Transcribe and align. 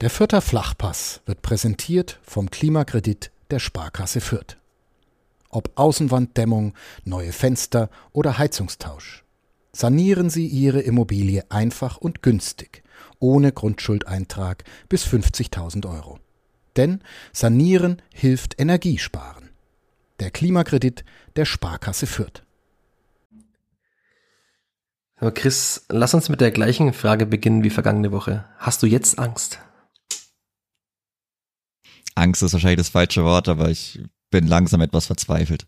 Der 0.00 0.08
Fürther 0.08 0.40
Flachpass 0.40 1.20
wird 1.26 1.42
präsentiert 1.42 2.20
vom 2.22 2.50
Klimakredit 2.50 3.30
der 3.50 3.58
Sparkasse 3.58 4.22
Fürth. 4.22 4.56
Ob 5.50 5.72
Außenwanddämmung, 5.74 6.72
neue 7.04 7.32
Fenster 7.32 7.90
oder 8.12 8.38
Heizungstausch. 8.38 9.24
Sanieren 9.72 10.30
Sie 10.30 10.46
Ihre 10.46 10.80
Immobilie 10.80 11.44
einfach 11.50 11.98
und 11.98 12.22
günstig, 12.22 12.82
ohne 13.18 13.52
Grundschuldeintrag 13.52 14.64
bis 14.88 15.04
50.000 15.04 15.86
Euro. 15.86 16.18
Denn 16.76 17.02
Sanieren 17.34 18.00
hilft 18.14 18.58
Energiesparen. 18.58 19.50
Der 20.18 20.30
Klimakredit 20.30 21.04
der 21.36 21.44
Sparkasse 21.44 22.06
Fürth. 22.06 22.42
Aber 25.16 25.32
Chris, 25.32 25.84
lass 25.90 26.14
uns 26.14 26.30
mit 26.30 26.40
der 26.40 26.52
gleichen 26.52 26.94
Frage 26.94 27.26
beginnen 27.26 27.64
wie 27.64 27.70
vergangene 27.70 28.12
Woche. 28.12 28.46
Hast 28.56 28.82
du 28.82 28.86
jetzt 28.86 29.18
Angst? 29.18 29.60
Angst 32.20 32.42
ist 32.42 32.52
wahrscheinlich 32.52 32.78
das 32.78 32.88
falsche 32.90 33.24
Wort, 33.24 33.48
aber 33.48 33.68
ich 33.68 34.00
bin 34.30 34.46
langsam 34.46 34.80
etwas 34.80 35.06
verzweifelt. 35.06 35.66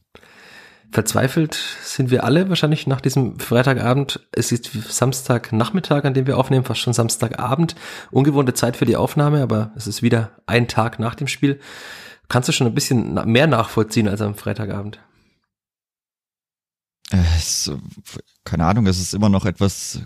Verzweifelt 0.93 1.55
sind 1.83 2.11
wir 2.11 2.23
alle 2.23 2.51
wahrscheinlich 2.51 2.87
nach 2.87 3.01
diesem 3.01 3.39
Freitagabend. 3.39 4.21
Es 4.31 4.53
ist 4.53 4.71
Samstagnachmittag, 4.73 6.05
an 6.05 6.13
dem 6.13 6.27
wir 6.27 6.37
aufnehmen, 6.37 6.65
fast 6.65 6.81
schon 6.81 6.93
Samstagabend. 6.93 7.75
Ungewohnte 8.11 8.53
Zeit 8.53 8.77
für 8.77 8.85
die 8.85 8.97
Aufnahme, 8.97 9.43
aber 9.43 9.73
es 9.75 9.87
ist 9.87 10.03
wieder 10.03 10.33
ein 10.45 10.69
Tag 10.69 10.99
nach 10.99 11.15
dem 11.15 11.29
Spiel. 11.29 11.59
Kannst 12.29 12.49
du 12.51 12.53
schon 12.53 12.67
ein 12.67 12.75
bisschen 12.75 13.15
mehr 13.31 13.47
nachvollziehen 13.47 14.07
als 14.07 14.21
am 14.21 14.35
Freitagabend? 14.35 15.01
Es, 17.11 17.71
keine 18.45 18.67
Ahnung, 18.67 18.87
es 18.87 19.01
ist 19.01 19.15
immer 19.15 19.31
noch 19.31 19.47
etwas 19.47 20.01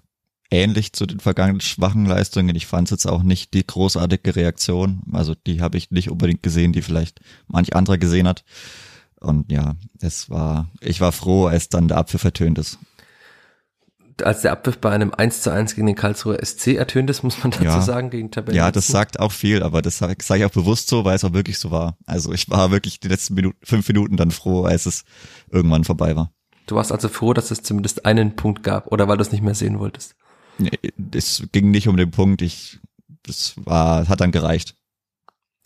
ähnlich 0.50 0.92
zu 0.92 1.06
den 1.06 1.20
vergangenen 1.20 1.60
schwachen 1.60 2.06
Leistungen. 2.06 2.54
Ich 2.54 2.66
fand 2.66 2.88
es 2.88 2.90
jetzt 2.92 3.06
auch 3.06 3.22
nicht 3.22 3.54
die 3.54 3.66
großartige 3.66 4.36
Reaktion. 4.36 5.02
Also 5.12 5.34
die 5.34 5.60
habe 5.60 5.78
ich 5.78 5.90
nicht 5.90 6.10
unbedingt 6.10 6.42
gesehen, 6.42 6.72
die 6.72 6.82
vielleicht 6.82 7.20
manch 7.48 7.74
anderer 7.74 7.98
gesehen 7.98 8.28
hat. 8.28 8.44
Und 9.20 9.50
ja, 9.50 9.76
es 10.00 10.30
war, 10.30 10.68
ich 10.80 11.00
war 11.00 11.12
froh, 11.12 11.46
als 11.46 11.68
dann 11.68 11.88
der 11.88 11.96
Abpfiff 11.98 12.24
ertönt 12.24 12.58
ist. 12.58 12.78
Als 14.22 14.40
der 14.42 14.52
Abpfiff 14.52 14.78
bei 14.78 14.90
einem 14.90 15.12
1 15.12 15.42
zu 15.42 15.52
1 15.52 15.74
gegen 15.74 15.86
den 15.88 15.96
Karlsruher 15.96 16.42
SC 16.42 16.68
ertönt 16.68 17.10
ist, 17.10 17.22
muss 17.22 17.42
man 17.42 17.50
dazu 17.50 17.64
ja. 17.64 17.82
sagen, 17.82 18.08
gegen 18.08 18.30
Tabellen. 18.30 18.56
Ja, 18.56 18.72
das 18.72 18.86
sagt 18.86 19.20
auch 19.20 19.32
viel, 19.32 19.62
aber 19.62 19.82
das 19.82 19.98
sage 19.98 20.16
sag 20.22 20.38
ich 20.38 20.44
auch 20.46 20.50
bewusst 20.50 20.88
so, 20.88 21.04
weil 21.04 21.16
es 21.16 21.24
auch 21.24 21.34
wirklich 21.34 21.58
so 21.58 21.70
war. 21.70 21.98
Also 22.06 22.32
ich 22.32 22.48
war 22.48 22.70
wirklich 22.70 22.98
die 22.98 23.08
letzten 23.08 23.34
Minuten, 23.34 23.58
fünf 23.62 23.86
Minuten 23.88 24.16
dann 24.16 24.30
froh, 24.30 24.64
als 24.64 24.86
es 24.86 25.04
irgendwann 25.50 25.84
vorbei 25.84 26.16
war. 26.16 26.32
Du 26.66 26.76
warst 26.76 26.92
also 26.92 27.08
froh, 27.08 27.34
dass 27.34 27.50
es 27.50 27.62
zumindest 27.62 28.06
einen 28.06 28.36
Punkt 28.36 28.62
gab, 28.62 28.90
oder 28.90 29.06
weil 29.06 29.18
du 29.18 29.22
es 29.22 29.32
nicht 29.32 29.42
mehr 29.42 29.54
sehen 29.54 29.78
wolltest? 29.78 30.16
Es 31.12 31.46
ging 31.52 31.70
nicht 31.70 31.88
um 31.88 31.96
den 31.96 32.10
Punkt, 32.10 32.42
ich, 32.42 32.78
das 33.22 33.54
war, 33.56 34.08
hat 34.08 34.20
dann 34.20 34.32
gereicht. 34.32 34.74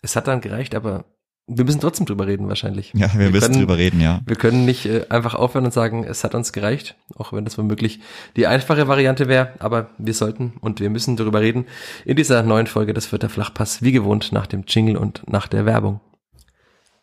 Es 0.01 0.15
hat 0.15 0.27
dann 0.27 0.41
gereicht, 0.41 0.75
aber 0.75 1.05
wir 1.47 1.65
müssen 1.65 1.81
trotzdem 1.81 2.05
drüber 2.05 2.27
reden 2.27 2.47
wahrscheinlich. 2.47 2.93
Ja, 2.93 3.11
wir, 3.13 3.19
wir 3.19 3.29
müssen 3.31 3.47
können, 3.47 3.59
drüber 3.59 3.77
reden, 3.77 3.99
ja. 3.99 4.21
Wir 4.25 4.35
können 4.35 4.65
nicht 4.65 4.85
äh, 4.85 5.05
einfach 5.09 5.35
aufhören 5.35 5.65
und 5.65 5.73
sagen, 5.73 6.03
es 6.03 6.23
hat 6.23 6.35
uns 6.35 6.53
gereicht, 6.53 6.95
auch 7.15 7.33
wenn 7.33 7.45
das 7.45 7.57
womöglich 7.57 7.99
die 8.35 8.47
einfache 8.47 8.87
Variante 8.87 9.27
wäre, 9.27 9.53
aber 9.59 9.89
wir 9.97 10.13
sollten 10.13 10.53
und 10.61 10.79
wir 10.79 10.89
müssen 10.89 11.17
darüber 11.17 11.41
reden 11.41 11.65
in 12.05 12.15
dieser 12.15 12.43
neuen 12.43 12.67
Folge 12.67 12.93
des 12.93 13.07
Vierter 13.07 13.29
Flachpass, 13.29 13.81
wie 13.81 13.91
gewohnt 13.91 14.31
nach 14.31 14.47
dem 14.47 14.63
Jingle 14.67 14.97
und 14.97 15.23
nach 15.29 15.47
der 15.47 15.65
Werbung. 15.65 15.99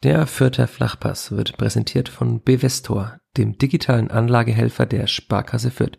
Der 0.05 0.27
Vierter 0.27 0.69
Flachpass 0.69 1.33
wird 1.33 1.57
präsentiert 1.57 2.09
von 2.09 2.41
Bevestor, 2.41 3.19
dem 3.37 3.59
digitalen 3.59 4.11
Anlagehelfer 4.11 4.87
der 4.87 5.09
Sparkasse 5.09 5.71
Fürth. 5.73 5.99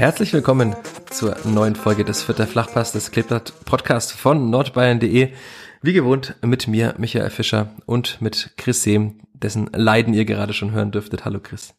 Herzlich 0.00 0.32
willkommen 0.32 0.74
zur 1.10 1.36
neuen 1.44 1.76
Folge 1.76 2.06
des 2.06 2.22
Vierter 2.22 2.46
Flachpass 2.46 2.92
des 2.92 3.10
Kleeblatt 3.10 3.52
Podcast 3.66 4.12
von 4.12 4.48
nordbayern.de. 4.48 5.34
Wie 5.82 5.92
gewohnt 5.92 6.36
mit 6.40 6.66
mir, 6.66 6.94
Michael 6.96 7.28
Fischer 7.28 7.68
und 7.84 8.18
mit 8.22 8.54
Chris 8.56 8.82
Sehm, 8.82 9.20
dessen 9.34 9.68
Leiden 9.74 10.14
ihr 10.14 10.24
gerade 10.24 10.54
schon 10.54 10.70
hören 10.70 10.90
dürftet. 10.90 11.26
Hallo 11.26 11.38
Chris. 11.38 11.74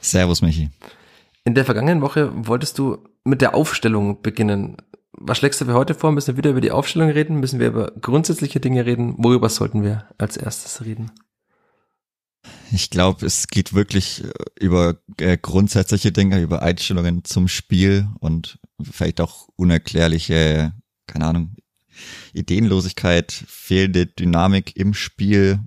Servus 0.00 0.42
Michi. 0.42 0.70
In 1.44 1.54
der 1.54 1.64
vergangenen 1.64 2.02
Woche 2.02 2.32
wolltest 2.34 2.80
du 2.80 2.98
mit 3.22 3.40
der 3.40 3.54
Aufstellung 3.54 4.22
beginnen. 4.22 4.78
Was 5.12 5.38
schlägst 5.38 5.60
du 5.60 5.66
für 5.66 5.74
heute 5.74 5.94
vor? 5.94 6.10
Müssen 6.10 6.32
wir 6.32 6.38
wieder 6.38 6.50
über 6.50 6.60
die 6.60 6.72
Aufstellung 6.72 7.10
reden? 7.10 7.38
Müssen 7.38 7.60
wir 7.60 7.68
über 7.68 7.92
grundsätzliche 7.92 8.58
Dinge 8.58 8.86
reden? 8.86 9.14
Worüber 9.18 9.48
sollten 9.48 9.84
wir 9.84 10.08
als 10.18 10.36
erstes 10.36 10.84
reden? 10.84 11.12
Ich 12.72 12.90
glaube, 12.90 13.26
es 13.26 13.48
geht 13.48 13.74
wirklich 13.74 14.24
äh, 14.24 14.30
über 14.58 14.96
äh, 15.18 15.36
grundsätzliche 15.36 16.12
Dinge, 16.12 16.40
über 16.40 16.62
Einstellungen 16.62 17.24
zum 17.24 17.48
Spiel 17.48 18.08
und 18.20 18.58
vielleicht 18.82 19.20
auch 19.20 19.48
unerklärliche, 19.56 20.72
keine 21.06 21.26
Ahnung, 21.26 21.56
Ideenlosigkeit, 22.32 23.30
fehlende 23.30 24.06
Dynamik 24.06 24.76
im 24.76 24.94
Spiel 24.94 25.60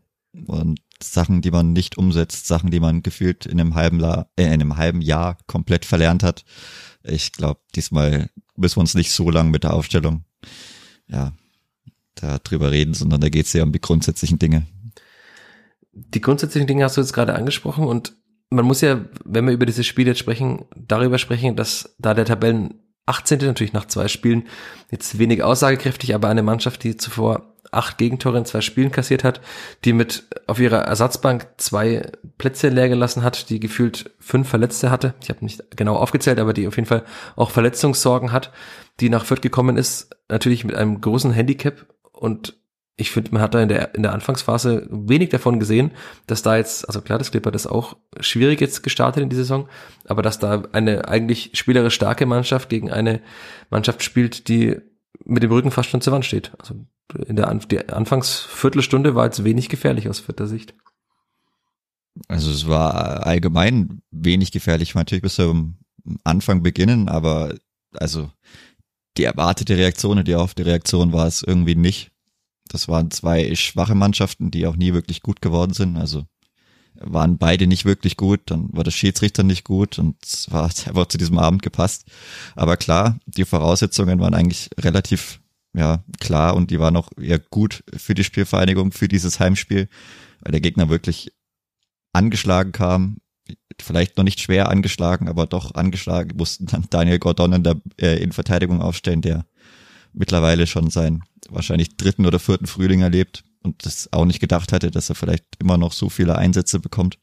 und 0.47 0.79
Sachen, 1.01 1.41
die 1.41 1.51
man 1.51 1.73
nicht 1.73 1.97
umsetzt, 1.97 2.47
Sachen, 2.47 2.71
die 2.71 2.79
man 2.79 3.03
gefühlt 3.03 3.45
in 3.45 3.59
einem 3.59 3.75
halben, 3.75 3.99
La 3.99 4.27
äh, 4.35 4.45
in 4.45 4.53
einem 4.53 4.77
halben 4.77 5.01
Jahr 5.01 5.37
komplett 5.47 5.85
verlernt 5.85 6.23
hat. 6.23 6.43
Ich 7.03 7.31
glaube, 7.31 7.59
diesmal 7.75 8.29
müssen 8.55 8.77
wir 8.77 8.81
uns 8.81 8.95
nicht 8.95 9.11
so 9.11 9.29
lang 9.29 9.51
mit 9.51 9.63
der 9.63 9.73
Aufstellung 9.73 10.25
ja, 11.07 11.33
da 12.15 12.39
drüber 12.39 12.71
reden, 12.71 12.93
sondern 12.93 13.21
da 13.21 13.29
geht 13.29 13.45
es 13.45 13.53
ja 13.53 13.63
um 13.63 13.71
die 13.71 13.81
grundsätzlichen 13.81 14.39
Dinge 14.39 14.65
die 15.95 16.21
grundsätzlichen 16.21 16.67
Dinge 16.67 16.83
hast 16.83 16.97
du 16.97 17.01
jetzt 17.01 17.13
gerade 17.13 17.35
angesprochen 17.35 17.85
und 17.87 18.13
man 18.49 18.65
muss 18.65 18.81
ja, 18.81 19.05
wenn 19.23 19.45
wir 19.45 19.53
über 19.53 19.65
dieses 19.65 19.87
Spiel 19.87 20.07
jetzt 20.07 20.19
sprechen, 20.19 20.65
darüber 20.75 21.17
sprechen, 21.17 21.55
dass 21.55 21.95
da 21.97 22.13
der 22.13 22.25
Tabellen 22.25 22.75
18. 23.07 23.39
natürlich 23.39 23.73
nach 23.73 23.85
zwei 23.85 24.07
Spielen 24.07 24.43
jetzt 24.91 25.17
wenig 25.17 25.43
aussagekräftig, 25.43 26.13
aber 26.13 26.29
eine 26.29 26.43
Mannschaft, 26.43 26.83
die 26.83 26.97
zuvor 26.97 27.55
acht 27.71 27.97
Gegentore 27.97 28.37
in 28.37 28.45
zwei 28.45 28.61
Spielen 28.61 28.91
kassiert 28.91 29.23
hat, 29.23 29.41
die 29.83 29.93
mit 29.93 30.23
auf 30.47 30.59
ihrer 30.59 30.79
Ersatzbank 30.79 31.47
zwei 31.57 32.11
Plätze 32.37 32.69
leer 32.69 32.89
gelassen 32.89 33.23
hat, 33.23 33.49
die 33.49 33.59
gefühlt 33.59 34.11
fünf 34.19 34.47
Verletzte 34.47 34.91
hatte. 34.91 35.13
Ich 35.21 35.29
habe 35.29 35.43
nicht 35.43 35.75
genau 35.75 35.95
aufgezählt, 35.95 36.39
aber 36.39 36.53
die 36.53 36.67
auf 36.67 36.75
jeden 36.77 36.87
Fall 36.87 37.03
auch 37.35 37.51
Verletzungssorgen 37.51 38.31
hat, 38.31 38.51
die 38.99 39.09
nach 39.09 39.25
Fürth 39.25 39.41
gekommen 39.41 39.77
ist, 39.77 40.15
natürlich 40.29 40.63
mit 40.63 40.75
einem 40.75 41.01
großen 41.01 41.31
Handicap 41.31 41.85
und 42.11 42.57
ich 42.97 43.11
finde, 43.11 43.31
man 43.33 43.41
hat 43.41 43.53
da 43.53 43.61
in 43.61 43.67
der, 43.67 43.93
in 43.93 44.03
der 44.03 44.13
Anfangsphase 44.13 44.87
wenig 44.89 45.29
davon 45.29 45.59
gesehen, 45.59 45.91
dass 46.27 46.43
da 46.43 46.55
jetzt, 46.55 46.87
also 46.87 47.01
klar, 47.01 47.17
das 47.17 47.31
Clipper 47.31 47.51
das 47.51 47.67
auch 47.67 47.97
schwierig 48.19 48.61
jetzt 48.61 48.83
gestartet 48.83 49.21
in 49.21 49.29
die 49.29 49.35
Saison, 49.35 49.67
aber 50.05 50.21
dass 50.21 50.39
da 50.39 50.63
eine 50.71 51.07
eigentlich 51.07 51.51
spielerisch 51.55 51.95
starke 51.95 52.25
Mannschaft 52.25 52.69
gegen 52.69 52.91
eine 52.91 53.21
Mannschaft 53.69 54.01
spielt, 54.01 54.47
die 54.47 54.77
mit 55.25 55.43
dem 55.43 55.51
Rücken 55.51 55.71
fast 55.71 55.89
schon 55.89 56.01
zur 56.01 56.13
Wand 56.13 56.25
steht. 56.25 56.51
Also 56.57 56.75
in 57.27 57.35
der, 57.35 57.53
die 57.53 57.89
Anfangsviertelstunde 57.89 59.13
war 59.13 59.25
jetzt 59.25 59.43
wenig 59.43 59.67
gefährlich 59.67 60.07
aus 60.07 60.19
vierter 60.19 60.47
Sicht. 60.47 60.73
Also 62.29 62.49
es 62.49 62.67
war 62.67 63.25
allgemein 63.25 64.01
wenig 64.11 64.51
gefährlich, 64.51 64.95
natürlich 64.95 65.21
bis 65.21 65.35
zum 65.35 65.79
Anfang 66.23 66.63
beginnen, 66.63 67.09
aber 67.09 67.55
also 67.93 68.31
die 69.17 69.25
erwartete 69.25 69.77
Reaktion 69.77 70.17
und 70.17 70.27
die 70.27 70.35
auf 70.35 70.53
die 70.53 70.63
Reaktion 70.63 71.11
war 71.11 71.27
es 71.27 71.43
irgendwie 71.43 71.75
nicht. 71.75 72.11
Das 72.67 72.87
waren 72.87 73.11
zwei 73.11 73.53
schwache 73.55 73.95
Mannschaften, 73.95 74.51
die 74.51 74.67
auch 74.67 74.75
nie 74.75 74.93
wirklich 74.93 75.21
gut 75.21 75.41
geworden 75.41 75.73
sind. 75.73 75.97
Also 75.97 76.25
waren 76.99 77.37
beide 77.37 77.67
nicht 77.67 77.85
wirklich 77.85 78.17
gut, 78.17 78.41
dann 78.45 78.69
war 78.71 78.83
der 78.83 78.91
Schiedsrichter 78.91 79.43
nicht 79.43 79.63
gut 79.63 79.99
und 79.99 80.15
es 80.23 80.51
war 80.51 80.63
einfach 80.85 81.07
zu 81.07 81.17
diesem 81.17 81.37
Abend 81.37 81.61
gepasst. 81.61 82.05
Aber 82.55 82.77
klar, 82.77 83.19
die 83.25 83.45
Voraussetzungen 83.45 84.19
waren 84.19 84.33
eigentlich 84.33 84.69
relativ 84.79 85.39
ja, 85.73 86.03
klar 86.21 86.55
und 86.55 86.71
die 86.71 86.79
waren 86.79 86.95
auch 86.95 87.09
eher 87.19 87.39
gut 87.39 87.83
für 87.95 88.13
die 88.13 88.23
Spielvereinigung, 88.23 88.93
für 88.93 89.09
dieses 89.09 89.41
Heimspiel, 89.41 89.89
weil 90.39 90.53
der 90.53 90.61
Gegner 90.61 90.87
wirklich 90.87 91.33
angeschlagen 92.13 92.71
kam, 92.71 93.17
vielleicht 93.81 94.15
noch 94.15 94.23
nicht 94.23 94.39
schwer 94.39 94.69
angeschlagen, 94.69 95.27
aber 95.27 95.45
doch 95.45 95.75
angeschlagen, 95.75 96.37
mussten 96.37 96.65
dann 96.65 96.85
Daniel 96.89 97.19
Gordon 97.19 97.51
in 97.51 97.63
der 97.63 97.81
äh, 97.99 98.23
in 98.23 98.31
Verteidigung 98.31 98.81
aufstellen, 98.81 99.21
der 99.21 99.45
mittlerweile 100.15 100.67
schon 100.67 100.89
seinen 100.89 101.23
wahrscheinlich 101.49 101.97
dritten 101.97 102.25
oder 102.25 102.39
vierten 102.39 102.67
Frühling 102.67 103.01
erlebt 103.01 103.43
und 103.61 103.85
das 103.85 104.11
auch 104.13 104.25
nicht 104.25 104.39
gedacht 104.39 104.71
hatte, 104.71 104.91
dass 104.91 105.09
er 105.09 105.15
vielleicht 105.15 105.45
immer 105.59 105.77
noch 105.77 105.91
so 105.91 106.09
viele 106.09 106.37
Einsätze 106.37 106.79
bekommt. 106.79 107.19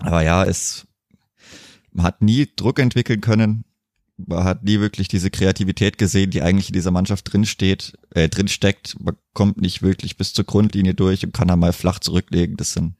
Aber 0.00 0.22
ja, 0.22 0.44
es 0.44 0.86
hat 1.98 2.22
nie 2.22 2.48
Druck 2.56 2.78
entwickeln 2.78 3.20
können. 3.20 3.64
man 4.18 4.44
hat 4.44 4.64
nie 4.64 4.80
wirklich 4.80 5.08
diese 5.08 5.30
Kreativität 5.30 5.98
gesehen, 5.98 6.30
die 6.30 6.42
eigentlich 6.42 6.68
in 6.68 6.74
dieser 6.74 6.90
Mannschaft 6.90 7.32
drinsteht, 7.32 7.94
äh, 8.10 8.28
drinsteckt. 8.28 8.96
Man 9.00 9.16
kommt 9.34 9.60
nicht 9.60 9.82
wirklich 9.82 10.16
bis 10.16 10.32
zur 10.32 10.44
Grundlinie 10.44 10.94
durch 10.94 11.24
und 11.24 11.32
kann 11.32 11.48
dann 11.48 11.58
mal 11.58 11.72
flach 11.72 11.98
zurücklegen. 11.98 12.56
Das 12.56 12.72
sind 12.72 12.94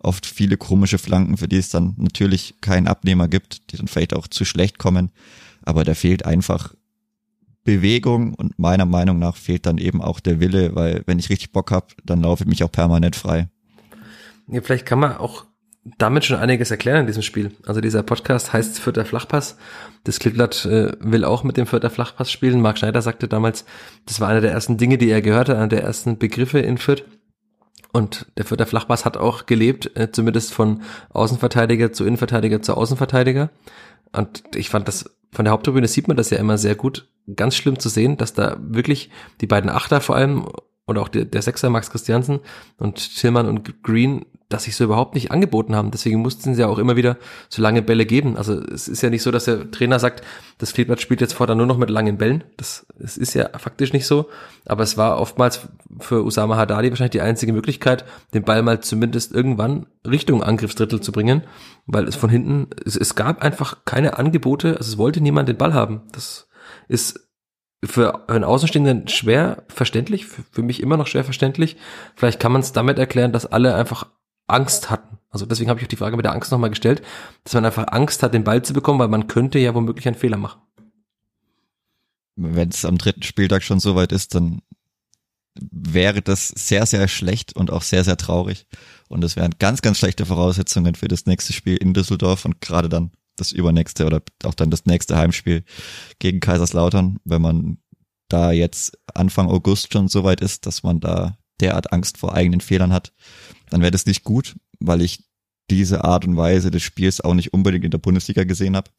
oft 0.00 0.26
viele 0.26 0.56
komische 0.56 0.98
Flanken, 0.98 1.36
für 1.36 1.48
die 1.48 1.56
es 1.56 1.70
dann 1.70 1.94
natürlich 1.96 2.60
keinen 2.60 2.88
Abnehmer 2.88 3.28
gibt, 3.28 3.72
die 3.72 3.76
dann 3.76 3.88
vielleicht 3.88 4.14
auch 4.14 4.26
zu 4.28 4.44
schlecht 4.44 4.78
kommen. 4.78 5.10
Aber 5.62 5.84
da 5.84 5.94
fehlt 5.94 6.24
einfach 6.24 6.74
Bewegung 7.66 8.32
und 8.32 8.58
meiner 8.58 8.86
Meinung 8.86 9.18
nach 9.18 9.36
fehlt 9.36 9.66
dann 9.66 9.76
eben 9.76 10.00
auch 10.00 10.20
der 10.20 10.40
Wille, 10.40 10.74
weil 10.74 11.02
wenn 11.04 11.18
ich 11.18 11.28
richtig 11.28 11.52
Bock 11.52 11.70
habe, 11.70 11.88
dann 12.04 12.22
laufe 12.22 12.44
ich 12.44 12.48
mich 12.48 12.64
auch 12.64 12.72
permanent 12.72 13.16
frei. 13.16 13.48
Ja, 14.48 14.62
vielleicht 14.62 14.86
kann 14.86 15.00
man 15.00 15.18
auch 15.18 15.44
damit 15.98 16.24
schon 16.24 16.38
einiges 16.38 16.70
erklären 16.70 17.00
in 17.00 17.06
diesem 17.06 17.22
Spiel. 17.22 17.52
Also 17.66 17.80
dieser 17.80 18.02
Podcast 18.02 18.52
heißt 18.52 18.78
Vierter 18.78 19.04
Flachpass. 19.04 19.56
Das 20.04 20.18
Klippblatt 20.18 20.64
äh, 20.64 20.92
will 21.00 21.24
auch 21.24 21.44
mit 21.44 21.56
dem 21.56 21.66
Vierter 21.66 21.90
Flachpass 21.90 22.30
spielen. 22.30 22.60
Marc 22.60 22.78
Schneider 22.78 23.02
sagte 23.02 23.28
damals, 23.28 23.64
das 24.06 24.20
war 24.20 24.28
einer 24.28 24.40
der 24.40 24.52
ersten 24.52 24.78
Dinge, 24.78 24.98
die 24.98 25.10
er 25.10 25.22
gehört 25.22 25.48
hat, 25.48 25.56
einer 25.56 25.68
der 25.68 25.82
ersten 25.82 26.18
Begriffe 26.18 26.58
in 26.58 26.78
Fürth. 26.78 27.04
Und 27.92 28.26
der 28.36 28.44
Vierter 28.44 28.66
Flachpass 28.66 29.04
hat 29.04 29.16
auch 29.16 29.46
gelebt, 29.46 29.96
äh, 29.96 30.10
zumindest 30.10 30.52
von 30.52 30.82
Außenverteidiger 31.10 31.92
zu 31.92 32.04
Innenverteidiger 32.04 32.62
zu 32.62 32.74
Außenverteidiger. 32.74 33.50
Und 34.12 34.42
ich 34.54 34.70
fand 34.70 34.88
das, 34.88 35.15
von 35.36 35.44
der 35.44 35.52
Haupttribüne 35.52 35.86
sieht 35.86 36.08
man 36.08 36.16
das 36.16 36.30
ja 36.30 36.38
immer 36.38 36.56
sehr 36.56 36.74
gut. 36.74 37.10
Ganz 37.36 37.56
schlimm 37.56 37.78
zu 37.78 37.90
sehen, 37.90 38.16
dass 38.16 38.32
da 38.32 38.56
wirklich 38.58 39.10
die 39.42 39.46
beiden 39.46 39.68
Achter 39.68 40.00
vor 40.00 40.16
allem 40.16 40.46
und 40.86 40.96
auch 40.96 41.08
der, 41.08 41.26
der 41.26 41.42
Sechser 41.42 41.68
Max 41.68 41.90
Christiansen 41.90 42.40
und 42.78 43.16
Tillmann 43.16 43.46
und 43.46 43.82
Green 43.82 44.24
dass 44.48 44.64
sich 44.64 44.76
so 44.76 44.84
überhaupt 44.84 45.14
nicht 45.14 45.32
angeboten 45.32 45.74
haben. 45.74 45.90
Deswegen 45.90 46.20
mussten 46.20 46.54
sie 46.54 46.60
ja 46.60 46.68
auch 46.68 46.78
immer 46.78 46.94
wieder 46.94 47.16
so 47.48 47.62
lange 47.62 47.82
Bälle 47.82 48.06
geben. 48.06 48.36
Also 48.36 48.60
es 48.60 48.86
ist 48.86 49.02
ja 49.02 49.10
nicht 49.10 49.22
so, 49.22 49.32
dass 49.32 49.46
der 49.46 49.70
Trainer 49.72 49.98
sagt, 49.98 50.22
das 50.58 50.72
Kleeblatt 50.72 51.00
spielt 51.00 51.20
jetzt 51.20 51.32
fortan 51.32 51.58
nur 51.58 51.66
noch 51.66 51.78
mit 51.78 51.90
langen 51.90 52.16
Bällen. 52.16 52.44
Das, 52.56 52.86
das 52.96 53.16
ist 53.16 53.34
ja 53.34 53.48
faktisch 53.58 53.92
nicht 53.92 54.06
so. 54.06 54.28
Aber 54.64 54.84
es 54.84 54.96
war 54.96 55.18
oftmals 55.18 55.68
für 55.98 56.24
Usama 56.24 56.56
Haddadi 56.56 56.90
wahrscheinlich 56.90 57.10
die 57.10 57.22
einzige 57.22 57.52
Möglichkeit, 57.52 58.04
den 58.34 58.44
Ball 58.44 58.62
mal 58.62 58.80
zumindest 58.80 59.32
irgendwann 59.32 59.86
Richtung 60.06 60.44
Angriffsdrittel 60.44 61.00
zu 61.00 61.10
bringen. 61.10 61.42
Weil 61.86 62.08
es 62.08 62.16
von 62.16 62.30
hinten, 62.30 62.68
es, 62.84 62.96
es 62.96 63.14
gab 63.14 63.42
einfach 63.42 63.84
keine 63.84 64.18
Angebote, 64.18 64.76
also 64.76 64.90
es 64.90 64.98
wollte 64.98 65.20
niemand 65.20 65.48
den 65.48 65.56
Ball 65.56 65.72
haben. 65.72 66.02
Das 66.12 66.48
ist 66.88 67.28
für 67.84 68.28
einen 68.28 68.44
Außenstehenden 68.44 69.08
schwer 69.08 69.64
verständlich, 69.68 70.26
für, 70.26 70.42
für 70.50 70.62
mich 70.62 70.82
immer 70.82 70.96
noch 70.96 71.06
schwer 71.06 71.24
verständlich. 71.24 71.76
Vielleicht 72.16 72.40
kann 72.40 72.52
man 72.52 72.60
es 72.60 72.72
damit 72.72 72.98
erklären, 72.98 73.32
dass 73.32 73.46
alle 73.46 73.74
einfach 73.74 74.06
Angst 74.46 74.90
hatten. 74.90 75.18
Also 75.30 75.46
deswegen 75.46 75.70
habe 75.70 75.80
ich 75.80 75.86
auch 75.86 75.90
die 75.90 75.96
Frage 75.96 76.16
mit 76.16 76.24
der 76.24 76.32
Angst 76.32 76.50
nochmal 76.50 76.70
gestellt, 76.70 77.02
dass 77.44 77.54
man 77.54 77.64
einfach 77.64 77.86
Angst 77.88 78.22
hat, 78.22 78.34
den 78.34 78.44
Ball 78.44 78.62
zu 78.62 78.72
bekommen, 78.72 78.98
weil 78.98 79.08
man 79.08 79.26
könnte 79.26 79.58
ja 79.58 79.74
womöglich 79.74 80.06
einen 80.06 80.16
Fehler 80.16 80.38
machen. 80.38 80.60
Wenn 82.36 82.68
es 82.68 82.84
am 82.84 82.98
dritten 82.98 83.22
Spieltag 83.22 83.62
schon 83.62 83.80
soweit 83.80 84.12
ist, 84.12 84.34
dann 84.34 84.62
wäre 85.58 86.22
das 86.22 86.48
sehr, 86.48 86.86
sehr 86.86 87.08
schlecht 87.08 87.56
und 87.56 87.70
auch 87.70 87.82
sehr, 87.82 88.04
sehr 88.04 88.16
traurig. 88.16 88.66
Und 89.08 89.24
es 89.24 89.36
wären 89.36 89.54
ganz, 89.58 89.82
ganz 89.82 89.98
schlechte 89.98 90.26
Voraussetzungen 90.26 90.94
für 90.94 91.08
das 91.08 91.26
nächste 91.26 91.52
Spiel 91.52 91.76
in 91.76 91.94
Düsseldorf 91.94 92.44
und 92.44 92.60
gerade 92.60 92.88
dann 92.88 93.12
das 93.36 93.52
übernächste 93.52 94.06
oder 94.06 94.22
auch 94.44 94.54
dann 94.54 94.70
das 94.70 94.86
nächste 94.86 95.16
Heimspiel 95.16 95.64
gegen 96.18 96.40
Kaiserslautern, 96.40 97.18
wenn 97.24 97.42
man 97.42 97.78
da 98.28 98.50
jetzt 98.50 98.98
Anfang 99.14 99.48
August 99.48 99.92
schon 99.92 100.08
soweit 100.08 100.40
ist, 100.40 100.66
dass 100.66 100.82
man 100.82 101.00
da 101.00 101.38
derart 101.60 101.92
Angst 101.92 102.18
vor 102.18 102.34
eigenen 102.34 102.60
Fehlern 102.60 102.92
hat, 102.92 103.12
dann 103.70 103.80
wäre 103.80 103.90
das 103.90 104.06
nicht 104.06 104.24
gut, 104.24 104.56
weil 104.80 105.00
ich 105.00 105.24
diese 105.70 106.04
Art 106.04 106.24
und 106.24 106.36
Weise 106.36 106.70
des 106.70 106.82
Spiels 106.82 107.20
auch 107.20 107.34
nicht 107.34 107.52
unbedingt 107.52 107.84
in 107.84 107.90
der 107.90 107.98
Bundesliga 107.98 108.44
gesehen 108.44 108.76
habe. 108.76 108.90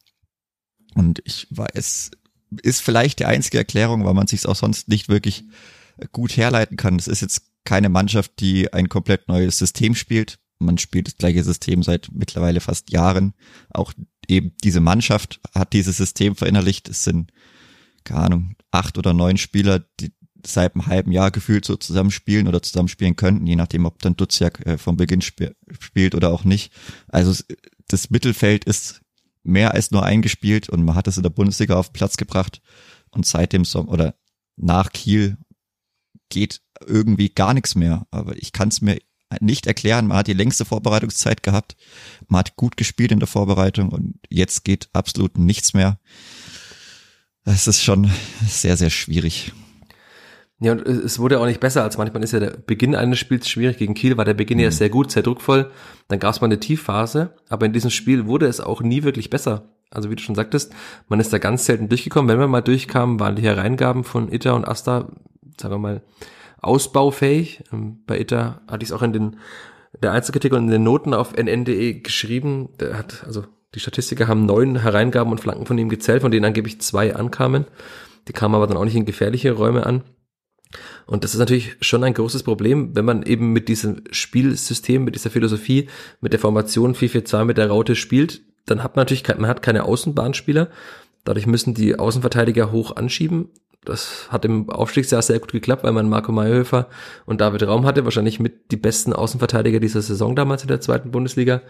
Und 0.95 1.21
ich 1.25 1.47
weiß, 1.49 2.11
ist 2.63 2.81
vielleicht 2.81 3.19
die 3.19 3.25
einzige 3.25 3.57
Erklärung, 3.57 4.05
weil 4.05 4.13
man 4.13 4.27
sich 4.27 4.45
auch 4.47 4.55
sonst 4.55 4.87
nicht 4.87 5.09
wirklich 5.09 5.45
gut 6.11 6.35
herleiten 6.35 6.77
kann. 6.77 6.97
Es 6.97 7.07
ist 7.07 7.21
jetzt 7.21 7.41
keine 7.67 7.89
Mannschaft, 7.89 8.39
die 8.39 8.71
ein 8.71 8.87
komplett 8.87 9.27
neues 9.27 9.57
System 9.57 9.93
spielt. 9.93 10.39
Man 10.57 10.77
spielt 10.77 11.07
das 11.07 11.17
gleiche 11.17 11.43
System 11.43 11.83
seit 11.83 12.07
mittlerweile 12.13 12.61
fast 12.61 12.91
Jahren. 12.91 13.33
Auch 13.69 13.91
eben 14.25 14.53
diese 14.63 14.79
Mannschaft 14.79 15.41
hat 15.53 15.73
dieses 15.73 15.97
System 15.97 16.37
verinnerlicht. 16.37 16.87
Es 16.87 17.03
sind, 17.03 17.33
keine 18.05 18.21
Ahnung, 18.21 18.55
acht 18.71 18.97
oder 18.97 19.13
neun 19.13 19.35
Spieler, 19.35 19.83
die 19.99 20.13
seit 20.45 20.75
einem 20.75 20.85
halben 20.85 21.11
Jahr 21.11 21.29
gefühlt 21.29 21.65
so 21.65 21.75
zusammenspielen 21.75 22.47
oder 22.47 22.61
zusammenspielen 22.63 23.17
könnten, 23.17 23.45
je 23.45 23.57
nachdem, 23.57 23.85
ob 23.85 24.01
dann 24.01 24.15
Duziak 24.15 24.65
äh, 24.65 24.77
vom 24.77 24.95
Beginn 24.95 25.19
sp 25.19 25.51
spielt 25.77 26.15
oder 26.15 26.31
auch 26.31 26.45
nicht. 26.45 26.71
Also 27.09 27.35
das 27.89 28.09
Mittelfeld 28.09 28.63
ist 28.63 29.01
mehr 29.43 29.73
als 29.73 29.91
nur 29.91 30.03
eingespielt 30.03 30.69
und 30.69 30.85
man 30.85 30.95
hat 30.95 31.09
es 31.09 31.17
in 31.17 31.23
der 31.23 31.31
Bundesliga 31.31 31.75
auf 31.75 31.89
den 31.89 31.93
Platz 31.93 32.15
gebracht 32.15 32.61
und 33.11 33.25
seit 33.25 33.51
dem 33.51 33.65
Sommer 33.65 33.91
oder 33.91 34.15
nach 34.55 34.93
Kiel 34.93 35.37
geht 36.29 36.61
irgendwie 36.85 37.29
gar 37.29 37.53
nichts 37.53 37.75
mehr. 37.75 38.07
Aber 38.11 38.35
ich 38.37 38.51
kann 38.51 38.69
es 38.69 38.81
mir 38.81 38.97
nicht 39.41 39.67
erklären. 39.67 40.07
Man 40.07 40.17
hat 40.17 40.27
die 40.27 40.33
längste 40.33 40.65
Vorbereitungszeit 40.65 41.43
gehabt. 41.43 41.75
Man 42.27 42.39
hat 42.39 42.55
gut 42.55 42.77
gespielt 42.77 43.11
in 43.11 43.19
der 43.19 43.27
Vorbereitung 43.27 43.89
und 43.89 44.19
jetzt 44.29 44.63
geht 44.63 44.89
absolut 44.93 45.37
nichts 45.37 45.73
mehr. 45.73 45.99
Es 47.43 47.67
ist 47.67 47.83
schon 47.83 48.09
sehr, 48.47 48.77
sehr 48.77 48.89
schwierig. 48.89 49.53
Ja, 50.59 50.71
und 50.71 50.81
es 50.87 51.19
wurde 51.19 51.39
auch 51.39 51.45
nicht 51.45 51.59
besser, 51.59 51.83
als 51.83 51.97
manchmal 51.97 52.23
ist 52.23 52.33
ja 52.33 52.39
der 52.39 52.49
Beginn 52.49 52.95
eines 52.95 53.19
Spiels 53.19 53.47
schwierig. 53.47 53.77
Gegen 53.77 53.93
Kiel 53.93 54.17
war 54.17 54.25
der 54.25 54.33
Beginn 54.33 54.57
mhm. 54.57 54.63
ja 54.63 54.71
sehr 54.71 54.89
gut, 54.89 55.11
sehr 55.11 55.23
druckvoll. 55.23 55.71
Dann 56.07 56.19
gab 56.19 56.33
es 56.33 56.41
mal 56.41 56.45
eine 56.45 56.59
Tiefphase, 56.59 57.35
aber 57.47 57.67
in 57.67 57.73
diesem 57.73 57.91
Spiel 57.91 58.25
wurde 58.25 58.47
es 58.47 58.59
auch 58.59 58.81
nie 58.81 59.03
wirklich 59.03 59.29
besser. 59.29 59.69
Also 59.91 60.09
wie 60.09 60.15
du 60.15 60.23
schon 60.23 60.35
sagtest, 60.35 60.73
man 61.07 61.19
ist 61.19 61.31
da 61.31 61.37
ganz 61.37 61.65
selten 61.65 61.89
durchgekommen. 61.89 62.27
Wenn 62.27 62.39
man 62.39 62.49
mal 62.49 62.61
durchkam, 62.61 63.19
waren 63.19 63.35
die 63.35 63.43
Hereingaben 63.43 64.03
von 64.03 64.31
Itter 64.31 64.55
und 64.55 64.67
Asta, 64.67 65.09
sagen 65.59 65.73
wir 65.73 65.79
mal, 65.79 66.01
ausbaufähig. 66.59 67.63
Ähm, 67.71 67.99
bei 68.05 68.19
Itter 68.19 68.61
hatte 68.67 68.83
ich 68.83 68.89
es 68.89 68.93
auch 68.93 69.01
in 69.01 69.13
den 69.13 69.37
der 70.01 70.11
Einzelkritik 70.11 70.53
und 70.53 70.65
in 70.65 70.71
den 70.71 70.83
Noten 70.83 71.13
auf 71.13 71.33
nn.de 71.35 72.01
geschrieben. 72.01 72.69
Der 72.79 72.97
hat, 72.97 73.23
also 73.25 73.45
die 73.73 73.79
Statistiker 73.79 74.27
haben 74.27 74.45
neun 74.45 74.81
Hereingaben 74.81 75.31
und 75.31 75.39
Flanken 75.39 75.65
von 75.65 75.77
ihm 75.77 75.89
gezählt, 75.89 76.21
von 76.21 76.31
denen 76.31 76.45
angeblich 76.45 76.81
zwei 76.81 77.15
ankamen. 77.15 77.65
Die 78.27 78.33
kamen 78.33 78.55
aber 78.55 78.67
dann 78.67 78.77
auch 78.77 78.85
nicht 78.85 78.95
in 78.95 79.05
gefährliche 79.05 79.53
Räume 79.53 79.85
an. 79.85 80.03
Und 81.05 81.23
das 81.23 81.33
ist 81.33 81.39
natürlich 81.39 81.77
schon 81.79 82.03
ein 82.03 82.13
großes 82.13 82.43
Problem, 82.43 82.95
wenn 82.95 83.05
man 83.05 83.23
eben 83.23 83.53
mit 83.53 83.69
diesem 83.69 84.03
Spielsystem, 84.11 85.03
mit 85.03 85.15
dieser 85.15 85.29
Philosophie, 85.29 85.87
mit 86.19 86.33
der 86.33 86.39
Formation 86.39 86.93
4-4-2 86.93 87.45
mit 87.45 87.57
der 87.57 87.69
Raute 87.69 87.95
spielt, 87.95 88.41
dann 88.65 88.83
hat 88.83 88.95
man 88.95 89.03
natürlich 89.03 89.27
man 89.37 89.47
hat 89.47 89.61
keine 89.61 89.85
Außenbahnspieler. 89.85 90.69
Dadurch 91.23 91.47
müssen 91.47 91.73
die 91.73 91.97
Außenverteidiger 91.97 92.71
hoch 92.71 92.95
anschieben. 92.95 93.49
Das 93.87 94.27
hat 94.29 94.43
im 94.43 94.69
Aufstiegsjahr 94.69 95.21
sehr 95.21 95.39
gut 95.39 95.53
geklappt, 95.53 95.85
weil 95.85 95.93
man 95.93 96.09
Marco 96.09 96.33
Mayhöfer 96.33 96.87
und 97.25 97.39
David 97.39 97.63
Raum 97.63 97.85
hatte, 97.85 98.03
wahrscheinlich 98.03 98.37
mit 98.37 98.71
die 98.71 98.75
besten 98.75 99.13
Außenverteidiger 99.13 99.79
dieser 99.79 100.01
Saison 100.01 100.35
damals 100.35 100.63
in 100.63 100.67
der 100.67 100.81
zweiten 100.81 101.11
Bundesliga. 101.11 101.61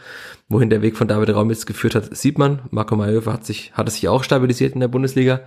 Wohin 0.50 0.71
der 0.71 0.81
Weg 0.81 0.97
von 0.97 1.07
David 1.07 1.29
Raum 1.29 1.51
jetzt 1.51 1.67
geführt 1.67 1.93
hat, 1.93 2.15
sieht 2.17 2.39
man. 2.39 2.62
Marco 2.71 2.95
Mayhöfer 2.95 3.33
hat 3.33 3.45
sich, 3.45 3.74
hat 3.74 3.88
sich 3.91 4.07
auch 4.07 4.24
stabilisiert 4.24 4.74
in 4.74 4.79
der 4.79 4.88
Bundesliga. 4.88 5.41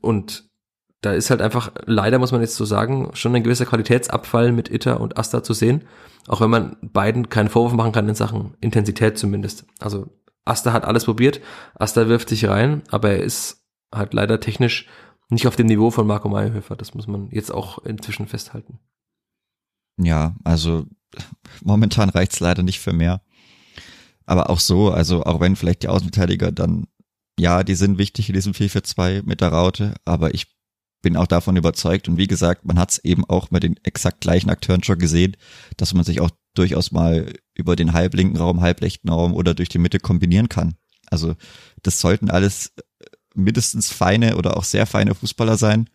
Und 0.00 0.50
da 1.02 1.12
ist 1.12 1.30
halt 1.30 1.40
einfach, 1.40 1.70
leider 1.86 2.18
muss 2.18 2.32
man 2.32 2.40
jetzt 2.40 2.56
so 2.56 2.64
sagen, 2.64 3.10
schon 3.14 3.36
ein 3.36 3.44
gewisser 3.44 3.66
Qualitätsabfall 3.66 4.50
mit 4.50 4.72
Itter 4.72 5.00
und 5.00 5.18
Asta 5.18 5.44
zu 5.44 5.52
sehen. 5.52 5.84
Auch 6.26 6.40
wenn 6.40 6.50
man 6.50 6.76
beiden 6.82 7.28
keinen 7.28 7.48
Vorwurf 7.48 7.74
machen 7.74 7.92
kann 7.92 8.08
in 8.08 8.16
Sachen 8.16 8.54
Intensität 8.60 9.18
zumindest. 9.18 9.66
Also 9.78 10.08
Asta 10.44 10.72
hat 10.72 10.84
alles 10.84 11.04
probiert, 11.04 11.40
Asta 11.76 12.08
wirft 12.08 12.28
sich 12.28 12.48
rein, 12.48 12.82
aber 12.90 13.10
er 13.10 13.22
ist 13.22 13.62
halt 13.94 14.14
leider 14.14 14.40
technisch 14.40 14.88
nicht 15.32 15.46
auf 15.46 15.56
dem 15.56 15.66
Niveau 15.66 15.90
von 15.90 16.06
Marco 16.06 16.28
Meyerhöfer. 16.28 16.76
Das 16.76 16.94
muss 16.94 17.06
man 17.06 17.28
jetzt 17.30 17.52
auch 17.52 17.78
inzwischen 17.78 18.26
festhalten. 18.26 18.78
Ja, 19.98 20.36
also 20.44 20.86
momentan 21.62 22.08
reicht's 22.08 22.40
leider 22.40 22.62
nicht 22.62 22.80
für 22.80 22.92
mehr. 22.92 23.22
Aber 24.24 24.50
auch 24.50 24.60
so, 24.60 24.90
also 24.90 25.24
auch 25.24 25.40
wenn 25.40 25.56
vielleicht 25.56 25.82
die 25.82 25.88
Außenverteidiger 25.88 26.52
dann, 26.52 26.86
ja, 27.38 27.64
die 27.64 27.74
sind 27.74 27.98
wichtig 27.98 28.28
in 28.28 28.34
diesem 28.34 28.52
4-4-2 28.52 29.22
mit 29.24 29.40
der 29.40 29.48
Raute, 29.48 29.94
aber 30.04 30.34
ich 30.34 30.46
bin 31.02 31.16
auch 31.16 31.26
davon 31.26 31.56
überzeugt. 31.56 32.08
Und 32.08 32.16
wie 32.16 32.28
gesagt, 32.28 32.64
man 32.64 32.78
hat 32.78 32.92
es 32.92 32.98
eben 32.98 33.24
auch 33.24 33.50
mit 33.50 33.64
den 33.64 33.76
exakt 33.82 34.20
gleichen 34.20 34.50
Akteuren 34.50 34.84
schon 34.84 34.98
gesehen, 34.98 35.36
dass 35.76 35.94
man 35.94 36.04
sich 36.04 36.20
auch 36.20 36.30
durchaus 36.54 36.92
mal 36.92 37.32
über 37.54 37.74
den 37.76 37.92
halblinken 37.92 38.36
Raum, 38.36 38.60
halbrechten 38.60 39.10
Raum 39.10 39.34
oder 39.34 39.54
durch 39.54 39.68
die 39.68 39.78
Mitte 39.78 39.98
kombinieren 39.98 40.48
kann. 40.48 40.76
Also 41.10 41.34
das 41.82 42.00
sollten 42.00 42.30
alles 42.30 42.72
mindestens 43.34 43.90
feine 43.90 44.36
oder 44.36 44.56
auch 44.56 44.64
sehr 44.64 44.86
feine 44.86 45.14
Fußballer 45.14 45.56
sein. 45.56 45.88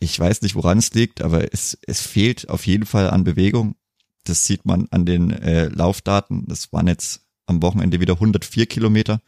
Ich 0.00 0.18
weiß 0.18 0.42
nicht, 0.42 0.54
woran 0.54 0.78
es 0.78 0.94
liegt, 0.94 1.22
aber 1.22 1.52
es, 1.52 1.78
es 1.86 2.00
fehlt 2.00 2.48
auf 2.48 2.66
jeden 2.66 2.86
Fall 2.86 3.10
an 3.10 3.24
Bewegung. 3.24 3.74
Das 4.24 4.46
sieht 4.46 4.64
man 4.64 4.86
an 4.90 5.04
den 5.04 5.30
äh, 5.30 5.68
Laufdaten. 5.68 6.46
Das 6.46 6.72
waren 6.72 6.86
jetzt 6.86 7.22
am 7.46 7.62
Wochenende 7.62 8.00
wieder 8.00 8.14
104 8.14 8.66
Kilometer. 8.66 9.20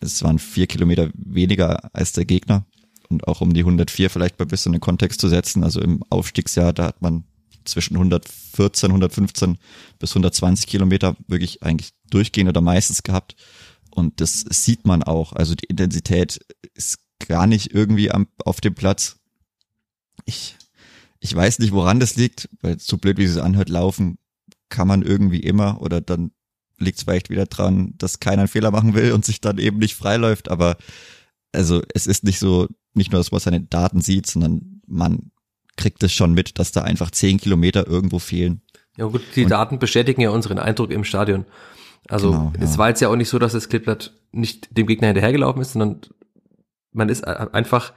Das 0.00 0.22
waren 0.22 0.38
vier 0.38 0.66
Kilometer 0.66 1.10
weniger 1.14 1.94
als 1.94 2.12
der 2.12 2.26
Gegner 2.26 2.66
und 3.08 3.26
auch 3.26 3.40
um 3.40 3.54
die 3.54 3.60
104 3.60 4.10
vielleicht 4.10 4.38
mal 4.38 4.44
ein 4.44 4.48
bisschen 4.48 4.70
in 4.70 4.78
den 4.78 4.80
Kontext 4.80 5.20
zu 5.20 5.28
setzen. 5.28 5.64
Also 5.64 5.80
im 5.80 6.02
Aufstiegsjahr, 6.10 6.72
da 6.72 6.86
hat 6.86 7.00
man 7.00 7.24
zwischen 7.64 7.94
114, 7.94 8.90
115 8.90 9.58
bis 9.98 10.10
120 10.10 10.66
Kilometer 10.66 11.16
wirklich 11.26 11.62
eigentlich 11.62 11.92
durchgehend 12.10 12.50
oder 12.50 12.60
meistens 12.60 13.02
gehabt. 13.02 13.36
Und 13.94 14.20
das 14.20 14.40
sieht 14.40 14.86
man 14.86 15.02
auch. 15.02 15.32
Also 15.32 15.54
die 15.54 15.66
Intensität 15.66 16.40
ist 16.74 16.98
gar 17.26 17.46
nicht 17.46 17.72
irgendwie 17.72 18.10
am, 18.10 18.28
auf 18.44 18.60
dem 18.60 18.74
Platz. 18.74 19.20
Ich, 20.24 20.56
ich 21.20 21.34
weiß 21.34 21.58
nicht, 21.58 21.72
woran 21.72 22.00
das 22.00 22.16
liegt, 22.16 22.48
weil 22.60 22.78
so 22.78 22.98
blöd 22.98 23.18
wie 23.18 23.24
es 23.24 23.38
anhört, 23.38 23.68
laufen 23.68 24.18
kann 24.68 24.88
man 24.88 25.02
irgendwie 25.02 25.40
immer 25.40 25.80
oder 25.80 26.00
dann 26.00 26.32
liegt 26.78 26.98
es 26.98 27.04
vielleicht 27.04 27.30
wieder 27.30 27.46
dran, 27.46 27.94
dass 27.96 28.18
keiner 28.18 28.42
einen 28.42 28.48
Fehler 28.48 28.70
machen 28.72 28.94
will 28.94 29.12
und 29.12 29.24
sich 29.24 29.40
dann 29.40 29.58
eben 29.58 29.78
nicht 29.78 29.94
freiläuft. 29.94 30.50
Aber 30.50 30.76
also 31.52 31.82
es 31.94 32.06
ist 32.06 32.24
nicht 32.24 32.38
so, 32.38 32.66
nicht 32.94 33.12
nur, 33.12 33.20
dass 33.20 33.30
man 33.30 33.40
seine 33.40 33.60
Daten 33.60 34.00
sieht, 34.00 34.26
sondern 34.26 34.80
man 34.86 35.30
kriegt 35.76 36.02
es 36.02 36.12
schon 36.12 36.34
mit, 36.34 36.58
dass 36.58 36.72
da 36.72 36.82
einfach 36.82 37.10
zehn 37.10 37.38
Kilometer 37.38 37.86
irgendwo 37.86 38.18
fehlen. 38.18 38.62
Ja 38.96 39.06
gut, 39.06 39.22
die 39.34 39.44
und, 39.44 39.50
Daten 39.50 39.78
bestätigen 39.78 40.20
ja 40.20 40.30
unseren 40.30 40.58
Eindruck 40.58 40.90
im 40.90 41.04
Stadion. 41.04 41.44
Also 42.08 42.30
genau, 42.30 42.52
ja. 42.58 42.64
es 42.64 42.78
war 42.78 42.88
jetzt 42.88 43.00
ja 43.00 43.08
auch 43.08 43.16
nicht 43.16 43.28
so, 43.28 43.38
dass 43.38 43.52
das 43.52 43.68
Kleeblatt 43.68 44.12
nicht 44.32 44.76
dem 44.76 44.86
Gegner 44.86 45.08
hinterhergelaufen 45.08 45.62
ist, 45.62 45.72
sondern 45.72 46.00
man 46.92 47.08
ist 47.08 47.26
einfach 47.26 47.92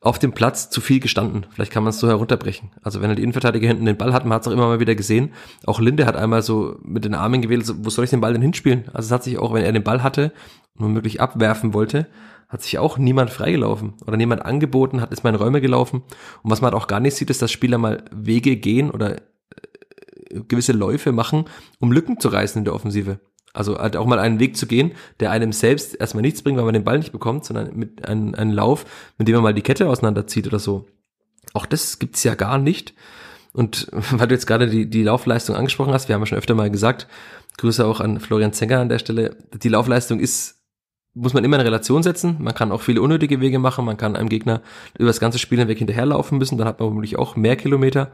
auf 0.00 0.18
dem 0.18 0.32
Platz 0.32 0.70
zu 0.70 0.80
viel 0.80 1.00
gestanden. 1.00 1.46
Vielleicht 1.50 1.72
kann 1.72 1.82
man 1.82 1.90
es 1.90 1.98
so 1.98 2.06
herunterbrechen. 2.06 2.70
Also 2.82 3.00
wenn 3.00 3.10
er 3.10 3.16
die 3.16 3.22
Innenverteidiger 3.22 3.66
hinten 3.66 3.86
den 3.86 3.96
Ball 3.96 4.12
hat, 4.12 4.24
man 4.24 4.34
hat 4.34 4.42
es 4.42 4.48
auch 4.48 4.52
immer 4.52 4.66
mal 4.66 4.78
wieder 4.78 4.94
gesehen. 4.94 5.32
Auch 5.64 5.80
Linde 5.80 6.06
hat 6.06 6.16
einmal 6.16 6.42
so 6.42 6.76
mit 6.82 7.04
den 7.04 7.14
Armen 7.14 7.42
gewählt, 7.42 7.66
so, 7.66 7.84
wo 7.84 7.90
soll 7.90 8.04
ich 8.04 8.10
den 8.10 8.20
Ball 8.20 8.32
denn 8.32 8.42
hinspielen? 8.42 8.84
Also 8.92 9.06
es 9.06 9.10
hat 9.10 9.24
sich 9.24 9.38
auch, 9.38 9.52
wenn 9.52 9.64
er 9.64 9.72
den 9.72 9.82
Ball 9.82 10.02
hatte 10.02 10.32
und 10.76 10.84
womöglich 10.84 11.20
abwerfen 11.20 11.74
wollte, 11.74 12.06
hat 12.48 12.62
sich 12.62 12.78
auch 12.78 12.98
niemand 12.98 13.30
freigelaufen 13.30 13.94
oder 14.06 14.16
niemand 14.16 14.44
angeboten, 14.44 15.00
hat 15.00 15.12
ist 15.12 15.24
mal 15.24 15.30
in 15.30 15.36
Räume 15.36 15.60
gelaufen. 15.60 16.02
Und 16.42 16.50
was 16.50 16.60
man 16.60 16.72
halt 16.72 16.80
auch 16.80 16.86
gar 16.86 17.00
nicht 17.00 17.16
sieht, 17.16 17.30
ist, 17.30 17.42
dass 17.42 17.50
Spieler 17.50 17.78
mal 17.78 18.04
Wege 18.12 18.56
gehen 18.56 18.90
oder 18.90 19.16
äh, 19.16 20.40
gewisse 20.46 20.72
Läufe 20.72 21.10
machen, 21.10 21.46
um 21.80 21.90
Lücken 21.90 22.20
zu 22.20 22.28
reißen 22.28 22.60
in 22.60 22.64
der 22.64 22.74
Offensive. 22.74 23.18
Also 23.56 23.78
halt 23.78 23.96
auch 23.96 24.06
mal 24.06 24.18
einen 24.18 24.38
Weg 24.40 24.56
zu 24.56 24.66
gehen, 24.66 24.92
der 25.20 25.30
einem 25.30 25.52
selbst 25.52 25.94
erstmal 25.94 26.22
nichts 26.22 26.42
bringt, 26.42 26.58
weil 26.58 26.64
man 26.64 26.74
den 26.74 26.84
Ball 26.84 26.98
nicht 26.98 27.12
bekommt, 27.12 27.44
sondern 27.44 27.76
mit 27.76 28.06
einem, 28.06 28.34
einem 28.34 28.52
Lauf, 28.52 28.84
mit 29.18 29.28
dem 29.28 29.34
man 29.34 29.44
mal 29.44 29.54
die 29.54 29.62
Kette 29.62 29.88
auseinanderzieht 29.88 30.46
oder 30.46 30.58
so. 30.58 30.86
Auch 31.54 31.66
das 31.66 31.98
gibt's 31.98 32.22
ja 32.24 32.34
gar 32.34 32.58
nicht. 32.58 32.94
Und 33.52 33.88
weil 33.92 34.28
du 34.28 34.34
jetzt 34.34 34.46
gerade 34.46 34.68
die, 34.68 34.88
die 34.88 35.02
Laufleistung 35.02 35.56
angesprochen 35.56 35.92
hast, 35.92 36.08
wir 36.08 36.14
haben 36.14 36.22
ja 36.22 36.26
schon 36.26 36.38
öfter 36.38 36.54
mal 36.54 36.70
gesagt, 36.70 37.08
Grüße 37.56 37.86
auch 37.86 38.00
an 38.00 38.20
Florian 38.20 38.52
Zenger 38.52 38.80
an 38.80 38.90
der 38.90 38.98
Stelle, 38.98 39.36
die 39.54 39.70
Laufleistung 39.70 40.20
ist, 40.20 40.55
muss 41.16 41.32
man 41.32 41.44
immer 41.44 41.56
in 41.56 41.62
Relation 41.62 42.02
setzen. 42.02 42.36
Man 42.40 42.54
kann 42.54 42.70
auch 42.70 42.82
viele 42.82 43.00
unnötige 43.00 43.40
Wege 43.40 43.58
machen, 43.58 43.86
man 43.86 43.96
kann 43.96 44.16
einem 44.16 44.28
Gegner 44.28 44.60
über 44.98 45.08
das 45.08 45.18
ganze 45.18 45.38
Spiel 45.38 45.58
hinweg 45.58 45.78
hinterherlaufen 45.78 46.36
müssen, 46.36 46.58
dann 46.58 46.68
hat 46.68 46.78
man 46.78 46.90
womöglich 46.90 47.18
auch 47.18 47.36
mehr 47.36 47.56
Kilometer. 47.56 48.12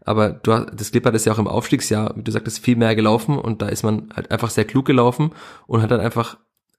Aber 0.00 0.30
du 0.30 0.54
hast, 0.54 0.68
das 0.74 0.90
Clippert 0.90 1.14
ist 1.14 1.26
ja 1.26 1.32
auch 1.34 1.38
im 1.38 1.46
Aufstiegsjahr, 1.46 2.14
wie 2.16 2.22
du 2.22 2.32
sagtest, 2.32 2.64
viel 2.64 2.76
mehr 2.76 2.96
gelaufen 2.96 3.38
und 3.38 3.60
da 3.60 3.68
ist 3.68 3.82
man 3.82 4.08
halt 4.16 4.30
einfach 4.30 4.48
sehr 4.48 4.64
klug 4.64 4.86
gelaufen 4.86 5.32
und 5.66 5.82
hat 5.82 5.90
dann 5.90 6.00
einfach, 6.00 6.38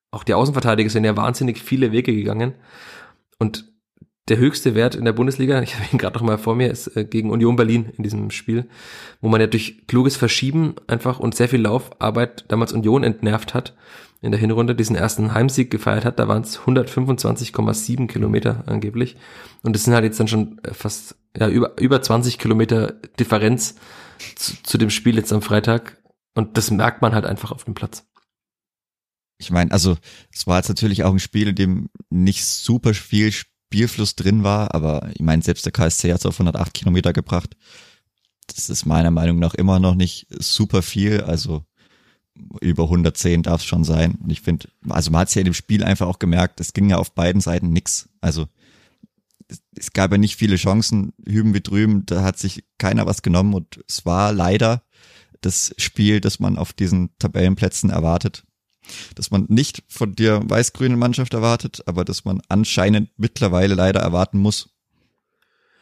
auch 0.10 0.24
die 0.24 0.34
Außenverteidiger 0.34 0.90
sind 0.90 1.04
ja 1.04 1.16
wahnsinnig 1.16 1.62
viele 1.62 1.92
Wege 1.92 2.16
gegangen. 2.16 2.56
Und 3.38 3.66
der 4.28 4.38
höchste 4.38 4.74
Wert 4.74 4.96
in 4.96 5.06
der 5.06 5.14
Bundesliga, 5.14 5.62
ich 5.62 5.76
habe 5.76 5.86
ihn 5.92 6.00
gerade 6.00 6.18
noch 6.18 6.26
mal 6.26 6.40
vor 6.40 6.56
mir, 6.56 6.72
ist 6.72 6.88
äh, 6.98 7.06
gegen 7.06 7.30
Union 7.30 7.56
Berlin 7.56 7.92
in 7.96 8.04
diesem 8.04 8.32
Spiel, 8.32 8.68
wo 9.22 9.30
man 9.30 9.40
ja 9.40 9.46
durch 9.46 9.86
kluges 9.86 10.18
Verschieben 10.18 10.74
einfach 10.88 11.20
und 11.20 11.36
sehr 11.36 11.48
viel 11.48 11.62
Laufarbeit 11.62 12.46
damals 12.48 12.74
Union 12.74 13.04
entnervt 13.04 13.54
hat 13.54 13.76
in 14.22 14.32
der 14.32 14.40
Hinrunde 14.40 14.76
diesen 14.76 14.96
ersten 14.96 15.34
Heimsieg 15.34 15.72
gefeiert 15.72 16.06
hat. 16.06 16.20
Da 16.20 16.28
waren 16.28 16.42
es 16.42 16.60
125,7 16.60 18.08
Kilometer 18.08 18.64
angeblich. 18.68 19.16
Und 19.64 19.74
das 19.74 19.84
sind 19.84 19.94
halt 19.94 20.04
jetzt 20.04 20.20
dann 20.20 20.28
schon 20.28 20.60
fast 20.72 21.16
ja, 21.38 21.48
über, 21.48 21.80
über 21.80 22.02
20 22.02 22.38
Kilometer 22.38 22.94
Differenz 23.20 23.76
zu, 24.36 24.62
zu 24.64 24.78
dem 24.78 24.90
Spiel 24.90 25.16
jetzt 25.16 25.32
am 25.32 25.42
Freitag. 25.42 26.02
Und 26.36 26.58
das 26.58 26.72
merkt 26.72 27.02
man 27.02 27.14
halt 27.14 27.26
einfach 27.26 27.52
auf 27.52 27.64
dem 27.64 27.74
Platz. 27.74 28.06
Ich 29.38 29.52
meine, 29.52 29.72
also 29.72 29.98
es 30.34 30.48
war 30.48 30.58
jetzt 30.58 30.68
natürlich 30.68 31.04
auch 31.06 31.14
ein 31.14 31.20
Spiel, 31.20 31.50
in 31.50 31.56
dem 31.56 31.90
nicht 32.10 32.46
super 32.46 32.94
viel 32.94 33.32
Spielfluss 33.32 34.16
drin 34.16 34.44
war, 34.44 34.76
aber 34.76 35.10
ich 35.14 35.22
meine, 35.22 35.42
selbst 35.42 35.66
der 35.66 35.72
KSC 35.72 36.12
hat 36.12 36.20
es 36.20 36.26
auf 36.26 36.36
108 36.36 36.74
Kilometer 36.74 37.14
gebracht. 37.14 37.56
Das 38.48 38.70
ist 38.70 38.86
meiner 38.86 39.12
Meinung 39.12 39.40
nach 39.40 39.54
immer 39.54 39.80
noch 39.80 39.96
nicht 39.96 40.28
super 40.30 40.82
viel. 40.82 41.22
Also 41.22 41.64
über 42.62 42.84
110 42.84 43.44
darf 43.44 43.62
es 43.62 43.68
schon 43.68 43.84
sein. 43.84 44.16
Und 44.22 44.32
ich 44.32 44.42
finde, 44.42 44.70
also 44.88 45.12
man 45.12 45.22
hat 45.22 45.30
es 45.30 45.36
ja 45.36 45.42
in 45.42 45.46
dem 45.46 45.54
Spiel 45.54 45.84
einfach 45.84 46.08
auch 46.08 46.20
gemerkt, 46.20 46.60
es 46.60 46.74
ging 46.74 46.90
ja 46.90 46.98
auf 46.98 47.14
beiden 47.14 47.42
Seiten 47.42 47.72
nix. 47.72 48.10
Also 48.22 48.48
es, 49.48 49.62
es 49.78 49.94
gab 49.94 50.12
ja 50.12 50.18
nicht 50.18 50.36
viele 50.36 50.56
Chancen, 50.56 51.14
hüben 51.28 51.54
wie 51.54 51.62
drüben, 51.62 52.06
da 52.06 52.24
hat 52.24 52.38
sich 52.38 52.64
keiner 52.78 53.06
was 53.06 53.22
genommen 53.22 53.54
und 53.54 53.84
es 53.88 54.06
war 54.06 54.32
leider 54.32 54.84
das 55.42 55.74
Spiel, 55.78 56.22
das 56.22 56.40
man 56.40 56.58
auf 56.58 56.74
diesen 56.74 57.12
Tabellenplätzen 57.18 57.90
erwartet. 57.90 58.44
Dass 59.16 59.32
man 59.32 59.46
nicht 59.50 59.84
von 59.88 60.16
der 60.16 60.50
weiß-grünen 60.50 60.98
Mannschaft 60.98 61.34
erwartet, 61.34 61.84
aber 61.86 62.06
dass 62.06 62.26
man 62.26 62.42
anscheinend 62.50 63.12
mittlerweile 63.18 63.76
leider 63.76 64.00
erwarten 64.00 64.40
muss. 64.40 64.70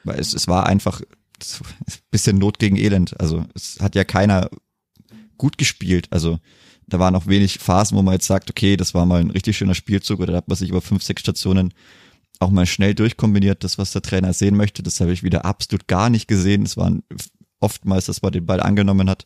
Weil 0.04 0.20
es, 0.20 0.34
es 0.34 0.48
war 0.48 0.68
einfach 0.68 1.02
ein 1.02 1.94
bisschen 2.12 2.38
Not 2.38 2.60
gegen 2.60 2.76
Elend. 2.76 3.20
Also 3.20 3.46
es 3.56 3.80
hat 3.80 3.96
ja 3.96 4.04
keiner 4.04 4.50
gut 5.38 5.58
gespielt. 5.58 6.08
Also 6.12 6.40
da 6.88 7.00
waren 7.00 7.16
auch 7.16 7.28
wenig 7.28 7.60
Phasen, 7.60 7.98
wo 7.98 8.02
man 8.02 8.14
jetzt 8.14 8.28
sagt, 8.28 8.50
okay, 8.50 8.78
das 8.78 8.94
war 8.94 9.06
mal 9.06 9.20
ein 9.20 9.32
richtig 9.32 9.58
schöner 9.58 9.76
Spielzug 9.76 10.20
oder 10.20 10.32
da 10.32 10.38
hat 10.38 10.48
man 10.48 10.58
sich 10.58 10.70
über 10.70 10.82
fünf, 10.82 11.04
sechs 11.04 11.22
Stationen 11.22 11.74
auch 12.40 12.50
mal 12.50 12.66
schnell 12.66 12.94
durchkombiniert, 12.94 13.64
das, 13.64 13.78
was 13.78 13.92
der 13.92 14.02
Trainer 14.02 14.34
sehen 14.34 14.56
möchte. 14.56 14.84
Das 14.84 15.00
habe 15.02 15.12
ich 15.12 15.24
wieder 15.24 15.46
absolut 15.46 15.88
gar 15.88 16.10
nicht 16.10 16.28
gesehen. 16.28 16.64
Es 16.64 16.78
waren 16.78 17.04
oftmals, 17.60 18.06
dass 18.06 18.22
man 18.22 18.32
den 18.32 18.46
Ball 18.46 18.62
angenommen 18.62 19.10
hat 19.10 19.26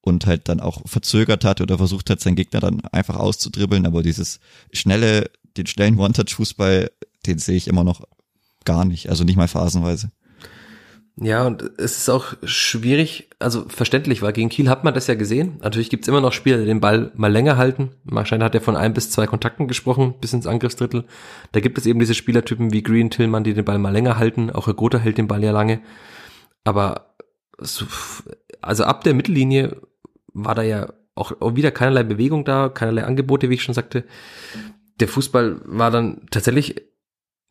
und 0.00 0.26
halt 0.26 0.48
dann 0.48 0.60
auch 0.60 0.82
verzögert 0.86 1.44
hat 1.44 1.60
oder 1.60 1.78
versucht 1.78 2.10
hat, 2.10 2.20
seinen 2.20 2.36
Gegner 2.36 2.60
dann 2.60 2.80
einfach 2.86 3.16
auszudribbeln. 3.16 3.86
Aber 3.86 4.02
dieses 4.02 4.40
schnelle, 4.72 5.30
den 5.56 5.66
schnellen 5.66 5.98
One-Touch-Fußball, 5.98 6.90
den 7.26 7.38
sehe 7.38 7.56
ich 7.56 7.68
immer 7.68 7.84
noch 7.84 8.02
gar 8.64 8.84
nicht. 8.84 9.10
Also 9.10 9.24
nicht 9.24 9.36
mal 9.36 9.48
phasenweise. 9.48 10.10
Ja, 11.16 11.46
und 11.46 11.62
es 11.76 11.98
ist 11.98 12.08
auch 12.08 12.32
schwierig, 12.42 13.28
also 13.38 13.68
verständlich, 13.68 14.22
weil 14.22 14.32
gegen 14.32 14.48
Kiel 14.48 14.70
hat 14.70 14.82
man 14.82 14.94
das 14.94 15.08
ja 15.08 15.14
gesehen. 15.14 15.58
Natürlich 15.60 15.90
gibt's 15.90 16.08
immer 16.08 16.22
noch 16.22 16.32
Spieler, 16.32 16.56
die 16.56 16.64
den 16.64 16.80
Ball 16.80 17.12
mal 17.14 17.30
länger 17.30 17.58
halten. 17.58 17.90
Wahrscheinlich 18.04 18.46
hat 18.46 18.54
er 18.54 18.62
von 18.62 18.76
ein 18.76 18.94
bis 18.94 19.10
zwei 19.10 19.26
Kontakten 19.26 19.68
gesprochen, 19.68 20.14
bis 20.20 20.32
ins 20.32 20.46
Angriffsdrittel. 20.46 21.04
Da 21.52 21.60
gibt 21.60 21.76
es 21.76 21.84
eben 21.84 22.00
diese 22.00 22.14
Spielertypen 22.14 22.72
wie 22.72 22.82
Green, 22.82 23.10
Tillmann, 23.10 23.44
die 23.44 23.52
den 23.52 23.64
Ball 23.64 23.78
mal 23.78 23.92
länger 23.92 24.16
halten. 24.16 24.50
Auch 24.50 24.68
Herr 24.68 25.00
hält 25.00 25.18
den 25.18 25.28
Ball 25.28 25.44
ja 25.44 25.52
lange. 25.52 25.82
Aber 26.64 27.14
so, 27.58 27.84
also 28.62 28.84
ab 28.84 29.04
der 29.04 29.12
Mittellinie 29.12 29.82
war 30.32 30.54
da 30.54 30.62
ja 30.62 30.94
auch 31.14 31.32
wieder 31.54 31.70
keinerlei 31.70 32.04
Bewegung 32.04 32.46
da, 32.46 32.70
keinerlei 32.70 33.04
Angebote, 33.04 33.50
wie 33.50 33.54
ich 33.54 33.62
schon 33.62 33.74
sagte. 33.74 34.04
Der 34.98 35.08
Fußball 35.08 35.60
war 35.64 35.90
dann 35.90 36.22
tatsächlich 36.30 36.80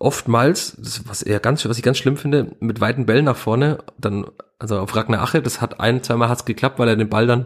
oftmals, 0.01 0.75
das, 0.77 1.07
was 1.07 1.21
eher 1.21 1.39
ganz, 1.39 1.63
was 1.65 1.77
ich 1.77 1.83
ganz 1.83 1.97
schlimm 1.97 2.17
finde, 2.17 2.55
mit 2.59 2.81
weiten 2.81 3.05
Bällen 3.05 3.25
nach 3.25 3.37
vorne, 3.37 3.79
dann, 3.97 4.25
also 4.59 4.79
auf 4.79 4.95
Ragnar 4.95 5.21
Ache, 5.21 5.41
das 5.41 5.61
hat 5.61 5.79
ein, 5.79 6.03
zweimal 6.03 6.29
hat's 6.29 6.45
geklappt, 6.45 6.79
weil 6.79 6.89
er 6.89 6.95
den 6.95 7.09
Ball 7.09 7.27
dann 7.27 7.45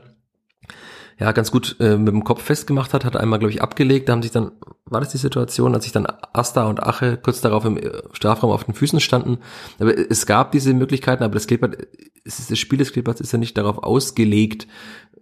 ja 1.18 1.32
ganz 1.32 1.52
gut 1.52 1.78
äh, 1.80 1.98
mit 1.98 2.14
dem 2.14 2.24
Kopf 2.24 2.42
festgemacht 2.42 2.94
hat, 2.94 3.06
hat 3.06 3.16
einmal, 3.16 3.40
glaube 3.40 3.52
ich, 3.52 3.62
abgelegt, 3.62 4.10
da 4.10 4.14
haben 4.14 4.22
sich 4.22 4.32
dann, 4.32 4.52
war 4.86 5.00
das 5.00 5.12
die 5.12 5.18
Situation, 5.18 5.74
als 5.74 5.84
sich 5.84 5.94
dann 5.94 6.08
Asta 6.34 6.66
und 6.66 6.84
Ache 6.84 7.18
kurz 7.18 7.42
darauf 7.42 7.64
im 7.66 7.80
Strafraum 8.12 8.52
auf 8.52 8.66
den 8.66 8.74
Füßen 8.74 9.00
standen. 9.00 9.40
Aber 9.80 9.98
es 9.98 10.26
gab 10.26 10.52
diese 10.52 10.74
Möglichkeiten, 10.74 11.24
aber 11.24 11.34
das 11.34 11.48
Kleeblatt, 11.48 11.88
das 12.26 12.60
Spiel 12.60 12.80
des 12.80 12.92
Kleeberts 12.92 13.22
ist 13.22 13.32
ja 13.32 13.40
nicht 13.40 13.58
darauf 13.58 13.80
ausgelegt, 13.80 14.68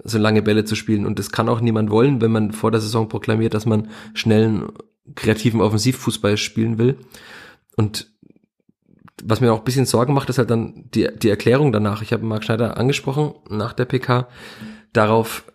so 0.03 0.17
lange 0.17 0.41
Bälle 0.41 0.65
zu 0.65 0.75
spielen. 0.75 1.05
Und 1.05 1.19
das 1.19 1.31
kann 1.31 1.49
auch 1.49 1.61
niemand 1.61 1.91
wollen, 1.91 2.21
wenn 2.21 2.31
man 2.31 2.51
vor 2.51 2.71
der 2.71 2.81
Saison 2.81 3.07
proklamiert, 3.07 3.53
dass 3.53 3.65
man 3.65 3.89
schnellen 4.13 4.71
kreativen 5.15 5.61
Offensivfußball 5.61 6.37
spielen 6.37 6.77
will. 6.77 6.97
Und 7.75 8.11
was 9.23 9.41
mir 9.41 9.53
auch 9.53 9.59
ein 9.59 9.63
bisschen 9.63 9.85
Sorgen 9.85 10.13
macht, 10.13 10.29
ist 10.29 10.37
halt 10.37 10.49
dann 10.49 10.89
die, 10.93 11.07
die 11.15 11.29
Erklärung 11.29 11.71
danach. 11.71 12.01
Ich 12.01 12.13
habe 12.13 12.25
Marc 12.25 12.43
Schneider 12.43 12.77
angesprochen 12.77 13.33
nach 13.49 13.73
der 13.73 13.85
PK 13.85 14.27
darauf, 14.91 15.45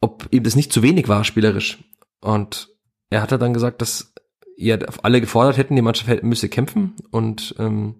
ob 0.00 0.26
ihm 0.30 0.42
das 0.42 0.56
nicht 0.56 0.72
zu 0.72 0.82
wenig 0.82 1.08
war 1.08 1.24
spielerisch. 1.24 1.78
Und 2.20 2.68
er 3.10 3.22
hat 3.22 3.32
dann 3.32 3.54
gesagt, 3.54 3.82
dass 3.82 4.12
ja 4.56 4.78
alle 5.02 5.20
gefordert 5.20 5.58
hätten, 5.58 5.76
die 5.76 5.82
Mannschaft 5.82 6.22
müsse 6.22 6.48
kämpfen 6.48 6.94
und 7.10 7.54
ähm, 7.58 7.96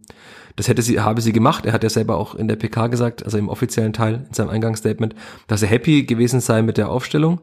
das 0.57 0.69
hätte 0.69 0.81
sie, 0.81 1.01
habe 1.01 1.21
sie 1.21 1.33
gemacht. 1.33 1.67
Er 1.67 1.75
hat 1.75 1.83
ja 1.83 1.91
selber 1.91 2.17
auch 2.17 2.35
in 2.35 2.49
der 2.49 2.57
PK 2.57 2.87
gesagt, 2.87 3.23
also 3.23 3.37
im 3.37 3.51
offiziellen 3.51 3.93
Teil, 3.93 4.25
in 4.27 4.33
seinem 4.33 4.49
Eingangsstatement, 4.49 5.15
dass 5.49 5.63
er 5.63 5.69
happy 5.69 6.05
gewesen 6.05 6.41
sei 6.41 6.63
mit 6.63 6.79
der 6.79 6.89
Aufstellung 6.89 7.41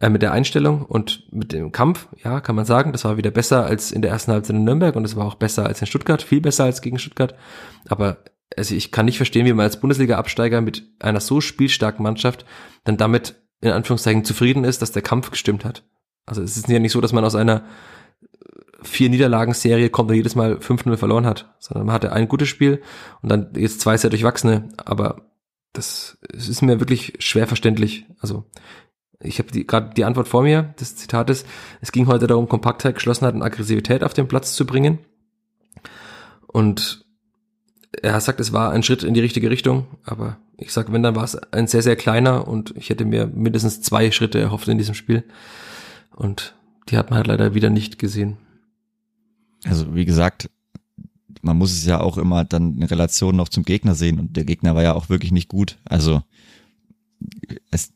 äh, 0.00 0.08
mit 0.08 0.22
der 0.22 0.32
Einstellung 0.32 0.82
und 0.82 1.32
mit 1.32 1.52
dem 1.52 1.72
Kampf, 1.72 2.08
ja, 2.22 2.40
kann 2.40 2.56
man 2.56 2.64
sagen, 2.64 2.92
das 2.92 3.04
war 3.04 3.16
wieder 3.16 3.30
besser 3.30 3.64
als 3.64 3.92
in 3.92 4.02
der 4.02 4.10
ersten 4.10 4.32
Halbzeit 4.32 4.56
in 4.56 4.64
Nürnberg 4.64 4.96
und 4.96 5.04
es 5.04 5.16
war 5.16 5.26
auch 5.26 5.36
besser 5.36 5.66
als 5.66 5.80
in 5.80 5.86
Stuttgart, 5.86 6.22
viel 6.22 6.40
besser 6.40 6.64
als 6.64 6.80
gegen 6.80 6.98
Stuttgart. 6.98 7.34
Aber 7.88 8.18
also 8.56 8.74
ich 8.74 8.92
kann 8.92 9.06
nicht 9.06 9.16
verstehen, 9.16 9.46
wie 9.46 9.52
man 9.52 9.64
als 9.64 9.80
Bundesliga-Absteiger 9.80 10.60
mit 10.60 10.84
einer 11.00 11.20
so 11.20 11.40
spielstarken 11.40 12.02
Mannschaft 12.02 12.44
dann 12.84 12.96
damit 12.96 13.36
in 13.60 13.70
Anführungszeichen 13.70 14.24
zufrieden 14.24 14.64
ist, 14.64 14.82
dass 14.82 14.92
der 14.92 15.02
Kampf 15.02 15.30
gestimmt 15.30 15.64
hat. 15.64 15.84
Also 16.26 16.42
es 16.42 16.56
ist 16.56 16.68
ja 16.68 16.78
nicht 16.78 16.92
so, 16.92 17.00
dass 17.00 17.12
man 17.12 17.24
aus 17.24 17.34
einer 17.34 17.64
vier 18.82 19.08
Niederlagenserie 19.08 19.90
kommt 19.90 20.10
und 20.10 20.16
jedes 20.16 20.34
Mal 20.34 20.56
5-0 20.56 20.96
verloren 20.96 21.26
hat, 21.26 21.54
sondern 21.58 21.86
man 21.86 21.94
hatte 21.94 22.12
ein 22.12 22.28
gutes 22.28 22.48
Spiel 22.48 22.82
und 23.22 23.30
dann 23.30 23.52
jetzt 23.56 23.80
zwei 23.80 23.96
sehr 23.96 24.10
durchwachsene, 24.10 24.68
aber 24.76 25.30
das 25.72 26.18
ist 26.32 26.62
mir 26.62 26.80
wirklich 26.80 27.14
schwer 27.18 27.46
verständlich. 27.46 28.06
Also 28.20 28.44
ich 29.24 29.38
habe 29.38 29.64
gerade 29.64 29.94
die 29.94 30.04
Antwort 30.04 30.28
vor 30.28 30.42
mir, 30.42 30.74
das 30.78 30.96
Zitat 30.96 31.30
ist, 31.30 31.46
es 31.80 31.92
ging 31.92 32.06
heute 32.06 32.26
darum, 32.26 32.48
Kompaktheit, 32.48 32.94
Geschlossenheit 32.94 33.34
und 33.34 33.42
Aggressivität 33.42 34.04
auf 34.04 34.14
den 34.14 34.28
Platz 34.28 34.54
zu 34.54 34.66
bringen. 34.66 34.98
Und 36.46 37.04
er 38.02 38.20
sagt, 38.20 38.40
es 38.40 38.52
war 38.52 38.70
ein 38.70 38.82
Schritt 38.82 39.02
in 39.02 39.14
die 39.14 39.20
richtige 39.20 39.50
Richtung, 39.50 39.86
aber 40.04 40.38
ich 40.58 40.72
sag, 40.72 40.92
wenn, 40.92 41.02
dann 41.02 41.16
war 41.16 41.24
es 41.24 41.36
ein 41.36 41.66
sehr, 41.66 41.82
sehr 41.82 41.96
kleiner 41.96 42.46
und 42.46 42.74
ich 42.76 42.90
hätte 42.90 43.04
mir 43.04 43.26
mindestens 43.26 43.80
zwei 43.82 44.10
Schritte 44.10 44.40
erhofft 44.40 44.68
in 44.68 44.78
diesem 44.78 44.94
Spiel. 44.94 45.24
Und 46.14 46.54
die 46.88 46.96
hat 46.96 47.10
man 47.10 47.18
halt 47.18 47.26
leider 47.26 47.54
wieder 47.54 47.70
nicht 47.70 47.98
gesehen. 47.98 48.36
Also 49.64 49.94
wie 49.94 50.04
gesagt, 50.04 50.50
man 51.42 51.56
muss 51.56 51.72
es 51.72 51.84
ja 51.84 52.00
auch 52.00 52.18
immer 52.18 52.44
dann 52.44 52.76
in 52.76 52.82
Relation 52.82 53.36
noch 53.36 53.48
zum 53.48 53.64
Gegner 53.64 53.94
sehen 53.94 54.18
und 54.18 54.36
der 54.36 54.44
Gegner 54.44 54.74
war 54.74 54.82
ja 54.82 54.94
auch 54.94 55.08
wirklich 55.08 55.32
nicht 55.32 55.48
gut. 55.48 55.78
Also 55.84 56.22
es, 57.70 57.92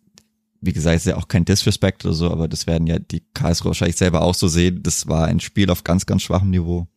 wie 0.60 0.72
gesagt, 0.72 0.96
ist 0.96 1.06
ja 1.06 1.16
auch 1.16 1.28
kein 1.28 1.44
Disrespect 1.44 2.04
oder 2.04 2.14
so, 2.14 2.30
aber 2.30 2.48
das 2.48 2.66
werden 2.66 2.86
ja 2.86 2.98
die 2.98 3.22
Karlsruhe 3.34 3.70
wahrscheinlich 3.70 3.96
selber 3.96 4.22
auch 4.22 4.34
so 4.34 4.48
sehen. 4.48 4.82
Das 4.82 5.06
war 5.06 5.26
ein 5.26 5.40
Spiel 5.40 5.70
auf 5.70 5.84
ganz, 5.84 6.06
ganz 6.06 6.22
schwachem 6.22 6.50
Niveau. 6.50 6.88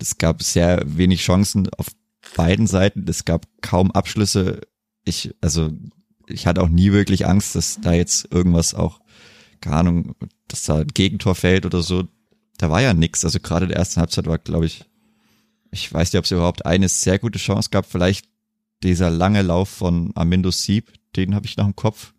Es 0.00 0.18
gab 0.18 0.42
sehr 0.42 0.82
wenig 0.84 1.20
Chancen 1.20 1.68
auf 1.76 1.88
beiden 2.36 2.66
Seiten. 2.66 3.04
Es 3.08 3.24
gab 3.24 3.46
kaum 3.60 3.90
Abschlüsse. 3.90 4.62
Ich, 5.04 5.34
also, 5.40 5.70
ich 6.26 6.46
hatte 6.46 6.62
auch 6.62 6.68
nie 6.68 6.92
wirklich 6.92 7.26
Angst, 7.26 7.54
dass 7.54 7.80
da 7.80 7.92
jetzt 7.92 8.32
irgendwas 8.32 8.74
auch, 8.74 9.00
keine 9.60 9.76
Ahnung, 9.76 10.14
dass 10.48 10.64
da 10.64 10.78
ein 10.78 10.88
Gegentor 10.88 11.34
fällt 11.34 11.66
oder 11.66 11.82
so. 11.82 12.04
Da 12.56 12.70
war 12.70 12.80
ja 12.80 12.94
nix. 12.94 13.24
Also 13.24 13.40
gerade 13.40 13.66
der 13.66 13.76
ersten 13.76 14.00
Halbzeit 14.00 14.26
war, 14.26 14.38
glaube 14.38 14.66
ich, 14.66 14.84
ich 15.70 15.92
weiß 15.92 16.12
nicht, 16.12 16.18
ob 16.18 16.24
es 16.24 16.30
überhaupt 16.30 16.64
eine 16.64 16.88
sehr 16.88 17.18
gute 17.18 17.38
Chance 17.38 17.68
gab. 17.70 17.84
Vielleicht 17.86 18.26
dieser 18.82 19.10
lange 19.10 19.42
Lauf 19.42 19.68
von 19.68 20.12
Amindo 20.14 20.50
Sieb, 20.50 20.92
den 21.16 21.34
habe 21.34 21.46
ich 21.46 21.56
noch 21.56 21.66
im 21.66 21.76
Kopf, 21.76 22.14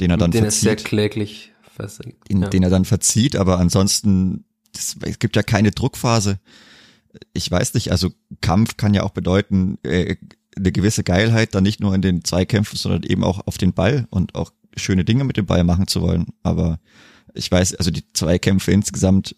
den 0.00 0.10
er 0.10 0.16
dann 0.16 0.30
den 0.30 0.42
verzieht. 0.42 0.56
ist 0.56 0.60
sehr 0.62 0.76
kläglich 0.76 1.52
versenkt. 1.74 2.30
Den, 2.30 2.42
ja. 2.42 2.48
den 2.48 2.62
er 2.62 2.70
dann 2.70 2.84
verzieht, 2.84 3.36
aber 3.36 3.58
ansonsten, 3.58 4.44
das, 4.72 4.96
es 5.02 5.18
gibt 5.18 5.36
ja 5.36 5.42
keine 5.42 5.70
Druckphase. 5.70 6.38
Ich 7.32 7.50
weiß 7.50 7.74
nicht, 7.74 7.90
also 7.90 8.10
Kampf 8.40 8.76
kann 8.76 8.94
ja 8.94 9.02
auch 9.02 9.10
bedeuten, 9.10 9.78
äh, 9.82 10.16
eine 10.56 10.72
gewisse 10.72 11.04
Geilheit, 11.04 11.54
dann 11.54 11.64
nicht 11.64 11.80
nur 11.80 11.94
in 11.94 12.02
den 12.02 12.24
Zweikämpfen, 12.24 12.78
sondern 12.78 13.02
eben 13.02 13.24
auch 13.24 13.46
auf 13.46 13.58
den 13.58 13.72
Ball 13.72 14.06
und 14.10 14.34
auch 14.34 14.52
schöne 14.76 15.04
Dinge 15.04 15.24
mit 15.24 15.36
dem 15.36 15.46
Ball 15.46 15.64
machen 15.64 15.86
zu 15.86 16.00
wollen. 16.00 16.26
Aber 16.42 16.78
ich 17.34 17.50
weiß, 17.50 17.74
also 17.74 17.90
die 17.90 18.04
Zweikämpfe 18.12 18.70
insgesamt 18.72 19.36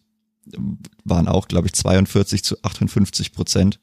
waren 1.04 1.28
auch, 1.28 1.48
glaube 1.48 1.66
ich, 1.66 1.74
42 1.74 2.44
zu 2.44 2.62
58 2.62 3.32
Prozent. 3.32 3.80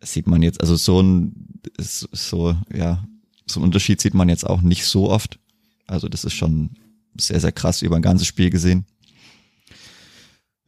Das 0.00 0.12
sieht 0.12 0.26
man 0.26 0.42
jetzt, 0.42 0.60
also 0.60 0.76
so 0.76 1.00
ein, 1.00 1.60
so, 1.78 2.56
ja, 2.74 3.06
so 3.46 3.60
ein 3.60 3.64
Unterschied 3.64 4.00
sieht 4.00 4.14
man 4.14 4.28
jetzt 4.28 4.46
auch 4.46 4.60
nicht 4.60 4.84
so 4.84 5.10
oft. 5.10 5.38
Also 5.86 6.08
das 6.08 6.24
ist 6.24 6.34
schon 6.34 6.70
sehr, 7.18 7.40
sehr 7.40 7.52
krass 7.52 7.82
über 7.82 7.96
ein 7.96 8.02
ganzes 8.02 8.26
Spiel 8.26 8.50
gesehen. 8.50 8.86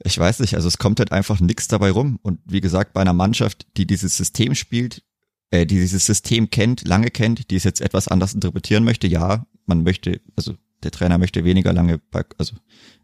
Ich 0.05 0.17
weiß 0.17 0.39
nicht, 0.41 0.55
also 0.55 0.69
es 0.69 0.79
kommt 0.79 1.01
halt 1.01 1.13
einfach 1.13 1.41
nichts 1.41 1.67
dabei 1.67 1.91
rum. 1.91 2.19
Und 2.23 2.41
wie 2.45 2.61
gesagt, 2.61 2.93
bei 2.93 3.01
einer 3.01 3.13
Mannschaft, 3.13 3.67
die 3.77 3.87
dieses 3.87 4.17
System 4.17 4.55
spielt, 4.55 5.03
äh, 5.51 5.67
die 5.67 5.77
dieses 5.77 6.07
System 6.07 6.51
kennt, 6.51 6.87
lange 6.87 7.11
kennt, 7.11 7.51
die 7.51 7.57
es 7.57 7.65
jetzt 7.65 7.81
etwas 7.81 8.07
anders 8.07 8.35
interpretieren 8.35 8.85
möchte, 8.85 9.09
ja, 9.09 9.47
man 9.67 9.83
möchte, 9.83 10.21
also 10.37 10.55
der 10.85 10.93
Trainer 10.93 11.19
möchte 11.19 11.45
weniger 11.45 11.73
lange, 11.73 12.01
also 12.39 12.57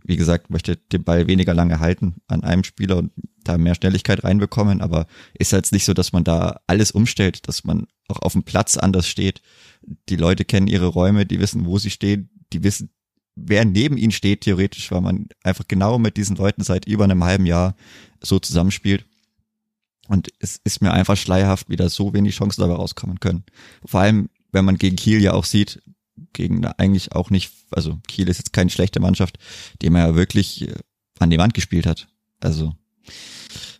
wie 0.04 0.16
gesagt, 0.16 0.50
möchte 0.50 0.76
den 0.76 1.02
Ball 1.02 1.26
weniger 1.26 1.54
lange 1.54 1.80
halten 1.80 2.16
an 2.28 2.44
einem 2.44 2.62
Spieler 2.62 2.98
und 2.98 3.10
da 3.42 3.58
mehr 3.58 3.74
Schnelligkeit 3.74 4.22
reinbekommen, 4.22 4.80
aber 4.80 5.06
ist 5.38 5.52
jetzt 5.52 5.72
nicht 5.72 5.84
so, 5.84 5.94
dass 5.94 6.12
man 6.12 6.24
da 6.24 6.60
alles 6.66 6.90
umstellt, 6.90 7.48
dass 7.48 7.64
man 7.64 7.86
auch 8.08 8.20
auf 8.20 8.32
dem 8.32 8.42
Platz 8.42 8.76
anders 8.76 9.08
steht. 9.08 9.40
Die 10.08 10.16
Leute 10.16 10.44
kennen 10.44 10.66
ihre 10.66 10.86
Räume, 10.86 11.26
die 11.26 11.40
wissen, 11.40 11.66
wo 11.66 11.78
sie 11.78 11.90
stehen, 11.90 12.30
die 12.52 12.62
wissen, 12.62 12.90
wer 13.34 13.64
neben 13.64 13.96
ihnen 13.96 14.12
steht, 14.12 14.42
theoretisch, 14.42 14.90
weil 14.90 15.00
man 15.00 15.28
einfach 15.42 15.66
genau 15.66 15.98
mit 15.98 16.16
diesen 16.16 16.36
Leuten 16.36 16.62
seit 16.62 16.86
über 16.86 17.04
einem 17.04 17.24
halben 17.24 17.46
Jahr 17.46 17.74
so 18.20 18.38
zusammenspielt. 18.38 19.06
Und 20.08 20.28
es 20.38 20.60
ist 20.64 20.82
mir 20.82 20.92
einfach 20.92 21.16
schleierhaft, 21.16 21.70
wie 21.70 21.76
da 21.76 21.88
so 21.88 22.12
wenig 22.12 22.36
Chancen 22.36 22.60
dabei 22.60 22.74
rauskommen 22.74 23.20
können. 23.20 23.44
Vor 23.86 24.00
allem, 24.00 24.28
wenn 24.52 24.66
man 24.66 24.76
gegen 24.76 24.96
Kiel 24.96 25.22
ja 25.22 25.32
auch 25.32 25.44
sieht, 25.44 25.82
gegen 26.32 26.64
eigentlich 26.64 27.12
auch 27.12 27.30
nicht, 27.30 27.52
also 27.76 27.98
Kiel 28.08 28.28
ist 28.28 28.38
jetzt 28.38 28.52
keine 28.52 28.70
schlechte 28.70 29.00
Mannschaft, 29.00 29.38
die 29.82 29.90
man 29.90 30.02
ja 30.02 30.14
wirklich 30.14 30.68
äh, 30.68 30.74
an 31.18 31.30
die 31.30 31.38
Wand 31.38 31.54
gespielt 31.54 31.86
hat. 31.86 32.08
Also 32.40 32.74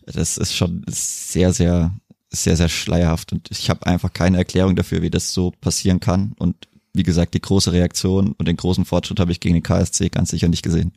das 0.06 0.36
ist 0.36 0.54
schon 0.54 0.84
sehr, 0.88 1.52
sehr, 1.52 1.94
sehr, 2.30 2.56
sehr 2.56 2.68
schleierhaft 2.68 3.32
und 3.32 3.50
ich 3.50 3.70
habe 3.70 3.86
einfach 3.86 4.12
keine 4.12 4.38
Erklärung 4.38 4.76
dafür, 4.76 5.02
wie 5.02 5.10
das 5.10 5.32
so 5.32 5.50
passieren 5.50 6.00
kann. 6.00 6.34
Und 6.38 6.68
wie 6.92 7.02
gesagt, 7.02 7.34
die 7.34 7.40
große 7.40 7.72
Reaktion 7.72 8.32
und 8.32 8.46
den 8.46 8.56
großen 8.56 8.84
Fortschritt 8.84 9.20
habe 9.20 9.32
ich 9.32 9.40
gegen 9.40 9.54
den 9.54 9.62
KSC 9.62 10.08
ganz 10.10 10.30
sicher 10.30 10.48
nicht 10.48 10.62
gesehen. 10.62 10.92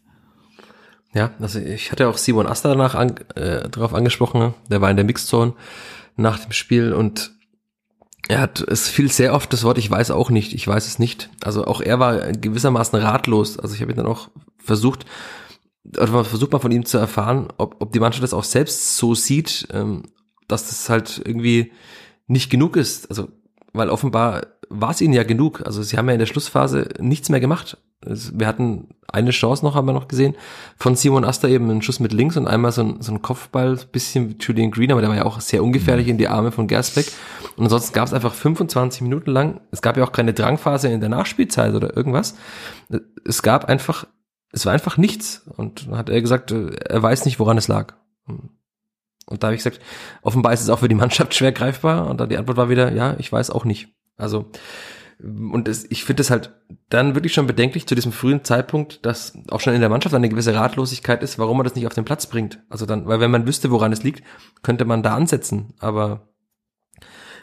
Ja, 1.14 1.32
also 1.40 1.60
ich 1.60 1.92
hatte 1.92 2.08
auch 2.10 2.18
Simon 2.18 2.48
Aster 2.48 2.70
danach 2.70 2.94
an, 2.94 3.18
äh, 3.36 3.70
darauf 3.70 3.94
angesprochen, 3.94 4.54
der 4.70 4.82
war 4.82 4.92
in 4.92 4.98
der 4.98 5.06
Mixzone 5.06 5.54
nach 6.16 6.40
dem 6.40 6.52
Spiel 6.52 6.94
und 6.94 7.32
er 8.28 8.42
hat, 8.42 8.60
es 8.60 8.90
fiel 8.90 9.12
sehr 9.12 9.34
oft 9.34 9.52
das 9.54 9.64
Wort, 9.64 9.78
ich 9.78 9.90
weiß 9.90 10.12
auch 10.12 10.30
nicht, 10.30 10.54
ich 10.54 10.68
weiß 10.68 10.88
es 10.88 11.00
nicht. 11.00 11.30
Also 11.42 11.66
auch 11.66 11.82
er 11.82 12.00
war 12.00 12.32
gewissermaßen 12.32 13.00
ratlos. 13.00 13.58
Also 13.58 13.74
ich 13.74 13.82
habe 13.82 13.92
ihn 13.92 13.98
dann 13.98 14.06
auch 14.06 14.30
versucht, 14.58 15.06
oder 15.86 16.26
versucht 16.26 16.52
mal 16.52 16.60
von 16.60 16.72
ihm 16.72 16.86
zu 16.86 16.98
erfahren, 16.98 17.48
ob, 17.58 17.78
ob 17.80 17.94
die 17.94 18.00
Mannschaft 18.00 18.24
das 18.24 18.34
auch 18.34 18.44
selbst 18.44 18.98
so 18.98 19.16
sieht, 19.16 19.68
ähm, 19.72 20.04
dass 20.48 20.68
das 20.68 20.90
halt 20.90 21.22
irgendwie 21.24 21.72
nicht 22.28 22.50
genug 22.50 22.76
ist. 22.76 23.10
Also, 23.10 23.30
weil 23.74 23.90
offenbar 23.90 24.48
war 24.70 24.92
es 24.92 25.02
ihnen 25.02 25.14
ja 25.14 25.24
genug. 25.24 25.66
Also 25.66 25.82
sie 25.82 25.98
haben 25.98 26.08
ja 26.08 26.14
in 26.14 26.20
der 26.20 26.26
Schlussphase 26.26 26.90
nichts 27.00 27.30
mehr 27.30 27.40
gemacht. 27.40 27.78
Wir 28.02 28.46
hatten 28.46 28.90
eine 29.12 29.32
Chance 29.32 29.66
noch, 29.66 29.74
haben 29.74 29.88
wir 29.88 29.94
noch 29.94 30.08
gesehen, 30.08 30.36
von 30.78 30.96
Simon 30.96 31.26
Aster 31.26 31.50
eben 31.50 31.70
einen 31.70 31.82
Schuss 31.82 32.00
mit 32.00 32.14
links 32.14 32.38
und 32.38 32.48
einmal 32.48 32.72
so 32.72 32.84
ein, 32.84 33.02
so 33.02 33.12
ein 33.12 33.22
Kopfball, 33.22 33.78
bisschen 33.92 34.30
wie 34.30 34.36
Julian 34.40 34.70
Green, 34.70 34.92
aber 34.92 35.02
der 35.02 35.10
war 35.10 35.18
ja 35.18 35.26
auch 35.26 35.42
sehr 35.42 35.64
ungefährlich 35.64 36.08
in 36.08 36.18
die 36.18 36.28
Arme 36.28 36.52
von 36.52 36.68
Gersbeck. 36.68 37.12
Und 37.56 37.64
ansonsten 37.64 37.94
gab 37.94 38.08
es 38.08 38.14
einfach 38.14 38.34
25 38.34 39.02
Minuten 39.02 39.32
lang, 39.32 39.62
es 39.72 39.82
gab 39.82 39.98
ja 39.98 40.04
auch 40.04 40.12
keine 40.12 40.34
Drangphase 40.34 40.90
in 40.90 41.00
der 41.00 41.10
Nachspielzeit 41.10 41.74
oder 41.74 41.98
irgendwas. 41.98 42.36
Es 43.26 43.42
gab 43.42 43.66
einfach, 43.66 44.06
es 44.52 44.66
war 44.66 44.74
einfach 44.74 44.98
nichts. 44.98 45.48
Und 45.58 45.88
dann 45.88 45.98
hat 45.98 46.10
er 46.10 46.22
gesagt, 46.22 46.52
er 46.52 47.02
weiß 47.02 47.26
nicht, 47.26 47.40
woran 47.40 47.58
es 47.58 47.68
lag. 47.68 47.96
Und 48.26 49.44
da 49.44 49.48
habe 49.48 49.56
ich 49.56 49.64
gesagt, 49.64 49.82
offenbar 50.22 50.54
ist 50.54 50.62
es 50.62 50.70
auch 50.70 50.80
für 50.80 50.88
die 50.88 50.96
Mannschaft 50.96 51.34
schwer 51.34 51.52
greifbar. 51.52 52.08
Und 52.10 52.20
dann 52.20 52.30
die 52.30 52.38
Antwort 52.38 52.58
war 52.58 52.70
wieder, 52.70 52.94
ja, 52.94 53.16
ich 53.18 53.32
weiß 53.32 53.50
auch 53.50 53.66
nicht. 53.66 53.90
Also, 54.18 54.52
und 55.20 55.68
es, 55.68 55.90
ich 55.90 56.04
finde 56.04 56.22
es 56.22 56.30
halt 56.30 56.54
dann 56.90 57.16
wirklich 57.16 57.34
schon 57.34 57.48
bedenklich 57.48 57.88
zu 57.88 57.96
diesem 57.96 58.12
frühen 58.12 58.44
Zeitpunkt, 58.44 59.06
dass 59.06 59.34
auch 59.50 59.60
schon 59.60 59.74
in 59.74 59.82
der 59.82 59.90
Mannschaft 59.90 60.14
eine 60.14 60.30
gewisse 60.30 60.54
Ratlosigkeit 60.54 61.24
ist, 61.24 61.40
warum 61.40 61.58
man 61.58 61.64
das 61.64 61.76
nicht 61.76 61.88
auf 61.88 61.94
den 61.94 62.06
Platz 62.06 62.28
bringt. 62.28 62.60
Also 62.70 62.86
dann, 62.86 63.08
weil 63.08 63.20
wenn 63.20 63.32
man 63.32 63.48
wüsste, 63.48 63.72
woran 63.72 63.92
es 63.92 64.04
liegt, 64.04 64.24
könnte 64.62 64.86
man 64.86 65.02
da 65.02 65.16
ansetzen. 65.16 65.74
Aber 65.80 66.30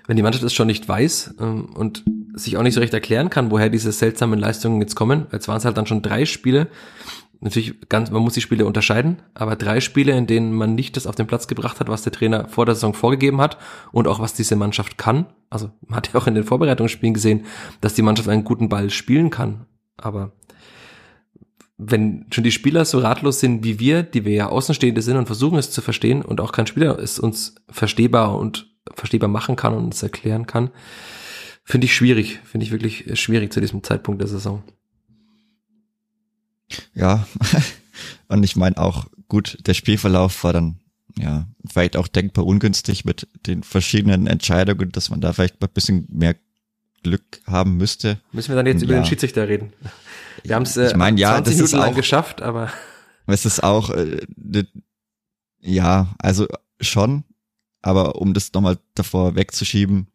wenn 0.06 0.16
die 0.16 0.22
Mannschaft 0.22 0.44
es 0.44 0.54
schon 0.54 0.68
nicht 0.68 0.88
weiß 0.88 1.34
ähm, 1.40 1.74
und 1.74 2.04
sich 2.34 2.56
auch 2.56 2.62
nicht 2.62 2.74
so 2.74 2.80
recht 2.80 2.94
erklären 2.94 3.30
kann, 3.30 3.50
woher 3.50 3.70
diese 3.70 3.90
seltsamen 3.90 4.38
Leistungen 4.38 4.80
jetzt 4.80 4.94
kommen, 4.94 5.26
jetzt 5.32 5.48
waren 5.48 5.58
es 5.58 5.64
halt 5.64 5.76
dann 5.76 5.86
schon 5.86 6.02
drei 6.02 6.26
Spiele, 6.26 6.68
natürlich 7.44 7.88
ganz, 7.88 8.10
man 8.10 8.22
muss 8.22 8.34
die 8.34 8.40
Spiele 8.40 8.66
unterscheiden, 8.66 9.22
aber 9.34 9.54
drei 9.54 9.80
Spiele, 9.80 10.16
in 10.16 10.26
denen 10.26 10.52
man 10.52 10.74
nicht 10.74 10.96
das 10.96 11.06
auf 11.06 11.14
den 11.14 11.26
Platz 11.26 11.46
gebracht 11.46 11.78
hat, 11.78 11.88
was 11.88 12.02
der 12.02 12.12
Trainer 12.12 12.48
vor 12.48 12.64
der 12.64 12.74
Saison 12.74 12.94
vorgegeben 12.94 13.40
hat 13.40 13.58
und 13.92 14.08
auch 14.08 14.18
was 14.18 14.32
diese 14.32 14.56
Mannschaft 14.56 14.98
kann. 14.98 15.26
Also 15.50 15.70
man 15.86 15.98
hat 15.98 16.12
ja 16.12 16.18
auch 16.18 16.26
in 16.26 16.34
den 16.34 16.44
Vorbereitungsspielen 16.44 17.14
gesehen, 17.14 17.44
dass 17.80 17.94
die 17.94 18.02
Mannschaft 18.02 18.28
einen 18.28 18.44
guten 18.44 18.68
Ball 18.68 18.90
spielen 18.90 19.30
kann. 19.30 19.66
Aber 19.98 20.32
wenn 21.76 22.26
schon 22.30 22.44
die 22.44 22.52
Spieler 22.52 22.84
so 22.84 22.98
ratlos 22.98 23.40
sind 23.40 23.62
wie 23.62 23.78
wir, 23.78 24.02
die 24.02 24.24
wir 24.24 24.32
ja 24.32 24.48
Außenstehende 24.48 25.02
sind 25.02 25.16
und 25.18 25.26
versuchen 25.26 25.58
es 25.58 25.70
zu 25.70 25.82
verstehen 25.82 26.22
und 26.22 26.40
auch 26.40 26.52
kein 26.52 26.66
Spieler 26.66 26.98
es 26.98 27.18
uns 27.18 27.56
verstehbar 27.68 28.38
und 28.38 28.74
verstehbar 28.94 29.28
machen 29.28 29.56
kann 29.56 29.74
und 29.74 29.84
uns 29.84 30.02
erklären 30.02 30.46
kann, 30.46 30.70
finde 31.62 31.84
ich 31.86 31.94
schwierig, 31.94 32.40
finde 32.44 32.64
ich 32.64 32.72
wirklich 32.72 33.18
schwierig 33.20 33.52
zu 33.52 33.60
diesem 33.60 33.82
Zeitpunkt 33.82 34.20
der 34.20 34.28
Saison. 34.28 34.62
Ja, 36.94 37.26
und 38.28 38.42
ich 38.42 38.56
meine 38.56 38.78
auch, 38.78 39.06
gut, 39.28 39.58
der 39.66 39.74
Spielverlauf 39.74 40.44
war 40.44 40.52
dann 40.52 40.80
ja 41.18 41.46
vielleicht 41.70 41.96
auch 41.96 42.08
denkbar 42.08 42.46
ungünstig 42.46 43.04
mit 43.04 43.28
den 43.46 43.62
verschiedenen 43.62 44.26
Entscheidungen, 44.26 44.90
dass 44.92 45.10
man 45.10 45.20
da 45.20 45.32
vielleicht 45.32 45.60
mal 45.60 45.68
ein 45.68 45.72
bisschen 45.74 46.06
mehr 46.10 46.34
Glück 47.02 47.40
haben 47.46 47.76
müsste. 47.76 48.20
Müssen 48.32 48.48
wir 48.50 48.56
dann 48.56 48.66
jetzt 48.66 48.80
Ja. 48.82 48.86
über 48.86 48.94
den 48.94 49.04
Schiedsrichter 49.04 49.46
reden? 49.48 49.72
Wir 50.42 50.56
haben 50.56 50.62
es 50.64 50.76
äh, 50.76 50.88
Ich 50.88 50.96
mein, 50.96 51.16
ja, 51.18 51.34
20 51.34 51.44
das 51.44 51.54
ist 51.54 51.60
Minuten 51.72 51.76
lang 51.86 51.92
auch- 51.92 51.96
geschafft, 51.96 52.42
aber 52.42 52.70
Es 53.26 53.46
ist 53.46 53.62
auch, 53.62 53.90
äh, 53.90 54.20
ne, 54.36 54.66
ja, 55.60 56.14
also 56.18 56.46
schon, 56.80 57.24
aber 57.80 58.16
um 58.16 58.34
das 58.34 58.52
nochmal 58.52 58.78
davor 58.94 59.34
wegzuschieben, 59.34 60.08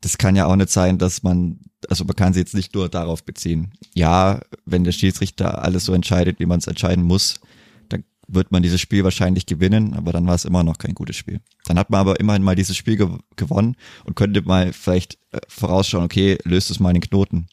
das 0.00 0.18
kann 0.18 0.36
ja 0.36 0.46
auch 0.46 0.56
nicht 0.56 0.70
sein, 0.70 0.98
dass 0.98 1.22
man, 1.22 1.60
also 1.88 2.04
man 2.04 2.16
kann 2.16 2.32
sie 2.32 2.40
jetzt 2.40 2.54
nicht 2.54 2.74
nur 2.74 2.88
darauf 2.88 3.24
beziehen. 3.24 3.72
Ja, 3.94 4.40
wenn 4.64 4.84
der 4.84 4.92
Schiedsrichter 4.92 5.62
alles 5.62 5.84
so 5.84 5.92
entscheidet, 5.92 6.40
wie 6.40 6.46
man 6.46 6.58
es 6.58 6.66
entscheiden 6.66 7.04
muss, 7.04 7.40
dann 7.88 8.04
wird 8.26 8.50
man 8.50 8.62
dieses 8.62 8.80
Spiel 8.80 9.04
wahrscheinlich 9.04 9.46
gewinnen, 9.46 9.94
aber 9.94 10.12
dann 10.12 10.26
war 10.26 10.34
es 10.34 10.44
immer 10.44 10.62
noch 10.62 10.78
kein 10.78 10.94
gutes 10.94 11.16
Spiel. 11.16 11.40
Dann 11.66 11.78
hat 11.78 11.90
man 11.90 12.00
aber 12.00 12.18
immerhin 12.18 12.42
mal 12.42 12.56
dieses 12.56 12.76
Spiel 12.76 12.96
ge 12.96 13.08
gewonnen 13.36 13.76
und 14.04 14.16
könnte 14.16 14.42
mal 14.42 14.72
vielleicht 14.72 15.18
äh, 15.32 15.40
vorausschauen, 15.48 16.04
okay, 16.04 16.38
löst 16.44 16.70
es 16.70 16.80
mal 16.80 16.92
den 16.92 17.02
Knoten. 17.02 17.48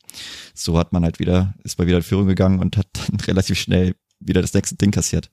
So 0.53 0.77
hat 0.77 0.93
man 0.93 1.03
halt 1.03 1.19
wieder, 1.19 1.53
ist 1.63 1.77
mal 1.77 1.87
wieder 1.87 1.97
in 1.97 2.03
Führung 2.03 2.27
gegangen 2.27 2.59
und 2.59 2.77
hat 2.77 2.87
dann 2.93 3.19
relativ 3.21 3.59
schnell 3.59 3.95
wieder 4.19 4.41
das 4.41 4.53
nächste 4.53 4.75
Ding 4.75 4.91
kassiert. 4.91 5.29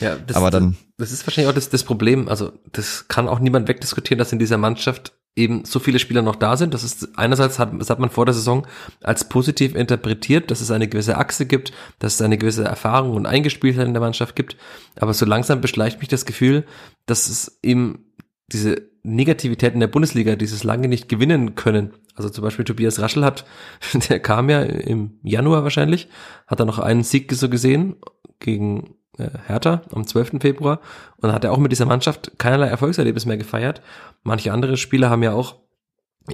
Ja, 0.00 0.16
das, 0.16 0.36
aber 0.36 0.50
dann, 0.50 0.76
das 0.96 1.12
ist 1.12 1.26
wahrscheinlich 1.26 1.50
auch 1.50 1.54
das, 1.54 1.68
das 1.68 1.84
Problem. 1.84 2.28
Also, 2.28 2.52
das 2.72 3.08
kann 3.08 3.28
auch 3.28 3.40
niemand 3.40 3.68
wegdiskutieren, 3.68 4.18
dass 4.18 4.32
in 4.32 4.38
dieser 4.38 4.56
Mannschaft 4.56 5.12
eben 5.36 5.66
so 5.66 5.78
viele 5.78 5.98
Spieler 5.98 6.22
noch 6.22 6.36
da 6.36 6.56
sind. 6.56 6.72
Das 6.74 6.82
ist 6.82 7.18
einerseits 7.18 7.58
hat, 7.58 7.70
das 7.78 7.90
hat 7.90 7.98
man 7.98 8.10
vor 8.10 8.24
der 8.24 8.34
Saison 8.34 8.66
als 9.02 9.28
positiv 9.28 9.74
interpretiert, 9.74 10.50
dass 10.50 10.62
es 10.62 10.70
eine 10.70 10.88
gewisse 10.88 11.18
Achse 11.18 11.46
gibt, 11.46 11.72
dass 11.98 12.14
es 12.14 12.22
eine 12.22 12.38
gewisse 12.38 12.64
Erfahrung 12.64 13.14
und 13.14 13.26
Eingespieltheit 13.26 13.86
in 13.86 13.92
der 13.92 14.00
Mannschaft 14.00 14.34
gibt. 14.34 14.56
Aber 14.96 15.12
so 15.12 15.26
langsam 15.26 15.60
beschleicht 15.60 16.00
mich 16.00 16.08
das 16.08 16.24
Gefühl, 16.24 16.64
dass 17.04 17.28
es 17.28 17.58
eben 17.62 18.06
diese 18.50 18.88
Negativität 19.02 19.74
in 19.74 19.80
der 19.80 19.86
Bundesliga, 19.86 20.36
dieses 20.36 20.64
lange 20.64 20.88
nicht 20.88 21.08
gewinnen 21.08 21.54
können. 21.54 21.92
Also 22.14 22.30
zum 22.30 22.42
Beispiel 22.42 22.64
Tobias 22.64 22.98
Raschel 22.98 23.24
hat, 23.24 23.44
der 24.08 24.20
kam 24.20 24.48
ja 24.48 24.62
im 24.62 25.18
Januar 25.22 25.62
wahrscheinlich, 25.62 26.08
hat 26.46 26.60
er 26.60 26.66
noch 26.66 26.78
einen 26.78 27.04
Sieg 27.04 27.32
so 27.32 27.48
gesehen 27.48 27.96
gegen 28.40 28.94
Hertha 29.18 29.82
am 29.92 30.06
12. 30.06 30.40
Februar 30.40 30.80
und 31.18 31.32
hat 31.32 31.44
er 31.44 31.52
auch 31.52 31.58
mit 31.58 31.72
dieser 31.72 31.86
Mannschaft 31.86 32.32
keinerlei 32.38 32.68
Erfolgserlebnis 32.68 33.26
mehr 33.26 33.36
gefeiert. 33.36 33.82
Manche 34.22 34.52
andere 34.52 34.76
Spieler 34.76 35.10
haben 35.10 35.22
ja 35.22 35.32
auch 35.32 35.56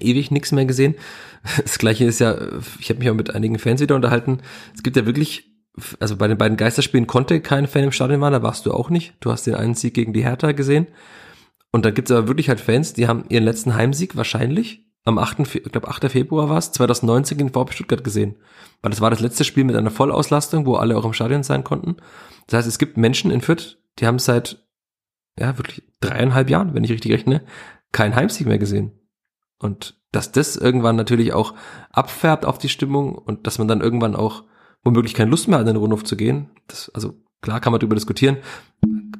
ewig 0.01 0.31
nichts 0.31 0.53
mehr 0.53 0.64
gesehen. 0.64 0.95
Das 1.62 1.79
gleiche 1.79 2.05
ist 2.05 2.21
ja, 2.21 2.37
ich 2.79 2.88
habe 2.88 3.01
mich 3.01 3.11
auch 3.11 3.14
mit 3.14 3.35
einigen 3.35 3.59
Fans 3.59 3.81
wieder 3.81 3.97
unterhalten. 3.97 4.40
Es 4.75 4.83
gibt 4.83 4.97
ja 4.97 5.07
wirklich, 5.07 5.51
also 5.99 6.16
bei 6.16 6.29
den 6.29 6.38
beiden 6.38 6.57
Geisterspielen 6.57 7.07
konnte 7.07 7.40
kein 7.40 7.66
Fan 7.66 7.85
im 7.85 7.92
Stadion 7.92 8.21
waren, 8.21 8.33
da 8.33 8.42
warst 8.42 8.64
du 8.66 8.73
auch 8.73 8.90
nicht. 8.90 9.14
Du 9.21 9.33
hast 9.33 9.47
den 9.47 9.57
einen 9.57 9.75
Sieg 9.75 9.95
gegen 9.95 10.12
die 10.12 10.25
Hertha 10.25 10.53
gesehen. 10.53 10.87
Und 11.73 11.85
da 11.85 11.90
gibt's 11.90 12.11
aber 12.11 12.29
wirklich 12.29 12.49
halt 12.49 12.61
Fans, 12.61 12.92
die 12.92 13.09
haben 13.09 13.25
ihren 13.29 13.45
letzten 13.45 13.75
Heimsieg 13.75 14.16
wahrscheinlich 14.16 14.85
am 15.05 15.19
8. 15.19 15.41
ich 15.41 15.62
glaube 15.65 15.88
8. 15.88 16.11
Februar 16.11 16.49
war 16.49 16.59
es, 16.59 16.73
2019 16.73 17.38
in 17.38 17.53
VfB 17.53 17.73
Stuttgart 17.73 18.05
gesehen. 18.05 18.37
Weil 18.83 18.91
das 18.91 19.01
war 19.01 19.11
das 19.11 19.21
letzte 19.21 19.45
Spiel 19.45 19.65
mit 19.65 19.77
einer 19.77 19.91
Vollauslastung, 19.91 20.67
wo 20.67 20.75
alle 20.77 20.97
auch 20.97 21.05
im 21.05 21.12
Stadion 21.12 21.43
sein 21.43 21.65
konnten. 21.65 21.97
Das 22.47 22.59
heißt, 22.59 22.69
es 22.69 22.79
gibt 22.79 22.97
Menschen 22.97 23.31
in 23.31 23.41
Fürth, 23.41 23.79
die 23.99 24.07
haben 24.07 24.19
seit, 24.19 24.65
ja, 25.38 25.59
wirklich 25.59 25.83
dreieinhalb 26.01 26.51
Jahren, 26.51 26.75
wenn 26.75 26.85
ich 26.85 26.93
richtig 26.93 27.12
rechne, 27.12 27.45
keinen 27.91 28.15
Heimsieg 28.15 28.47
mehr 28.47 28.59
gesehen. 28.59 28.93
Und 29.59 30.01
dass 30.12 30.33
das 30.33 30.57
irgendwann 30.57 30.97
natürlich 30.97 31.33
auch 31.33 31.55
abfärbt 31.91 32.45
auf 32.45 32.59
die 32.59 32.69
Stimmung 32.69 33.15
und 33.15 33.47
dass 33.47 33.59
man 33.59 33.69
dann 33.69 33.81
irgendwann 33.81 34.15
auch 34.15 34.45
womöglich 34.85 35.15
keine 35.15 35.31
Lust 35.31 35.49
mehr 35.49 35.59
hat, 35.59 35.67
in 35.67 35.75
den 35.75 35.81
Rundhof 35.81 36.05
zu 36.05 36.17
gehen. 36.17 36.51
Das, 36.67 36.91
also 36.95 37.15
klar 37.41 37.61
kann 37.61 37.73
man 37.73 37.81
darüber 37.81 37.95
diskutieren. 37.95 38.38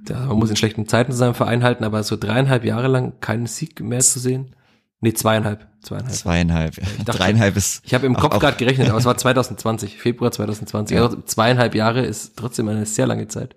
Ja, 0.09 0.27
man 0.27 0.38
muss 0.38 0.51
in 0.51 0.57
schlechten 0.57 0.87
Zeiten 0.87 1.12
seinem 1.12 1.35
Verein 1.35 1.62
halten, 1.62 1.85
aber 1.85 2.03
so 2.03 2.16
dreieinhalb 2.16 2.64
Jahre 2.64 2.88
lang 2.88 3.21
keinen 3.21 3.47
Sieg 3.47 3.81
mehr 3.81 4.01
zu 4.01 4.18
sehen. 4.18 4.57
Nee, 5.03 5.12
zweieinhalb. 5.15 5.67
Zweieinhalb. 5.83 6.15
Zweieinhalb. 6.15 6.79
Ich 6.79 7.05
dachte, 7.05 7.19
Dreieinhalb 7.19 7.57
ist. 7.57 7.83
Ich 7.85 7.93
habe 7.93 8.07
im 8.07 8.15
Kopf 8.15 8.38
gerade 8.38 8.57
gerechnet, 8.57 8.88
aber 8.88 8.99
es 8.99 9.05
war 9.05 9.17
2020, 9.17 9.99
Februar 9.99 10.31
2020. 10.31 10.97
Ja. 10.97 11.03
Also 11.03 11.21
zweieinhalb 11.23 11.75
Jahre 11.75 12.07
ist 12.07 12.37
trotzdem 12.37 12.69
eine 12.69 12.87
sehr 12.87 13.09
lange 13.09 13.27
Zeit. 13.27 13.57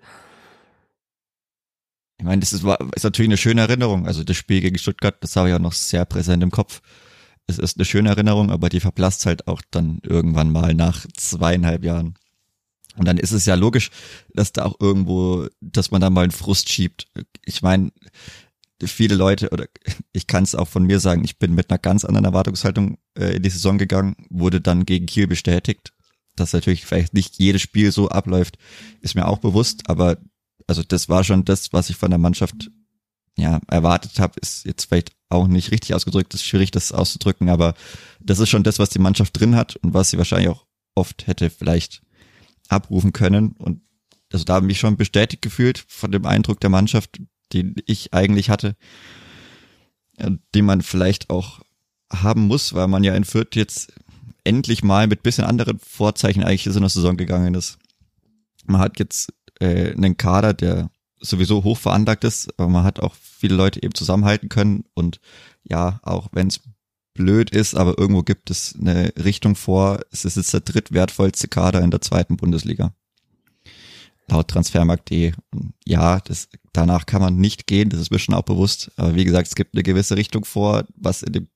Ich 2.18 2.24
meine, 2.24 2.40
das 2.40 2.52
ist, 2.52 2.64
ist 2.96 3.04
natürlich 3.04 3.28
eine 3.28 3.36
schöne 3.36 3.60
Erinnerung. 3.60 4.08
Also 4.08 4.24
das 4.24 4.36
Spiel 4.36 4.60
gegen 4.60 4.76
Stuttgart, 4.76 5.14
das 5.20 5.36
habe 5.36 5.48
ich 5.48 5.54
auch 5.54 5.60
noch 5.60 5.72
sehr 5.72 6.04
präsent 6.04 6.42
im 6.42 6.50
Kopf. 6.50 6.82
Es 7.46 7.58
ist 7.58 7.76
eine 7.76 7.84
schöne 7.84 8.08
Erinnerung, 8.08 8.50
aber 8.50 8.68
die 8.68 8.80
verblasst 8.80 9.24
halt 9.24 9.46
auch 9.46 9.62
dann 9.70 10.00
irgendwann 10.02 10.50
mal 10.50 10.74
nach 10.74 11.06
zweieinhalb 11.16 11.84
Jahren. 11.84 12.18
Und 12.96 13.06
dann 13.06 13.18
ist 13.18 13.30
es 13.30 13.46
ja 13.46 13.54
logisch, 13.54 13.90
dass 14.34 14.52
da 14.52 14.64
auch 14.64 14.80
irgendwo, 14.80 15.46
dass 15.60 15.92
man 15.92 16.00
da 16.00 16.10
mal 16.10 16.22
einen 16.22 16.32
Frust 16.32 16.72
schiebt. 16.72 17.06
Ich 17.44 17.62
meine, 17.62 17.92
viele 18.84 19.14
Leute, 19.14 19.50
oder 19.50 19.66
ich 20.12 20.26
kann 20.26 20.44
es 20.44 20.54
auch 20.54 20.68
von 20.68 20.84
mir 20.84 21.00
sagen, 21.00 21.24
ich 21.24 21.38
bin 21.38 21.54
mit 21.54 21.70
einer 21.70 21.78
ganz 21.78 22.04
anderen 22.04 22.26
Erwartungshaltung 22.26 22.98
äh, 23.18 23.36
in 23.36 23.42
die 23.42 23.50
Saison 23.50 23.78
gegangen, 23.78 24.16
wurde 24.28 24.60
dann 24.60 24.84
gegen 24.84 25.06
Kiel 25.06 25.26
bestätigt. 25.26 25.92
Dass 26.34 26.52
natürlich 26.52 26.84
vielleicht 26.84 27.14
nicht 27.14 27.38
jedes 27.38 27.62
Spiel 27.62 27.92
so 27.92 28.08
abläuft, 28.08 28.58
ist 29.00 29.14
mir 29.14 29.26
auch 29.26 29.38
bewusst, 29.38 29.88
aber 29.88 30.18
also 30.66 30.82
das 30.82 31.08
war 31.08 31.24
schon 31.24 31.44
das, 31.44 31.72
was 31.72 31.88
ich 31.88 31.96
von 31.96 32.10
der 32.10 32.18
Mannschaft 32.18 32.70
ja 33.38 33.60
erwartet 33.68 34.18
habe, 34.18 34.38
ist 34.40 34.64
jetzt 34.64 34.84
vielleicht 34.84 35.12
auch 35.28 35.46
nicht 35.46 35.70
richtig 35.70 35.94
ausgedrückt, 35.94 36.34
ist 36.34 36.44
schwierig 36.44 36.70
das 36.70 36.92
auszudrücken, 36.92 37.48
aber 37.48 37.74
das 38.20 38.38
ist 38.38 38.48
schon 38.48 38.64
das, 38.64 38.78
was 38.78 38.90
die 38.90 38.98
Mannschaft 38.98 39.38
drin 39.38 39.56
hat 39.56 39.76
und 39.76 39.94
was 39.94 40.10
sie 40.10 40.18
wahrscheinlich 40.18 40.48
auch 40.48 40.66
oft 40.94 41.26
hätte 41.26 41.50
vielleicht 41.50 42.02
abrufen 42.68 43.12
können 43.12 43.52
und 43.52 43.80
also 44.32 44.44
da 44.44 44.54
habe 44.54 44.66
ich 44.66 44.68
mich 44.68 44.80
schon 44.80 44.96
bestätigt 44.96 45.42
gefühlt 45.42 45.84
von 45.86 46.10
dem 46.10 46.26
Eindruck 46.26 46.60
der 46.60 46.70
Mannschaft, 46.70 47.20
den 47.52 47.76
ich 47.86 48.12
eigentlich 48.14 48.50
hatte, 48.50 48.76
äh, 50.16 50.30
den 50.54 50.64
man 50.64 50.82
vielleicht 50.82 51.30
auch 51.30 51.60
haben 52.12 52.46
muss, 52.46 52.74
weil 52.74 52.88
man 52.88 53.04
ja 53.04 53.14
in 53.14 53.24
Fürth 53.24 53.54
jetzt 53.54 53.92
endlich 54.44 54.84
mal 54.84 55.06
mit 55.06 55.22
bisschen 55.22 55.44
anderen 55.44 55.78
Vorzeichen 55.78 56.44
eigentlich 56.44 56.64
so 56.64 56.78
eine 56.78 56.88
Saison 56.88 57.16
gegangen 57.16 57.54
ist. 57.54 57.78
Man 58.64 58.80
hat 58.80 58.98
jetzt 58.98 59.32
äh, 59.60 59.92
einen 59.92 60.16
Kader, 60.16 60.54
der 60.54 60.90
sowieso 61.20 61.64
hoch 61.64 61.78
veranlagt 61.78 62.24
ist, 62.24 62.48
aber 62.58 62.68
man 62.68 62.84
hat 62.84 63.00
auch 63.00 63.14
viele 63.14 63.54
Leute 63.54 63.82
eben 63.82 63.94
zusammenhalten 63.94 64.48
können 64.48 64.84
und 64.94 65.20
ja, 65.64 65.98
auch 66.02 66.28
wenn 66.32 66.48
es 66.48 66.60
blöd 67.14 67.50
ist, 67.50 67.74
aber 67.74 67.98
irgendwo 67.98 68.22
gibt 68.22 68.50
es 68.50 68.76
eine 68.78 69.12
Richtung 69.16 69.56
vor. 69.56 70.00
Es 70.12 70.24
ist 70.24 70.36
jetzt 70.36 70.52
der 70.52 70.60
drittwertvollste 70.60 71.48
Kader 71.48 71.80
in 71.80 71.90
der 71.90 72.02
zweiten 72.02 72.36
Bundesliga. 72.36 72.94
Laut 74.28 74.48
Transfermarkt.de. 74.48 75.32
Ja, 75.84 76.20
das, 76.20 76.48
danach 76.72 77.06
kann 77.06 77.22
man 77.22 77.36
nicht 77.36 77.66
gehen, 77.66 77.90
das 77.90 78.00
ist 78.00 78.10
mir 78.10 78.18
schon 78.18 78.34
auch 78.34 78.42
bewusst. 78.42 78.90
Aber 78.96 79.14
wie 79.14 79.24
gesagt, 79.24 79.48
es 79.48 79.54
gibt 79.54 79.74
eine 79.74 79.82
gewisse 79.82 80.16
Richtung 80.16 80.44
vor, 80.44 80.84
was 80.96 81.22
in 81.22 81.32
dem, 81.32 81.48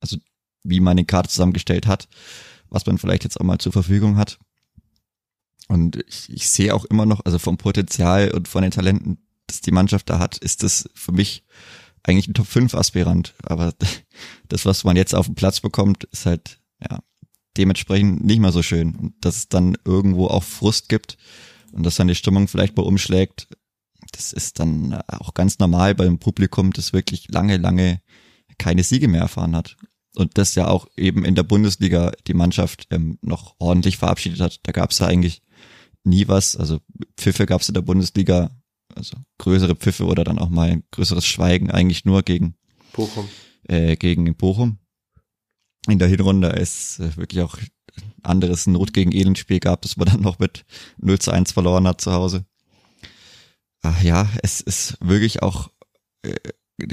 also 0.00 0.16
wie 0.62 0.80
man 0.80 0.96
den 0.96 1.06
Kader 1.06 1.28
zusammengestellt 1.28 1.86
hat, 1.86 2.08
was 2.70 2.86
man 2.86 2.98
vielleicht 2.98 3.24
jetzt 3.24 3.38
auch 3.38 3.44
mal 3.44 3.58
zur 3.58 3.72
Verfügung 3.72 4.16
hat. 4.16 4.38
Und 5.68 5.96
ich, 6.08 6.30
ich 6.30 6.48
sehe 6.48 6.74
auch 6.74 6.84
immer 6.86 7.06
noch, 7.06 7.24
also 7.24 7.38
vom 7.38 7.58
Potenzial 7.58 8.30
und 8.30 8.48
von 8.48 8.62
den 8.62 8.70
Talenten, 8.70 9.18
das 9.46 9.60
die 9.60 9.72
Mannschaft 9.72 10.08
da 10.08 10.18
hat, 10.18 10.38
ist 10.38 10.62
das 10.62 10.88
für 10.94 11.12
mich 11.12 11.44
eigentlich 12.02 12.28
ein 12.28 12.34
Top 12.34 12.46
5 12.46 12.74
Aspirant. 12.74 13.34
Aber 13.42 13.74
das, 14.48 14.64
was 14.64 14.84
man 14.84 14.96
jetzt 14.96 15.14
auf 15.14 15.26
dem 15.26 15.34
Platz 15.34 15.60
bekommt, 15.60 16.04
ist 16.04 16.24
halt, 16.24 16.58
ja, 16.80 17.00
dementsprechend 17.58 18.24
nicht 18.24 18.40
mehr 18.40 18.52
so 18.52 18.62
schön. 18.62 18.94
Und 18.96 19.14
dass 19.20 19.36
es 19.36 19.48
dann 19.50 19.76
irgendwo 19.84 20.28
auch 20.28 20.42
Frust 20.42 20.88
gibt 20.88 21.18
und 21.74 21.84
dass 21.84 21.96
dann 21.96 22.08
die 22.08 22.14
Stimmung 22.14 22.46
vielleicht 22.48 22.74
bei 22.74 22.82
umschlägt, 22.82 23.48
das 24.12 24.32
ist 24.32 24.60
dann 24.60 24.94
auch 25.08 25.34
ganz 25.34 25.58
normal 25.58 25.94
beim 25.94 26.18
Publikum, 26.18 26.72
das 26.72 26.92
wirklich 26.92 27.28
lange, 27.28 27.56
lange 27.56 28.00
keine 28.58 28.84
Siege 28.84 29.08
mehr 29.08 29.22
erfahren 29.22 29.56
hat. 29.56 29.76
Und 30.14 30.38
das 30.38 30.54
ja 30.54 30.68
auch 30.68 30.86
eben 30.96 31.24
in 31.24 31.34
der 31.34 31.42
Bundesliga 31.42 32.12
die 32.28 32.34
Mannschaft 32.34 32.86
ähm, 32.90 33.18
noch 33.20 33.56
ordentlich 33.58 33.96
verabschiedet 33.96 34.40
hat. 34.40 34.60
Da 34.62 34.70
gab 34.70 34.92
es 34.92 35.00
ja 35.00 35.08
eigentlich 35.08 35.42
nie 36.04 36.28
was. 36.28 36.56
Also 36.56 36.78
Pfiffe 37.16 37.46
gab 37.46 37.62
es 37.62 37.68
in 37.68 37.74
der 37.74 37.82
Bundesliga, 37.82 38.50
also 38.94 39.16
größere 39.38 39.74
Pfiffe 39.74 40.04
oder 40.04 40.22
dann 40.22 40.38
auch 40.38 40.50
mal 40.50 40.70
ein 40.70 40.84
größeres 40.92 41.26
Schweigen 41.26 41.72
eigentlich 41.72 42.04
nur 42.04 42.22
gegen 42.22 42.54
Bochum. 42.92 43.28
Äh, 43.64 43.96
gegen 43.96 44.32
Bochum. 44.36 44.78
In 45.88 45.98
der 45.98 46.06
Hinrunde 46.06 46.50
ist 46.50 47.00
äh, 47.00 47.16
wirklich 47.16 47.42
auch 47.42 47.58
anderes 48.22 48.66
Not 48.66 48.92
gegen 48.92 49.12
Elendspiel 49.12 49.60
gab, 49.60 49.82
das 49.82 49.96
man 49.96 50.08
dann 50.08 50.22
noch 50.22 50.38
mit 50.38 50.64
0 50.98 51.18
zu 51.18 51.30
1 51.30 51.52
verloren 51.52 51.86
hat 51.86 52.00
zu 52.00 52.12
Hause. 52.12 52.44
Ach 53.82 54.02
ja, 54.02 54.28
es 54.42 54.60
ist 54.60 54.96
wirklich 55.00 55.42
auch 55.42 55.70
äh, 56.22 56.34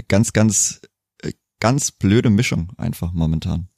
ganz, 0.08 0.34
ganz, 0.34 0.82
äh, 1.22 1.32
ganz 1.60 1.92
blöde 1.92 2.30
Mischung 2.30 2.74
einfach 2.78 3.14
momentan. 3.14 3.70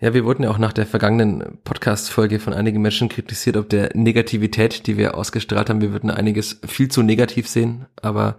Ja, 0.00 0.14
wir 0.14 0.24
wurden 0.24 0.44
ja 0.44 0.50
auch 0.50 0.58
nach 0.58 0.72
der 0.72 0.86
vergangenen 0.86 1.58
Podcast-Folge 1.62 2.40
von 2.40 2.54
einigen 2.54 2.80
Menschen 2.80 3.10
kritisiert, 3.10 3.58
ob 3.58 3.68
der 3.68 3.90
Negativität, 3.94 4.86
die 4.86 4.96
wir 4.96 5.14
ausgestrahlt 5.14 5.68
haben. 5.68 5.82
Wir 5.82 5.92
würden 5.92 6.10
einiges 6.10 6.58
viel 6.66 6.88
zu 6.88 7.02
negativ 7.02 7.48
sehen, 7.48 7.84
aber 8.00 8.38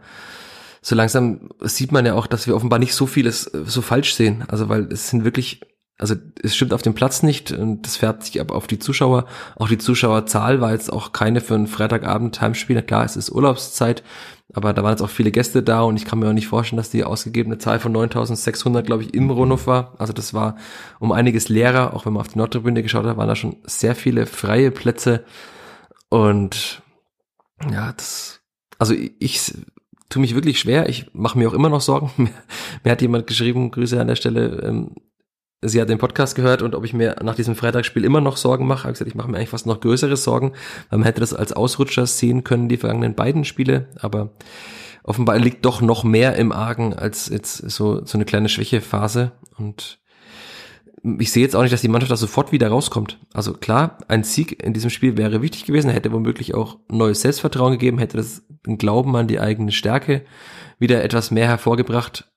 so 0.82 0.96
langsam 0.96 1.50
sieht 1.60 1.92
man 1.92 2.06
ja 2.06 2.16
auch, 2.16 2.26
dass 2.26 2.48
wir 2.48 2.56
offenbar 2.56 2.80
nicht 2.80 2.96
so 2.96 3.06
vieles 3.06 3.44
so 3.44 3.84
falsch 3.84 4.16
sehen. 4.16 4.44
Also, 4.48 4.70
weil 4.70 4.92
es 4.92 5.10
sind 5.10 5.24
wirklich 5.24 5.62
also 6.02 6.16
es 6.42 6.56
stimmt 6.56 6.74
auf 6.74 6.82
dem 6.82 6.96
Platz 6.96 7.22
nicht 7.22 7.52
und 7.52 7.86
das 7.86 7.98
färbt 7.98 8.24
sich 8.24 8.42
aber 8.42 8.56
auf 8.56 8.66
die 8.66 8.80
Zuschauer. 8.80 9.28
Auch 9.56 9.70
die 9.70 9.78
Zuschauerzahl 9.78 10.60
war 10.60 10.72
jetzt 10.72 10.92
auch 10.92 11.14
keine 11.14 11.42
für 11.42 11.54
ein 11.54 11.68
Freitagabend 11.68 12.42
Heimspiel. 12.42 12.82
Klar, 12.82 13.06
es 13.06 13.16
ist 13.16 13.30
Urlaubszeit, 13.30 14.02
aber 14.52 14.74
da 14.74 14.82
waren 14.82 14.94
jetzt 14.94 15.04
auch 15.04 15.12
viele 15.12 15.32
Gäste 15.32 15.62
da 15.62 15.82
und 15.84 15.98
ich 15.98 16.06
kann 16.06 16.18
mir 16.18 16.28
auch 16.28 16.34
nicht 16.34 16.48
vorstellen, 16.48 16.78
dass 16.78 16.90
die 16.90 17.04
ausgegebene 17.04 17.60
Zahl 17.60 17.80
von 17.80 17.92
9600, 17.92 18.84
glaube 18.84 19.04
ich, 19.04 19.14
im 19.14 19.30
Rundhof 19.30 19.68
war. 19.68 19.94
Also 20.00 20.12
das 20.12 20.34
war 20.34 20.56
um 21.00 21.12
einiges 21.12 21.50
leerer, 21.50 21.94
auch 21.94 22.08
wenn 22.08 22.14
man 22.14 22.22
auf 22.22 22.30
die 22.30 22.40
Nordtribüne 22.40 22.82
geschaut 22.82 23.06
hat, 23.06 23.18
waren 23.18 23.28
da 23.28 23.36
schon 23.36 23.58
sehr 23.64 23.94
viele 23.94 24.26
freie 24.26 24.72
Plätze 24.72 25.24
und 26.10 26.82
ja, 27.72 27.94
das, 27.94 28.42
also 28.80 28.96
ich, 28.96 29.14
ich 29.20 29.54
tue 30.10 30.20
mich 30.20 30.34
wirklich 30.34 30.60
schwer. 30.60 30.90
Ich 30.90 31.14
mache 31.14 31.38
mir 31.38 31.48
auch 31.48 31.54
immer 31.54 31.70
noch 31.70 31.82
Sorgen. 31.82 32.12
mir 32.84 32.92
hat 32.92 33.04
jemand 33.04 33.28
geschrieben, 33.28 33.70
Grüße 33.70 34.02
an 34.02 34.08
der 34.08 34.16
Stelle, 34.16 34.64
ähm, 34.64 34.96
sie 35.62 35.80
hat 35.80 35.90
den 35.90 35.98
Podcast 35.98 36.36
gehört 36.36 36.62
und 36.62 36.76
ob 36.76 36.86
ich 36.86 36.94
mir 36.94 37.18
nach 37.24 37.36
diesem 37.36 37.56
Freitagsspiel 37.56 38.04
immer 38.04 38.22
noch 38.22 38.38
Sorgen 38.38 38.68
mache. 38.68 38.88
Ich 38.88 38.94
gesagt, 38.94 39.10
ich 39.10 39.16
mache 39.16 39.30
mir 39.30 39.38
eigentlich 39.38 39.50
fast 39.50 39.68
noch 39.68 39.80
größere 39.80 40.18
Sorgen, 40.18 40.54
weil 40.90 41.00
man 41.00 41.06
hätte 41.06 41.22
das 41.22 41.34
als 41.34 41.54
Ausrutscher 41.54 42.08
sehen 42.08 42.44
können, 42.44 42.70
die 42.70 42.78
vergangenen 42.78 43.16
beiden 43.16 43.46
Spiele, 43.46 43.88
aber 44.00 44.32
offenbar 45.04 45.38
liegt 45.38 45.66
doch 45.66 45.82
noch 45.82 46.04
mehr 46.04 46.36
im 46.36 46.52
Argen 46.52 46.94
als 46.94 47.30
jetzt 47.30 47.58
so, 47.58 48.06
so 48.06 48.18
eine 48.18 48.26
kleine 48.26 48.50
Schwächephase 48.50 49.32
und 49.58 50.00
ich 51.04 51.32
sehe 51.32 51.42
jetzt 51.42 51.56
auch 51.56 51.64
nicht, 51.64 51.74
dass 51.74 51.82
die 51.82 51.88
Mannschaft 51.88 52.12
da 52.12 52.16
sofort 52.16 52.52
wieder 52.52 52.68
rauskommt. 52.68 53.20
Also 53.34 53.54
klar, 53.54 53.98
ein 54.08 54.24
Sieg 54.24 54.62
in 54.64 54.74
diesem 54.74 54.92
Spiel 54.92 55.18
wäre 55.18 55.42
wichtig 55.42 55.66
gewesen, 55.66 55.90
hätte 55.90 56.12
womöglich 56.12 56.54
auch 56.54 56.78
neues 56.90 57.22
Selbstvertrauen 57.22 57.74
gegeben, 57.74 57.98
hätte 57.98 58.18
das 58.18 58.44
Glauben 58.64 59.16
an 59.16 59.28
die 59.28 59.40
eigene 59.40 59.72
Stärke 59.72 60.24
wieder 60.78 61.04
etwas 61.04 61.32
mehr 61.32 61.48
hervorgebracht. 61.48 62.32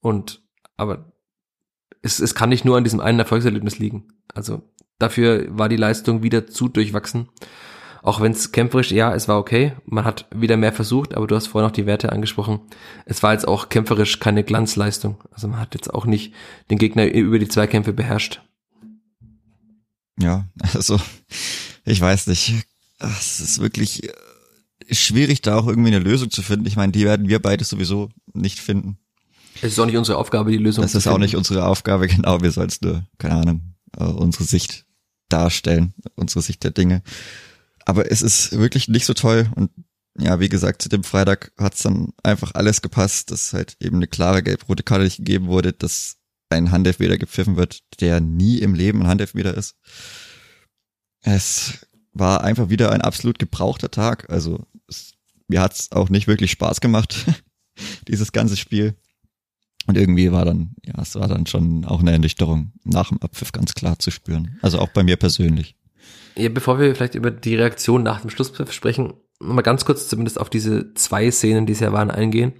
Und 0.00 0.42
aber 0.76 1.12
es, 2.04 2.20
es 2.20 2.34
kann 2.34 2.50
nicht 2.50 2.64
nur 2.64 2.76
an 2.76 2.84
diesem 2.84 3.00
einen 3.00 3.18
Erfolgserlebnis 3.18 3.78
liegen. 3.78 4.04
Also 4.32 4.62
dafür 4.98 5.46
war 5.48 5.68
die 5.68 5.76
Leistung 5.76 6.22
wieder 6.22 6.46
zu 6.46 6.68
durchwachsen. 6.68 7.30
Auch 8.02 8.20
wenn 8.20 8.32
es 8.32 8.52
kämpferisch, 8.52 8.90
ja, 8.90 9.14
es 9.14 9.28
war 9.28 9.38
okay. 9.38 9.72
Man 9.86 10.04
hat 10.04 10.26
wieder 10.34 10.58
mehr 10.58 10.74
versucht, 10.74 11.14
aber 11.14 11.26
du 11.26 11.34
hast 11.34 11.46
vorhin 11.46 11.66
noch 11.66 11.74
die 11.74 11.86
Werte 11.86 12.12
angesprochen. 12.12 12.60
Es 13.06 13.22
war 13.22 13.32
jetzt 13.32 13.48
auch 13.48 13.70
kämpferisch 13.70 14.20
keine 14.20 14.44
Glanzleistung. 14.44 15.24
Also 15.30 15.48
man 15.48 15.58
hat 15.58 15.74
jetzt 15.74 15.92
auch 15.92 16.04
nicht 16.04 16.34
den 16.70 16.76
Gegner 16.76 17.06
über 17.06 17.38
die 17.38 17.48
Zweikämpfe 17.48 17.94
beherrscht. 17.94 18.42
Ja, 20.20 20.46
also 20.74 21.00
ich 21.86 22.00
weiß 22.00 22.26
nicht. 22.26 22.66
Es 22.98 23.40
ist 23.40 23.60
wirklich 23.60 24.04
äh, 24.04 24.94
schwierig, 24.94 25.40
da 25.40 25.56
auch 25.56 25.66
irgendwie 25.66 25.88
eine 25.88 25.98
Lösung 25.98 26.30
zu 26.30 26.42
finden. 26.42 26.66
Ich 26.66 26.76
meine, 26.76 26.92
die 26.92 27.04
werden 27.04 27.28
wir 27.28 27.40
beide 27.40 27.64
sowieso 27.64 28.10
nicht 28.34 28.60
finden. 28.60 28.98
Es 29.56 29.72
ist 29.72 29.78
auch 29.78 29.86
nicht 29.86 29.96
unsere 29.96 30.18
Aufgabe, 30.18 30.50
die 30.50 30.58
Lösung 30.58 30.82
das 30.82 30.92
zu 30.92 31.00
finden. 31.00 31.04
Das 31.04 31.12
ist 31.12 31.14
auch 31.14 31.18
nicht 31.18 31.36
unsere 31.36 31.66
Aufgabe, 31.66 32.06
genau. 32.08 32.40
Wir 32.42 32.50
sollen 32.50 32.68
es 32.68 32.80
nur, 32.80 33.06
keine 33.18 33.34
Ahnung, 33.34 33.74
äh, 33.98 34.04
unsere 34.04 34.44
Sicht 34.44 34.86
darstellen, 35.28 35.94
unsere 36.14 36.42
Sicht 36.42 36.64
der 36.64 36.70
Dinge. 36.70 37.02
Aber 37.86 38.10
es 38.10 38.22
ist 38.22 38.58
wirklich 38.58 38.88
nicht 38.88 39.06
so 39.06 39.14
toll 39.14 39.50
und 39.54 39.70
ja, 40.18 40.38
wie 40.38 40.48
gesagt, 40.48 40.80
zu 40.80 40.88
dem 40.88 41.02
Freitag 41.02 41.52
hat's 41.58 41.82
dann 41.82 42.12
einfach 42.22 42.52
alles 42.54 42.82
gepasst, 42.82 43.30
dass 43.30 43.52
halt 43.52 43.76
eben 43.80 43.96
eine 43.96 44.06
klare 44.06 44.42
gelb-rote 44.42 44.84
Karte 44.84 45.04
nicht 45.04 45.16
gegeben 45.16 45.46
wurde, 45.48 45.72
dass 45.72 46.18
ein 46.50 46.70
Handelfmeter 46.70 47.18
gepfiffen 47.18 47.56
wird, 47.56 47.80
der 48.00 48.20
nie 48.20 48.58
im 48.58 48.74
Leben 48.74 49.02
ein 49.02 49.08
Handelfmeter 49.08 49.56
ist. 49.56 49.74
Es 51.20 51.86
war 52.12 52.44
einfach 52.44 52.68
wieder 52.68 52.92
ein 52.92 53.00
absolut 53.00 53.38
gebrauchter 53.38 53.90
Tag. 53.90 54.30
Also 54.30 54.64
es, 54.88 55.14
mir 55.48 55.60
hat's 55.60 55.90
auch 55.90 56.10
nicht 56.10 56.28
wirklich 56.28 56.52
Spaß 56.52 56.80
gemacht, 56.80 57.26
dieses 58.08 58.30
ganze 58.30 58.56
Spiel. 58.56 58.94
Und 59.86 59.96
irgendwie 59.96 60.32
war 60.32 60.44
dann, 60.44 60.74
ja, 60.84 60.94
es 61.00 61.14
war 61.14 61.28
dann 61.28 61.46
schon 61.46 61.84
auch 61.84 62.00
eine 62.00 62.12
Ernüchterung 62.12 62.72
nach 62.84 63.08
dem 63.08 63.20
Abpfiff 63.20 63.52
ganz 63.52 63.74
klar 63.74 63.98
zu 63.98 64.10
spüren. 64.10 64.58
Also 64.62 64.78
auch 64.78 64.88
bei 64.88 65.02
mir 65.02 65.16
persönlich. 65.16 65.76
Ja, 66.36 66.48
bevor 66.48 66.80
wir 66.80 66.94
vielleicht 66.94 67.14
über 67.14 67.30
die 67.30 67.54
Reaktion 67.54 68.02
nach 68.02 68.20
dem 68.20 68.30
Schlusspfiff 68.30 68.72
sprechen, 68.72 69.14
mal 69.38 69.62
ganz 69.62 69.84
kurz 69.84 70.08
zumindest 70.08 70.40
auf 70.40 70.50
diese 70.50 70.94
zwei 70.94 71.30
Szenen, 71.30 71.66
die 71.66 71.72
es 71.74 71.80
ja 71.80 71.92
waren, 71.92 72.10
eingehen. 72.10 72.52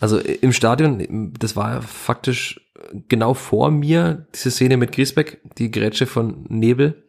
Also 0.00 0.18
im 0.18 0.52
Stadion, 0.52 1.32
das 1.38 1.56
war 1.56 1.82
faktisch 1.82 2.60
genau 3.08 3.34
vor 3.34 3.70
mir, 3.70 4.26
diese 4.34 4.50
Szene 4.50 4.76
mit 4.76 4.92
Griesbeck, 4.92 5.40
die 5.58 5.70
Grätsche 5.70 6.06
von 6.06 6.44
Nebel. 6.48 7.04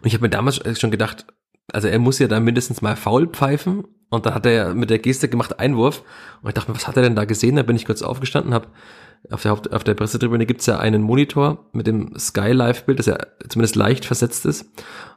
Und 0.00 0.06
ich 0.06 0.14
habe 0.14 0.22
mir 0.22 0.30
damals 0.30 0.60
schon 0.78 0.90
gedacht, 0.90 1.26
also 1.72 1.88
er 1.88 1.98
muss 1.98 2.18
ja 2.18 2.28
da 2.28 2.40
mindestens 2.40 2.82
mal 2.82 2.96
faul 2.96 3.26
pfeifen. 3.28 3.84
Und 4.10 4.26
dann 4.26 4.34
hat 4.34 4.44
er 4.44 4.74
mit 4.74 4.90
der 4.90 4.98
Geste 4.98 5.28
gemacht 5.28 5.60
Einwurf. 5.60 6.02
Und 6.42 6.48
ich 6.48 6.54
dachte 6.54 6.70
mir, 6.70 6.76
was 6.76 6.88
hat 6.88 6.96
er 6.96 7.02
denn 7.02 7.14
da 7.14 7.24
gesehen? 7.24 7.56
Da 7.56 7.62
bin 7.62 7.76
ich 7.76 7.84
kurz 7.84 8.02
aufgestanden, 8.02 8.52
habe 8.54 8.68
auf 9.30 9.42
der, 9.42 9.50
Haupt, 9.50 9.72
auf 9.72 9.84
der 9.84 9.94
Pressetribüne 9.94 10.46
gibt's 10.46 10.66
ja 10.66 10.78
einen 10.78 11.02
Monitor 11.02 11.68
mit 11.72 11.86
dem 11.86 12.18
Sky 12.18 12.52
Live-Bild, 12.52 12.98
das 12.98 13.06
ja 13.06 13.18
zumindest 13.48 13.76
leicht 13.76 14.04
versetzt 14.04 14.46
ist. 14.46 14.72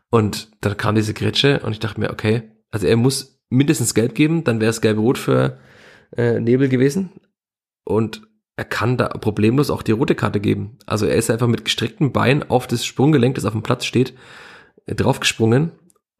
Und 0.10 0.52
da 0.62 0.76
kam 0.76 0.96
diese 0.96 1.14
Grätsche 1.14 1.62
und 1.62 1.72
ich 1.72 1.80
dachte 1.80 2.00
mir, 2.00 2.12
okay, 2.12 2.44
also 2.70 2.86
er 2.86 2.98
muss 2.98 3.42
mindestens 3.50 3.94
gelb 3.94 4.14
geben, 4.14 4.44
dann 4.44 4.60
wäre 4.60 4.70
es 4.70 4.82
gelb-rot 4.82 5.18
für 5.18 5.58
äh, 6.16 6.40
Nebel 6.40 6.70
gewesen. 6.70 7.12
Und 7.86 8.22
er 8.56 8.66
kann 8.66 8.98
da 8.98 9.08
problemlos 9.08 9.70
auch 9.70 9.82
die 9.82 9.94
rote 9.94 10.16
Karte 10.16 10.40
geben. 10.40 10.78
Also 10.86 11.06
er 11.06 11.16
ist 11.16 11.32
einfach 11.32 11.48
mit 11.48 11.66
gestrecktem 11.66 12.12
Bein 12.12 12.50
auf 12.50 12.68
das 12.68 12.86
Sprunggelenk, 12.86 13.36
das 13.36 13.46
auf 13.46 13.54
dem 13.54 13.64
Platz 13.64 13.86
steht, 13.86 14.14
draufgesprungen. 14.86 15.72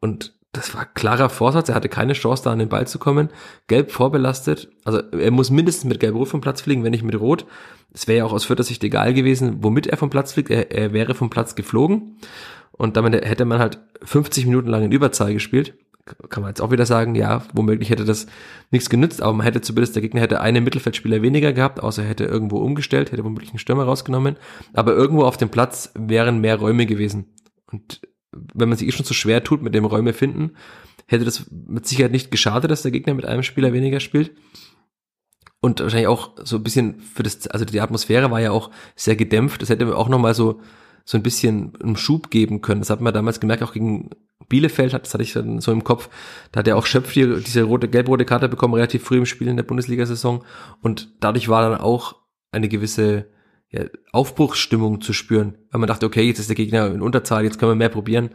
Und 0.04 0.34
das 0.52 0.74
war 0.74 0.84
klarer 0.84 1.30
Vorsatz, 1.30 1.70
er 1.70 1.74
hatte 1.74 1.88
keine 1.88 2.12
Chance, 2.12 2.44
da 2.44 2.52
an 2.52 2.58
den 2.58 2.68
Ball 2.68 2.86
zu 2.86 2.98
kommen. 2.98 3.30
Gelb 3.68 3.90
vorbelastet, 3.90 4.68
also 4.84 4.98
er 4.98 5.30
muss 5.30 5.48
mindestens 5.50 5.88
mit 5.88 5.98
Gelb-Rot 5.98 6.28
vom 6.28 6.42
Platz 6.42 6.60
fliegen, 6.60 6.84
wenn 6.84 6.90
nicht 6.90 7.04
mit 7.04 7.18
Rot. 7.18 7.46
Es 7.94 8.06
wäre 8.06 8.18
ja 8.18 8.24
auch 8.26 8.34
aus 8.34 8.44
Fürther 8.44 8.64
Sicht 8.64 8.84
egal 8.84 9.14
gewesen, 9.14 9.62
womit 9.62 9.86
er 9.86 9.96
vom 9.96 10.10
Platz 10.10 10.34
fliegt. 10.34 10.50
Er, 10.50 10.70
er 10.70 10.92
wäre 10.92 11.14
vom 11.14 11.30
Platz 11.30 11.54
geflogen 11.54 12.18
und 12.72 12.98
damit 12.98 13.14
hätte 13.24 13.46
man 13.46 13.60
halt 13.60 13.78
50 14.02 14.44
Minuten 14.44 14.68
lang 14.68 14.84
in 14.84 14.92
Überzahl 14.92 15.32
gespielt. 15.32 15.72
Kann 16.28 16.42
man 16.42 16.50
jetzt 16.50 16.60
auch 16.60 16.70
wieder 16.70 16.84
sagen, 16.84 17.14
ja, 17.14 17.42
womöglich 17.54 17.88
hätte 17.88 18.04
das 18.04 18.26
nichts 18.70 18.90
genützt, 18.90 19.22
aber 19.22 19.32
man 19.32 19.46
hätte 19.46 19.62
zumindest, 19.62 19.94
der 19.94 20.02
Gegner 20.02 20.20
hätte 20.20 20.42
einen 20.42 20.64
Mittelfeldspieler 20.64 21.22
weniger 21.22 21.54
gehabt, 21.54 21.82
außer 21.82 22.02
er 22.02 22.10
hätte 22.10 22.24
irgendwo 22.24 22.58
umgestellt, 22.58 23.10
hätte 23.10 23.24
womöglich 23.24 23.52
einen 23.52 23.58
Stürmer 23.58 23.84
rausgenommen. 23.84 24.36
Aber 24.74 24.92
irgendwo 24.92 25.24
auf 25.24 25.38
dem 25.38 25.48
Platz 25.48 25.92
wären 25.94 26.42
mehr 26.42 26.56
Räume 26.56 26.84
gewesen. 26.84 27.32
Und 27.72 28.02
wenn 28.54 28.68
man 28.68 28.78
sich 28.78 28.88
eh 28.88 28.92
schon 28.92 29.04
so 29.04 29.14
schwer 29.14 29.44
tut 29.44 29.62
mit 29.62 29.74
dem 29.74 29.84
Räume 29.84 30.12
finden, 30.12 30.52
hätte 31.06 31.24
das 31.24 31.50
mit 31.50 31.86
Sicherheit 31.86 32.12
nicht 32.12 32.30
geschadet, 32.30 32.70
dass 32.70 32.82
der 32.82 32.90
Gegner 32.90 33.14
mit 33.14 33.24
einem 33.24 33.42
Spieler 33.42 33.72
weniger 33.72 34.00
spielt. 34.00 34.32
Und 35.60 35.80
wahrscheinlich 35.80 36.08
auch 36.08 36.32
so 36.44 36.56
ein 36.56 36.62
bisschen 36.62 37.00
für 37.00 37.22
das, 37.22 37.46
also 37.46 37.64
die 37.64 37.80
Atmosphäre 37.80 38.30
war 38.30 38.40
ja 38.40 38.50
auch 38.50 38.70
sehr 38.96 39.16
gedämpft. 39.16 39.62
Das 39.62 39.70
hätte 39.70 39.96
auch 39.96 40.08
nochmal 40.08 40.34
so, 40.34 40.60
so 41.04 41.16
ein 41.16 41.22
bisschen 41.22 41.72
einen 41.82 41.96
Schub 41.96 42.30
geben 42.30 42.60
können. 42.60 42.80
Das 42.80 42.90
hat 42.90 43.00
man 43.00 43.14
damals 43.14 43.40
gemerkt, 43.40 43.62
auch 43.62 43.72
gegen 43.72 44.10
Bielefeld, 44.48 44.92
das 44.92 45.14
hatte 45.14 45.22
ich 45.22 45.32
dann 45.32 45.60
so 45.60 45.72
im 45.72 45.84
Kopf. 45.84 46.10
Da 46.52 46.58
hat 46.58 46.68
er 46.68 46.76
auch 46.76 46.86
Schöpf 46.86 47.12
die, 47.14 47.42
diese 47.42 47.62
rote, 47.62 47.88
gelb-rote 47.88 48.24
Karte 48.24 48.48
bekommen, 48.48 48.74
relativ 48.74 49.04
früh 49.04 49.16
im 49.16 49.26
Spiel 49.26 49.48
in 49.48 49.56
der 49.56 49.64
Bundesliga-Saison. 49.64 50.44
Und 50.82 51.14
dadurch 51.20 51.48
war 51.48 51.68
dann 51.68 51.80
auch 51.80 52.16
eine 52.52 52.68
gewisse 52.68 53.26
ja, 53.74 53.84
Aufbruchsstimmung 54.12 55.00
zu 55.00 55.12
spüren, 55.12 55.56
weil 55.70 55.80
man 55.80 55.88
dachte, 55.88 56.06
okay, 56.06 56.22
jetzt 56.22 56.38
ist 56.38 56.48
der 56.48 56.56
Gegner 56.56 56.86
in 56.86 57.02
Unterzahl, 57.02 57.44
jetzt 57.44 57.58
können 57.58 57.72
wir 57.72 57.76
mehr 57.76 57.88
probieren. 57.88 58.30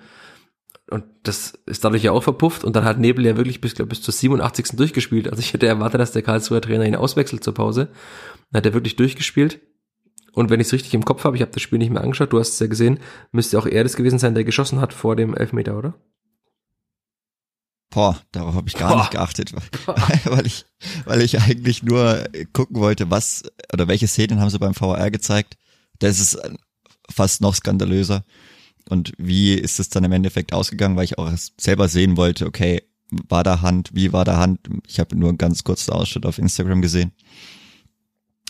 Und 0.90 1.06
das 1.24 1.54
ist 1.68 1.86
dadurch 1.86 2.04
ja 2.04 2.12
auch 2.12 2.24
verpufft 2.24 2.64
und 2.64 2.76
dann 2.76 2.84
hat 2.84 3.00
Nebel 3.00 3.26
ja 3.26 3.38
wirklich 3.38 3.62
bis, 3.62 3.76
glaub, 3.76 3.90
bis 3.90 4.02
zur 4.02 4.14
87. 4.14 4.76
durchgespielt. 4.76 5.30
Also 5.30 5.40
ich 5.40 5.54
hätte 5.54 5.68
erwartet, 5.68 6.02
dass 6.02 6.12
der 6.12 6.24
Karlsruher 6.24 6.62
Trainer 6.62 6.86
ihn 6.86 6.96
auswechselt 6.96 7.44
zur 7.44 7.54
Pause. 7.54 7.90
Dann 8.52 8.60
hat 8.60 8.66
er 8.66 8.74
wirklich 8.74 8.96
durchgespielt. 8.96 9.60
Und 10.34 10.50
wenn 10.50 10.60
ich 10.60 10.68
es 10.68 10.74
richtig 10.74 10.94
im 10.94 11.06
Kopf 11.06 11.24
habe, 11.24 11.36
ich 11.36 11.42
habe 11.42 11.52
das 11.52 11.62
Spiel 11.62 11.80
nicht 11.80 11.92
mehr 11.92 12.04
angeschaut, 12.04 12.34
du 12.34 12.40
hast 12.40 12.54
es 12.54 12.60
ja 12.60 12.68
gesehen, 12.68 13.00
müsste 13.32 13.58
auch 13.60 13.66
er 13.66 13.84
das 13.84 13.96
gewesen 13.96 14.20
sein, 14.20 14.36
der 14.36 14.44
geschossen 14.44 14.82
hat 14.82 14.94
vor 14.94 15.16
dem 15.16 15.36
Elfmeter, 15.36 15.78
oder? 15.78 15.94
Boah, 17.90 18.22
darauf 18.32 18.54
habe 18.54 18.68
ich 18.68 18.76
gar 18.76 18.90
Boah. 18.90 19.00
nicht 19.00 19.12
geachtet, 19.12 19.54
weil 20.26 20.46
ich, 20.46 20.66
weil 21.06 21.22
ich 21.22 21.40
eigentlich 21.40 21.82
nur 21.82 22.24
gucken 22.54 22.78
wollte, 22.78 23.10
was 23.10 23.44
oder 23.74 23.88
welche 23.88 24.08
Szenen 24.08 24.40
haben 24.40 24.50
sie 24.50 24.60
beim 24.60 24.76
VR 24.76 25.10
gezeigt. 25.10 25.58
Das 25.98 26.20
ist 26.20 26.38
fast 27.10 27.42
noch 27.42 27.56
skandalöser. 27.56 28.24
Und 28.90 29.14
wie 29.18 29.54
ist 29.54 29.80
es 29.80 29.90
dann 29.90 30.04
im 30.04 30.12
Endeffekt 30.12 30.54
ausgegangen, 30.54 30.96
weil 30.96 31.06
ich 31.06 31.18
auch 31.18 31.32
selber 31.60 31.88
sehen 31.88 32.16
wollte, 32.16 32.46
okay, 32.46 32.84
war 33.28 33.44
da 33.44 33.62
Hand, 33.62 33.90
wie 33.94 34.14
war 34.14 34.24
da 34.24 34.38
Hand? 34.38 34.60
Ich 34.88 35.00
habe 35.00 35.16
nur 35.16 35.30
einen 35.30 35.38
ganz 35.40 35.64
kurzen 35.64 35.92
Ausschnitt 35.92 36.26
auf 36.26 36.38
Instagram 36.38 36.82
gesehen. 36.82 37.12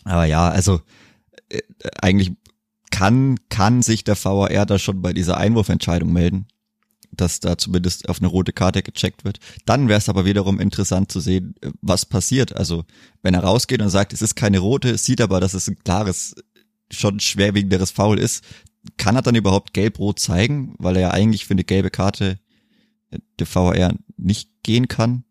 Aber 0.03 0.25
ja, 0.25 0.49
also 0.49 0.81
äh, 1.49 1.61
eigentlich 2.01 2.33
kann, 2.91 3.37
kann 3.49 3.81
sich 3.81 4.03
der 4.03 4.21
VAR 4.21 4.65
da 4.65 4.79
schon 4.79 5.01
bei 5.01 5.13
dieser 5.13 5.37
Einwurfentscheidung 5.37 6.11
melden 6.11 6.47
dass 7.11 7.39
da 7.39 7.57
zumindest 7.57 8.07
auf 8.09 8.19
eine 8.19 8.27
rote 8.27 8.53
Karte 8.53 8.83
gecheckt 8.83 9.25
wird. 9.25 9.39
Dann 9.65 9.87
wäre 9.87 9.97
es 9.97 10.09
aber 10.09 10.25
wiederum 10.25 10.59
interessant 10.59 11.11
zu 11.11 11.19
sehen, 11.19 11.55
was 11.81 12.05
passiert. 12.05 12.55
Also 12.55 12.85
wenn 13.21 13.33
er 13.33 13.43
rausgeht 13.43 13.81
und 13.81 13.89
sagt, 13.89 14.13
es 14.13 14.21
ist 14.21 14.35
keine 14.35 14.59
rote, 14.59 14.97
sieht 14.97 15.21
aber, 15.21 15.39
dass 15.39 15.53
es 15.53 15.67
ein 15.67 15.77
klares, 15.83 16.35
schon 16.91 17.19
schwerwiegenderes 17.19 17.91
Foul 17.91 18.19
ist, 18.19 18.43
kann 18.97 19.15
er 19.15 19.21
dann 19.21 19.35
überhaupt 19.35 19.73
gelb-rot 19.73 20.19
zeigen, 20.19 20.75
weil 20.77 20.95
er 20.95 21.01
ja 21.01 21.11
eigentlich 21.11 21.45
für 21.45 21.53
eine 21.53 21.63
gelbe 21.63 21.89
Karte 21.89 22.39
der 23.39 23.47
VAR 23.53 23.93
nicht 24.17 24.49
gehen 24.63 24.87
kann. 24.87 25.23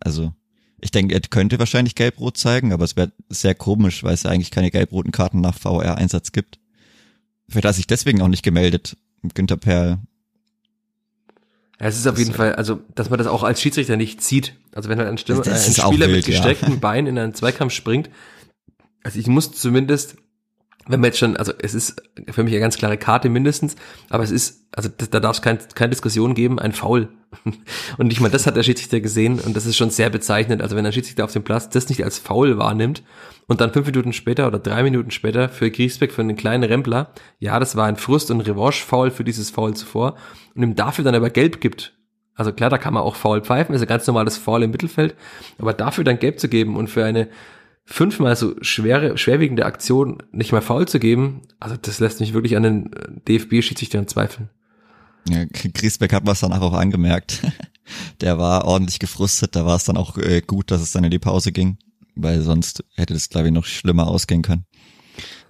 Also 0.00 0.32
ich 0.80 0.90
denke, 0.90 1.14
er 1.14 1.20
könnte 1.20 1.58
wahrscheinlich 1.58 1.94
gelb-rot 1.94 2.36
zeigen, 2.36 2.72
aber 2.72 2.84
es 2.84 2.96
wäre 2.96 3.12
sehr 3.28 3.54
komisch, 3.54 4.02
weil 4.02 4.14
es 4.14 4.24
ja 4.24 4.30
eigentlich 4.30 4.50
keine 4.50 4.70
gelb-roten 4.70 5.12
Karten 5.12 5.40
nach 5.40 5.62
VAR-Einsatz 5.62 6.32
gibt. 6.32 6.58
Vielleicht 7.48 7.64
hat 7.64 7.70
er 7.70 7.74
sich 7.74 7.86
deswegen 7.86 8.22
auch 8.22 8.28
nicht 8.28 8.42
gemeldet, 8.42 8.96
Günther 9.34 9.56
Perl. 9.56 9.98
Ja, 11.82 11.88
es 11.88 11.98
ist 11.98 12.06
auf 12.06 12.16
jeden 12.16 12.32
Fall, 12.32 12.54
also, 12.54 12.80
dass 12.94 13.10
man 13.10 13.18
das 13.18 13.26
auch 13.26 13.42
als 13.42 13.60
Schiedsrichter 13.60 13.96
nicht 13.96 14.22
zieht. 14.22 14.54
Also, 14.72 14.88
wenn 14.88 14.98
halt 14.98 15.08
ein, 15.08 15.18
Stimme, 15.18 15.42
ein 15.42 15.72
Spieler 15.72 16.06
wild, 16.06 16.16
mit 16.18 16.26
gestrecktem 16.26 16.74
ja. 16.74 16.78
Bein 16.78 17.08
in 17.08 17.18
einen 17.18 17.34
Zweikampf 17.34 17.72
springt, 17.72 18.08
also 19.02 19.18
ich 19.18 19.26
muss 19.26 19.50
zumindest 19.50 20.16
wenn 20.88 21.00
man 21.00 21.08
jetzt 21.08 21.18
schon, 21.18 21.36
also 21.36 21.52
es 21.58 21.74
ist 21.74 22.02
für 22.30 22.42
mich 22.42 22.52
eine 22.52 22.60
ganz 22.60 22.76
klare 22.76 22.98
Karte 22.98 23.28
mindestens, 23.28 23.76
aber 24.10 24.24
es 24.24 24.30
ist, 24.30 24.66
also 24.72 24.88
da 24.88 25.20
darf 25.20 25.36
es 25.36 25.42
kein, 25.42 25.58
keine 25.74 25.90
Diskussion 25.90 26.34
geben, 26.34 26.58
ein 26.58 26.72
Foul. 26.72 27.08
Und 27.98 28.08
nicht 28.08 28.20
mal 28.20 28.30
das 28.30 28.46
hat 28.46 28.56
der 28.56 28.62
Schiedsrichter 28.62 29.00
gesehen 29.00 29.40
und 29.40 29.56
das 29.56 29.64
ist 29.64 29.76
schon 29.76 29.88
sehr 29.88 30.10
bezeichnend. 30.10 30.60
Also 30.60 30.76
wenn 30.76 30.84
der 30.84 30.92
Schiedsrichter 30.92 31.24
auf 31.24 31.32
dem 31.32 31.42
Platz 31.42 31.70
das 31.70 31.88
nicht 31.88 32.04
als 32.04 32.18
Foul 32.18 32.58
wahrnimmt 32.58 33.02
und 33.46 33.62
dann 33.62 33.72
fünf 33.72 33.86
Minuten 33.86 34.12
später 34.12 34.46
oder 34.46 34.58
drei 34.58 34.82
Minuten 34.82 35.10
später 35.10 35.48
für 35.48 35.70
Griesbeck, 35.70 36.12
für 36.12 36.20
einen 36.20 36.36
kleinen 36.36 36.64
Rempler, 36.64 37.14
ja, 37.38 37.58
das 37.58 37.74
war 37.74 37.86
ein 37.86 37.96
Frust- 37.96 38.30
und 38.30 38.42
Revanche-Foul 38.42 39.10
für 39.10 39.24
dieses 39.24 39.48
Foul 39.48 39.72
zuvor 39.74 40.16
und 40.54 40.62
ihm 40.62 40.74
dafür 40.74 41.04
dann 41.04 41.14
aber 41.14 41.30
gelb 41.30 41.62
gibt. 41.62 41.94
Also 42.34 42.52
klar, 42.52 42.68
da 42.68 42.76
kann 42.76 42.92
man 42.92 43.02
auch 43.02 43.16
Foul 43.16 43.40
pfeifen, 43.40 43.74
ist 43.74 43.80
ein 43.80 43.88
ganz 43.88 44.06
normales 44.06 44.36
Foul 44.36 44.62
im 44.62 44.70
Mittelfeld, 44.70 45.14
aber 45.58 45.72
dafür 45.72 46.04
dann 46.04 46.18
gelb 46.18 46.38
zu 46.38 46.48
geben 46.48 46.76
und 46.76 46.88
für 46.88 47.04
eine 47.04 47.28
fünfmal 47.84 48.36
so 48.36 48.54
schwere, 48.62 49.18
schwerwiegende 49.18 49.66
Aktion 49.66 50.22
nicht 50.32 50.52
mal 50.52 50.60
faul 50.62 50.86
zu 50.86 50.98
geben, 50.98 51.42
also 51.60 51.76
das 51.80 51.98
lässt 52.00 52.20
mich 52.20 52.32
wirklich 52.32 52.56
an 52.56 52.62
den 52.62 52.90
DFB-Schiedsrichtern 53.28 54.08
zweifeln. 54.08 54.48
Ja, 55.28 55.44
Griesbeck 55.44 56.12
hat 56.12 56.26
was 56.26 56.40
danach 56.40 56.60
auch 56.62 56.72
angemerkt. 56.74 57.42
Der 58.20 58.38
war 58.38 58.64
ordentlich 58.64 58.98
gefrustet, 58.98 59.54
da 59.56 59.66
war 59.66 59.76
es 59.76 59.84
dann 59.84 59.96
auch 59.96 60.16
äh, 60.16 60.40
gut, 60.40 60.70
dass 60.70 60.80
es 60.80 60.92
dann 60.92 61.04
in 61.04 61.10
die 61.10 61.18
Pause 61.18 61.52
ging, 61.52 61.78
weil 62.14 62.40
sonst 62.40 62.84
hätte 62.94 63.12
das, 63.14 63.28
glaube 63.28 63.48
ich, 63.48 63.52
noch 63.52 63.64
schlimmer 63.66 64.06
ausgehen 64.06 64.42
können. 64.42 64.64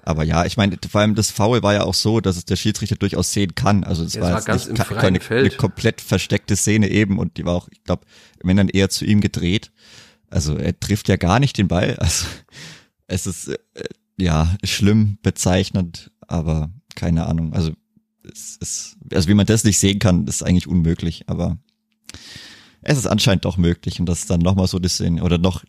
Aber 0.04 0.24
ja, 0.24 0.44
ich 0.44 0.56
meine, 0.56 0.76
vor 0.90 1.00
allem 1.00 1.14
das 1.14 1.30
Foul 1.30 1.62
war 1.62 1.74
ja 1.74 1.84
auch 1.84 1.94
so, 1.94 2.20
dass 2.20 2.36
es 2.36 2.44
der 2.44 2.56
Schiedsrichter 2.56 2.96
durchaus 2.96 3.32
sehen 3.32 3.54
kann. 3.54 3.84
Also 3.84 4.02
es 4.02 4.14
Ja, 4.14 4.22
war, 4.22 4.32
war 4.32 4.42
ganz 4.42 4.66
nicht 4.66 4.84
keine, 4.88 5.20
Feld. 5.20 5.46
eine 5.46 5.56
komplett 5.56 6.00
versteckte 6.00 6.56
Szene 6.56 6.88
eben 6.88 7.18
und 7.18 7.36
die 7.36 7.44
war 7.44 7.54
auch, 7.54 7.68
ich 7.70 7.84
glaube, 7.84 8.04
wenn 8.42 8.56
dann 8.56 8.68
eher 8.68 8.88
zu 8.90 9.04
ihm 9.04 9.20
gedreht. 9.20 9.70
Also 10.32 10.56
er 10.56 10.78
trifft 10.78 11.08
ja 11.08 11.16
gar 11.16 11.38
nicht 11.38 11.58
den 11.58 11.68
Ball. 11.68 11.96
Also 13.08 13.26
es 13.26 13.26
ist 13.26 13.48
äh, 13.48 13.84
ja 14.16 14.56
schlimm 14.64 15.18
bezeichnend, 15.22 16.10
aber 16.26 16.70
keine 16.94 17.26
Ahnung. 17.26 17.52
Also 17.52 17.72
es 18.24 18.56
ist, 18.56 18.96
also 19.12 19.28
wie 19.28 19.34
man 19.34 19.46
das 19.46 19.64
nicht 19.64 19.78
sehen 19.78 19.98
kann, 19.98 20.26
ist 20.26 20.42
eigentlich 20.42 20.66
unmöglich. 20.66 21.24
Aber 21.26 21.58
es 22.80 22.96
ist 22.96 23.06
anscheinend 23.06 23.44
doch 23.44 23.58
möglich 23.58 24.00
und 24.00 24.06
dass 24.06 24.20
es 24.20 24.26
dann 24.26 24.40
nochmal 24.40 24.66
so 24.66 24.78
die 24.78 24.88
Szene 24.88 25.22
oder 25.22 25.36
noch 25.36 25.62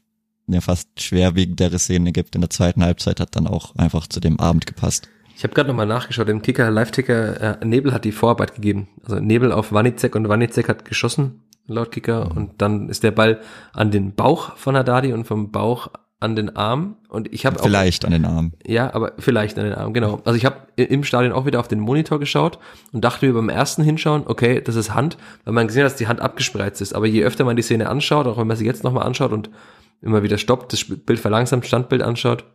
eine 0.47 0.61
fast 0.61 1.01
schwerwiegendere 1.01 1.79
Szene 1.79 2.11
gibt 2.11 2.35
in 2.35 2.41
der 2.41 2.49
zweiten 2.49 2.83
Halbzeit, 2.83 3.19
hat 3.19 3.35
dann 3.35 3.47
auch 3.47 3.75
einfach 3.75 4.07
zu 4.07 4.19
dem 4.19 4.39
Abend 4.39 4.65
gepasst. 4.65 5.09
Ich 5.35 5.43
habe 5.43 5.53
gerade 5.53 5.69
nochmal 5.69 5.87
nachgeschaut, 5.87 6.29
im 6.29 6.41
Kicker, 6.41 6.69
Live-Ticker, 6.69 7.61
äh, 7.61 7.65
Nebel 7.65 7.93
hat 7.93 8.05
die 8.05 8.11
Vorarbeit 8.11 8.55
gegeben. 8.55 8.87
Also 9.03 9.19
Nebel 9.19 9.51
auf 9.51 9.71
Wanizek 9.71 10.15
und 10.15 10.29
Wanizek 10.29 10.69
hat 10.69 10.85
geschossen, 10.85 11.41
laut 11.67 11.91
Kicker, 11.91 12.31
und 12.35 12.61
dann 12.61 12.89
ist 12.89 13.03
der 13.03 13.11
Ball 13.11 13.39
an 13.73 13.91
den 13.91 14.15
Bauch 14.15 14.55
von 14.57 14.75
Haddadi 14.75 15.13
und 15.13 15.25
vom 15.25 15.51
Bauch 15.51 15.89
an 16.23 16.35
den 16.37 16.55
Arm. 16.55 16.95
Und 17.09 17.31
ich 17.33 17.45
habe 17.45 17.59
auch 17.59 17.63
Vielleicht 17.63 18.05
an 18.05 18.11
den 18.11 18.25
Arm. 18.25 18.53
Ja, 18.65 18.93
aber 18.93 19.11
vielleicht 19.19 19.59
an 19.59 19.65
den 19.65 19.73
Arm, 19.73 19.93
genau. 19.93 20.21
Also 20.23 20.37
ich 20.37 20.45
habe 20.45 20.57
im 20.77 21.03
Stadion 21.03 21.33
auch 21.33 21.45
wieder 21.45 21.59
auf 21.59 21.67
den 21.67 21.79
Monitor 21.79 22.17
geschaut 22.19 22.59
und 22.93 23.03
dachte 23.03 23.25
mir 23.25 23.33
beim 23.33 23.49
ersten 23.49 23.83
Hinschauen, 23.83 24.23
okay, 24.25 24.61
das 24.61 24.75
ist 24.75 24.93
Hand, 24.93 25.17
weil 25.43 25.53
man 25.53 25.67
gesehen 25.67 25.83
hat, 25.83 25.91
dass 25.91 25.97
die 25.97 26.07
Hand 26.07 26.21
abgespreizt 26.21 26.81
ist. 26.81 26.95
Aber 26.95 27.07
je 27.07 27.23
öfter 27.23 27.43
man 27.43 27.57
die 27.57 27.61
Szene 27.61 27.89
anschaut, 27.89 28.25
auch 28.25 28.37
wenn 28.37 28.47
man 28.47 28.55
sie 28.55 28.65
jetzt 28.65 28.85
nochmal 28.85 29.05
anschaut 29.05 29.33
und 29.33 29.49
immer 30.01 30.23
wieder 30.23 30.37
stoppt, 30.37 30.71
das 30.71 30.85
Bild 30.85 31.19
verlangsamt, 31.19 31.65
Standbild 31.65 32.01
anschaut, 32.01 32.45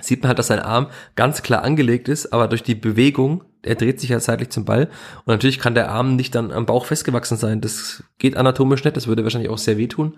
sieht 0.00 0.22
man 0.22 0.28
halt, 0.28 0.38
dass 0.38 0.46
sein 0.46 0.58
Arm 0.58 0.88
ganz 1.16 1.42
klar 1.42 1.62
angelegt 1.62 2.08
ist, 2.08 2.32
aber 2.32 2.48
durch 2.48 2.62
die 2.62 2.74
Bewegung, 2.74 3.44
er 3.62 3.74
dreht 3.74 4.00
sich 4.00 4.10
ja 4.10 4.20
seitlich 4.20 4.50
zum 4.50 4.64
Ball 4.64 4.88
und 5.24 5.28
natürlich 5.28 5.58
kann 5.58 5.74
der 5.74 5.90
Arm 5.90 6.16
nicht 6.16 6.34
dann 6.34 6.50
am 6.50 6.66
Bauch 6.66 6.86
festgewachsen 6.86 7.36
sein. 7.36 7.60
Das 7.60 8.02
geht 8.18 8.36
anatomisch 8.36 8.84
nicht, 8.84 8.96
das 8.96 9.06
würde 9.06 9.22
wahrscheinlich 9.22 9.50
auch 9.50 9.58
sehr 9.58 9.78
wehtun, 9.78 10.16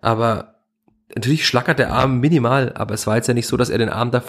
aber 0.00 0.56
natürlich 1.14 1.46
schlackert 1.46 1.78
der 1.78 1.92
Arm 1.92 2.20
minimal, 2.20 2.72
aber 2.74 2.94
es 2.94 3.06
war 3.06 3.16
jetzt 3.16 3.28
ja 3.28 3.34
nicht 3.34 3.46
so, 3.46 3.56
dass 3.56 3.70
er 3.70 3.78
den 3.78 3.88
Arm 3.88 4.10
da 4.10 4.22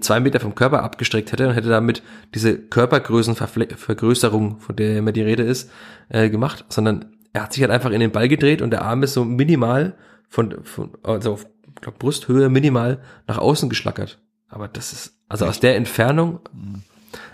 zwei 0.00 0.20
Meter 0.20 0.40
vom 0.40 0.54
Körper 0.54 0.82
abgestreckt 0.82 1.32
hätte 1.32 1.48
und 1.48 1.54
hätte 1.54 1.68
damit 1.68 2.02
diese 2.34 2.58
Körpergrößenvergrößerung, 2.58 4.60
von 4.60 4.76
der 4.76 4.98
immer 4.98 5.12
die 5.12 5.22
Rede 5.22 5.42
ist, 5.42 5.70
äh, 6.08 6.30
gemacht, 6.30 6.64
sondern 6.68 7.16
er 7.32 7.42
hat 7.42 7.52
sich 7.52 7.62
halt 7.62 7.72
einfach 7.72 7.90
in 7.90 8.00
den 8.00 8.12
Ball 8.12 8.28
gedreht 8.28 8.62
und 8.62 8.70
der 8.70 8.82
Arm 8.82 9.02
ist 9.02 9.14
so 9.14 9.24
minimal 9.24 9.96
von, 10.28 10.64
von 10.64 10.92
also 11.02 11.32
auf 11.32 11.46
glaub, 11.80 11.98
Brusthöhe 11.98 12.48
minimal 12.48 13.00
nach 13.26 13.38
außen 13.38 13.68
geschlackert. 13.68 14.18
Aber 14.48 14.68
das 14.68 14.92
ist, 14.92 15.12
also 15.28 15.46
aus 15.46 15.60
der 15.60 15.76
Entfernung, 15.76 16.40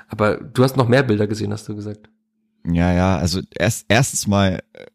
aber 0.09 0.37
du 0.37 0.62
hast 0.64 0.77
noch 0.77 0.88
mehr 0.88 1.03
Bilder 1.03 1.27
gesehen, 1.27 1.53
hast 1.53 1.68
du 1.68 1.74
gesagt. 1.74 2.09
Ja, 2.66 2.92
ja, 2.92 3.18
also 3.18 3.40
erst, 3.57 3.87
erstens 3.88 4.27
mal 4.27 4.62
äh, 4.72 4.87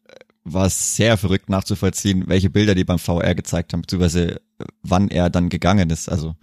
war 0.44 0.66
es 0.66 0.96
sehr 0.96 1.16
verrückt 1.16 1.48
nachzuvollziehen, 1.48 2.24
welche 2.26 2.50
Bilder 2.50 2.74
die 2.74 2.84
beim 2.84 2.98
VR 2.98 3.34
gezeigt 3.34 3.72
haben, 3.72 3.82
beziehungsweise 3.82 4.36
äh, 4.36 4.64
wann 4.82 5.08
er 5.08 5.30
dann 5.30 5.48
gegangen 5.48 5.90
ist. 5.90 6.08
Also 6.08 6.34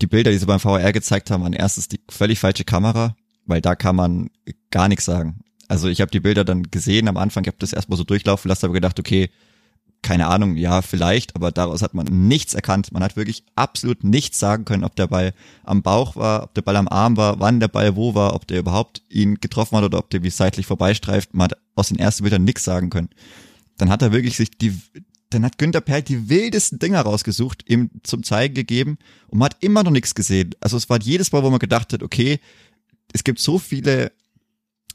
die 0.00 0.06
Bilder, 0.06 0.30
die 0.30 0.38
sie 0.38 0.46
beim 0.46 0.60
VR 0.60 0.92
gezeigt 0.92 1.30
haben, 1.30 1.42
waren 1.42 1.52
erstens 1.52 1.88
die 1.88 2.00
völlig 2.10 2.38
falsche 2.38 2.64
Kamera, 2.64 3.16
weil 3.46 3.60
da 3.60 3.74
kann 3.74 3.96
man 3.96 4.30
gar 4.70 4.88
nichts 4.88 5.04
sagen. 5.04 5.40
Also 5.68 5.88
ich 5.88 6.00
habe 6.00 6.10
die 6.10 6.20
Bilder 6.20 6.44
dann 6.44 6.64
gesehen 6.64 7.08
am 7.08 7.16
Anfang, 7.16 7.44
ich 7.44 7.48
habe 7.48 7.58
das 7.58 7.72
erstmal 7.72 7.98
so 7.98 8.04
durchlaufen 8.04 8.48
lassen, 8.48 8.66
aber 8.66 8.74
gedacht, 8.74 8.98
okay, 8.98 9.30
keine 10.02 10.28
Ahnung, 10.28 10.56
ja, 10.56 10.80
vielleicht, 10.82 11.34
aber 11.34 11.50
daraus 11.50 11.82
hat 11.82 11.94
man 11.94 12.06
nichts 12.06 12.54
erkannt. 12.54 12.92
Man 12.92 13.02
hat 13.02 13.16
wirklich 13.16 13.44
absolut 13.56 14.04
nichts 14.04 14.38
sagen 14.38 14.64
können, 14.64 14.84
ob 14.84 14.94
der 14.96 15.08
Ball 15.08 15.34
am 15.64 15.82
Bauch 15.82 16.16
war, 16.16 16.44
ob 16.44 16.54
der 16.54 16.62
Ball 16.62 16.76
am 16.76 16.88
Arm 16.88 17.16
war, 17.16 17.40
wann 17.40 17.60
der 17.60 17.68
Ball 17.68 17.96
wo 17.96 18.14
war, 18.14 18.34
ob 18.34 18.46
der 18.46 18.60
überhaupt 18.60 19.02
ihn 19.08 19.36
getroffen 19.36 19.76
hat 19.76 19.84
oder 19.84 19.98
ob 19.98 20.10
der 20.10 20.22
wie 20.22 20.30
seitlich 20.30 20.66
vorbeistreift. 20.66 21.34
Man 21.34 21.46
hat 21.46 21.58
aus 21.74 21.88
den 21.88 21.98
ersten 21.98 22.22
Bildern 22.22 22.44
nichts 22.44 22.64
sagen 22.64 22.90
können. 22.90 23.10
Dann 23.76 23.90
hat 23.90 24.02
er 24.02 24.12
wirklich 24.12 24.36
sich 24.36 24.50
die, 24.50 24.78
dann 25.30 25.44
hat 25.44 25.58
Günther 25.58 25.80
Perl 25.80 26.02
die 26.02 26.28
wildesten 26.28 26.78
Dinger 26.78 27.00
rausgesucht, 27.00 27.68
ihm 27.68 27.90
zum 28.02 28.22
Zeigen 28.22 28.54
gegeben 28.54 28.98
und 29.28 29.38
man 29.38 29.46
hat 29.46 29.56
immer 29.60 29.82
noch 29.82 29.90
nichts 29.90 30.14
gesehen. 30.14 30.54
Also 30.60 30.76
es 30.76 30.88
war 30.88 31.00
jedes 31.00 31.32
Mal, 31.32 31.42
wo 31.42 31.50
man 31.50 31.58
gedacht 31.58 31.92
hat, 31.92 32.02
okay, 32.02 32.38
es 33.12 33.24
gibt 33.24 33.40
so 33.40 33.58
viele 33.58 34.12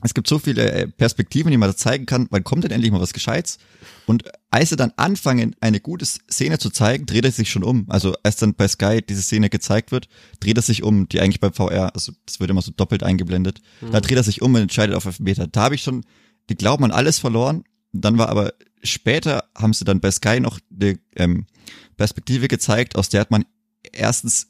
es 0.04 0.14
gibt 0.14 0.28
so 0.28 0.38
viele 0.40 0.72
äh, 0.72 0.88
Perspektiven, 0.88 1.52
die 1.52 1.58
man 1.58 1.70
da 1.70 1.76
zeigen 1.76 2.06
kann. 2.06 2.28
Wann 2.30 2.44
kommt 2.44 2.64
denn 2.64 2.72
endlich 2.72 2.92
mal 2.92 3.02
was 3.02 3.14
Gescheites? 3.14 3.58
Und 4.06 4.26
als 4.52 4.70
sie 4.70 4.76
dann 4.76 4.92
anfangen, 4.98 5.56
eine 5.62 5.80
gute 5.80 6.06
Szene 6.06 6.60
zu 6.60 6.70
zeigen, 6.70 7.06
dreht 7.06 7.26
er 7.26 7.32
sich 7.32 7.50
schon 7.50 7.64
um. 7.64 7.86
Also 7.90 8.14
als 8.24 8.36
dann 8.36 8.54
bei 8.54 8.68
Sky 8.68 9.02
diese 9.02 9.22
Szene 9.22 9.50
gezeigt 9.50 9.92
wird, 9.92 10.08
dreht 10.40 10.58
er 10.58 10.62
sich 10.62 10.84
um, 10.84 11.08
die 11.08 11.22
eigentlich 11.22 11.40
beim 11.40 11.54
VR, 11.54 11.96
also 11.96 12.12
das 12.26 12.40
wird 12.40 12.50
immer 12.50 12.62
so 12.62 12.72
doppelt 12.76 13.04
eingeblendet. 13.04 13.62
Da 13.92 14.02
dreht 14.02 14.18
er 14.18 14.24
sich 14.24 14.42
um 14.42 14.54
und 14.54 14.62
entscheidet 14.62 14.96
auf 14.96 15.06
Elfmeter. 15.06 15.48
Da 15.48 15.64
habe 15.64 15.76
ich 15.76 15.84
schon 15.84 16.04
die 16.50 16.56
Glauben 16.56 16.84
an 16.84 16.92
alles 16.92 17.20
verloren. 17.20 17.64
Dann 17.94 18.18
war 18.18 18.30
aber 18.30 18.54
später 18.84 19.46
haben 19.58 19.74
sie 19.74 19.86
dann 19.86 20.02
bei 20.02 20.12
Sky 20.12 20.40
noch 20.40 20.60
eine 20.70 21.00
ähm, 21.16 21.46
Perspektive 21.96 22.48
gezeigt, 22.48 22.96
aus 22.96 23.10
der 23.10 23.22
hat 23.22 23.32
man 23.32 23.46
erstens 23.92 24.48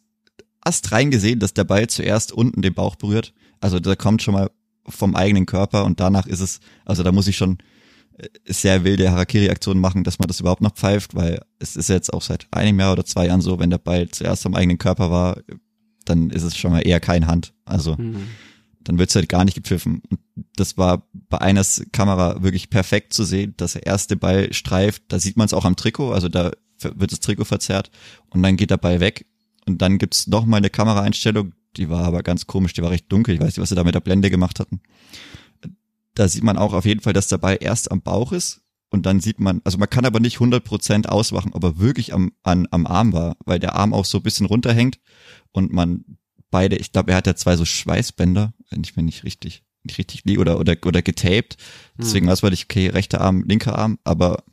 erst 0.65 0.91
rein 0.91 1.11
gesehen, 1.11 1.39
dass 1.39 1.53
der 1.53 1.65
Ball 1.65 1.87
zuerst 1.87 2.31
unten 2.31 2.61
den 2.61 2.73
Bauch 2.73 2.95
berührt. 2.95 3.33
Also 3.59 3.79
da 3.79 3.95
kommt 3.95 4.21
schon 4.21 4.33
mal 4.33 4.49
vom 4.87 5.15
eigenen 5.15 5.45
Körper 5.45 5.85
und 5.85 5.99
danach 5.99 6.25
ist 6.27 6.39
es, 6.41 6.59
also 6.85 7.03
da 7.03 7.11
muss 7.11 7.27
ich 7.27 7.37
schon 7.37 7.57
äh, 8.17 8.27
sehr 8.45 8.83
wilde 8.83 9.11
Harakiri-Aktionen 9.11 9.79
machen, 9.81 10.03
dass 10.03 10.19
man 10.19 10.27
das 10.27 10.39
überhaupt 10.39 10.61
noch 10.61 10.73
pfeift, 10.73 11.15
weil 11.15 11.41
es 11.59 11.75
ist 11.75 11.89
jetzt 11.89 12.11
auch 12.13 12.21
seit 12.21 12.47
einem 12.51 12.79
Jahr 12.79 12.93
oder 12.93 13.05
zwei 13.05 13.27
Jahren 13.27 13.41
so, 13.41 13.59
wenn 13.59 13.69
der 13.69 13.77
Ball 13.77 14.09
zuerst 14.09 14.45
am 14.45 14.55
eigenen 14.55 14.77
Körper 14.77 15.09
war, 15.09 15.37
dann 16.05 16.29
ist 16.31 16.43
es 16.43 16.57
schon 16.57 16.71
mal 16.71 16.81
eher 16.85 16.99
kein 16.99 17.27
Hand. 17.27 17.53
Also 17.65 17.95
Mhm. 17.95 18.27
dann 18.83 18.99
wird's 18.99 19.15
halt 19.15 19.29
gar 19.29 19.45
nicht 19.45 19.55
gepfiffen. 19.55 20.01
Und 20.09 20.19
das 20.57 20.77
war 20.77 21.07
bei 21.29 21.39
einer 21.39 21.63
Kamera 21.93 22.43
wirklich 22.43 22.69
perfekt 22.69 23.13
zu 23.13 23.23
sehen, 23.23 23.53
dass 23.55 23.73
der 23.73 23.85
erste 23.85 24.17
Ball 24.17 24.51
streift, 24.53 25.03
da 25.07 25.19
sieht 25.19 25.37
man 25.37 25.45
es 25.45 25.53
auch 25.53 25.63
am 25.63 25.77
Trikot, 25.77 26.11
also 26.11 26.27
da 26.27 26.51
wird 26.81 27.13
das 27.13 27.21
Trikot 27.21 27.45
verzerrt 27.45 27.91
und 28.31 28.43
dann 28.43 28.57
geht 28.57 28.69
der 28.71 28.77
Ball 28.77 28.99
weg 28.99 29.25
und 29.65 29.81
dann 29.81 29.97
gibt's 29.99 30.27
noch 30.27 30.45
mal 30.45 30.57
eine 30.57 30.69
Kameraeinstellung, 30.69 31.53
die 31.77 31.89
war 31.89 32.03
aber 32.05 32.23
ganz 32.23 32.47
komisch, 32.47 32.73
die 32.73 32.81
war 32.81 32.91
recht 32.91 33.11
dunkel, 33.11 33.35
ich 33.35 33.41
weiß 33.41 33.47
nicht, 33.47 33.59
was 33.59 33.69
sie 33.69 33.75
da 33.75 33.83
mit 33.83 33.95
der 33.95 33.99
Blende 33.99 34.29
gemacht 34.29 34.59
hatten. 34.59 34.81
Da 36.15 36.27
sieht 36.27 36.43
man 36.43 36.57
auch 36.57 36.73
auf 36.73 36.85
jeden 36.85 37.01
Fall, 37.01 37.13
dass 37.13 37.27
der 37.27 37.39
Ball 37.39 37.57
erst 37.59 37.91
am 37.91 38.01
Bauch 38.01 38.31
ist 38.31 38.61
und 38.89 39.05
dann 39.05 39.19
sieht 39.19 39.39
man, 39.39 39.61
also 39.63 39.77
man 39.79 39.89
kann 39.89 40.05
aber 40.05 40.19
nicht 40.19 40.37
100% 40.37 41.07
ausmachen, 41.07 41.53
ob 41.53 41.63
er 41.63 41.79
wirklich 41.79 42.13
am, 42.13 42.31
an, 42.43 42.67
am 42.69 42.85
Arm 42.85 43.13
war, 43.13 43.37
weil 43.45 43.59
der 43.59 43.75
Arm 43.75 43.93
auch 43.93 44.05
so 44.05 44.19
ein 44.19 44.23
bisschen 44.23 44.45
runterhängt 44.45 44.99
und 45.51 45.73
man 45.73 46.05
beide, 46.51 46.75
ich 46.75 46.91
glaube, 46.91 47.11
er 47.11 47.17
hat 47.17 47.27
ja 47.27 47.35
zwei 47.35 47.57
so 47.57 47.65
Schweißbänder, 47.65 48.53
wenn 48.69 48.83
ich 48.83 48.95
mir 48.95 49.01
nicht 49.01 49.23
richtig, 49.23 49.63
nicht 49.83 49.97
richtig 49.97 50.23
liege 50.25 50.39
oder, 50.39 50.59
oder, 50.59 50.75
oder 50.85 51.01
getaped. 51.01 51.57
Deswegen 51.97 52.27
weiß 52.27 52.43
man 52.43 52.51
nicht, 52.51 52.65
okay, 52.65 52.89
rechter 52.89 53.21
Arm, 53.21 53.43
linker 53.47 53.77
Arm, 53.77 53.97
aber 54.03 54.43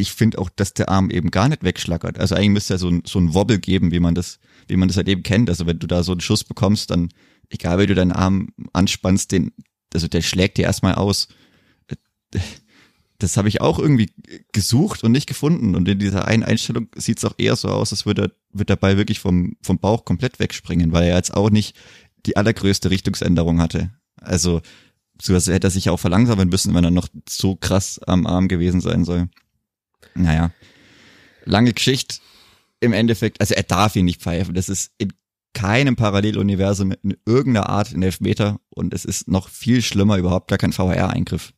ich 0.00 0.12
finde 0.12 0.38
auch, 0.38 0.48
dass 0.48 0.74
der 0.74 0.88
Arm 0.88 1.10
eben 1.10 1.30
gar 1.30 1.48
nicht 1.48 1.64
wegschlackert. 1.64 2.18
Also 2.18 2.36
eigentlich 2.36 2.50
müsste 2.50 2.74
er 2.74 2.78
so 2.78 2.88
ein, 2.88 3.02
so 3.04 3.18
ein 3.18 3.34
Wobble 3.34 3.58
geben, 3.58 3.90
wie 3.90 3.98
man 3.98 4.14
das, 4.14 4.38
wie 4.68 4.76
man 4.76 4.88
das 4.88 4.96
halt 4.96 5.08
eben 5.08 5.24
kennt. 5.24 5.50
Also 5.50 5.66
wenn 5.66 5.80
du 5.80 5.88
da 5.88 6.04
so 6.04 6.12
einen 6.12 6.20
Schuss 6.20 6.44
bekommst, 6.44 6.90
dann, 6.90 7.08
egal 7.50 7.80
wie 7.80 7.86
du 7.86 7.96
deinen 7.96 8.12
Arm 8.12 8.50
anspannst, 8.72 9.32
den, 9.32 9.50
also 9.92 10.06
der 10.06 10.22
schlägt 10.22 10.56
dir 10.56 10.66
erstmal 10.66 10.94
aus. 10.94 11.26
Das 13.18 13.36
habe 13.36 13.48
ich 13.48 13.60
auch 13.60 13.80
irgendwie 13.80 14.12
gesucht 14.52 15.02
und 15.02 15.10
nicht 15.10 15.26
gefunden. 15.26 15.74
Und 15.74 15.88
in 15.88 15.98
dieser 15.98 16.28
einen 16.28 16.44
Einstellung 16.44 16.86
sieht 16.94 17.18
es 17.18 17.24
auch 17.24 17.34
eher 17.36 17.56
so 17.56 17.68
aus, 17.68 17.92
als 17.92 18.06
würde, 18.06 18.22
er- 18.22 18.32
wird 18.52 18.80
Ball 18.80 18.96
wirklich 18.96 19.18
vom, 19.18 19.56
vom 19.62 19.80
Bauch 19.80 20.04
komplett 20.04 20.38
wegspringen, 20.38 20.92
weil 20.92 21.08
er 21.08 21.16
jetzt 21.16 21.34
auch 21.34 21.50
nicht 21.50 21.76
die 22.24 22.36
allergrößte 22.36 22.90
Richtungsänderung 22.90 23.60
hatte. 23.60 23.90
Also, 24.20 24.60
so 25.20 25.34
hätte 25.34 25.66
er 25.66 25.70
sich 25.70 25.90
auch 25.90 25.98
verlangsamen 25.98 26.48
müssen, 26.48 26.72
wenn 26.74 26.84
er 26.84 26.92
noch 26.92 27.08
so 27.28 27.56
krass 27.56 27.98
am 28.06 28.28
Arm 28.28 28.46
gewesen 28.46 28.80
sein 28.80 29.04
soll. 29.04 29.28
Naja, 30.14 30.50
lange 31.44 31.72
Geschichte. 31.72 32.18
Im 32.80 32.92
Endeffekt, 32.92 33.40
also 33.40 33.54
er 33.54 33.64
darf 33.64 33.96
ihn 33.96 34.04
nicht 34.04 34.20
pfeifen. 34.20 34.54
Das 34.54 34.68
ist 34.68 34.92
in 34.98 35.12
keinem 35.52 35.96
Paralleluniversum 35.96 36.92
in 37.02 37.16
irgendeiner 37.26 37.68
Art 37.68 37.92
in 37.92 38.02
Elfmeter 38.02 38.60
und 38.70 38.94
es 38.94 39.04
ist 39.04 39.26
noch 39.28 39.48
viel 39.48 39.82
schlimmer, 39.82 40.16
überhaupt 40.16 40.48
gar 40.48 40.58
kein 40.58 40.72
VR-Eingriff. 40.72 41.52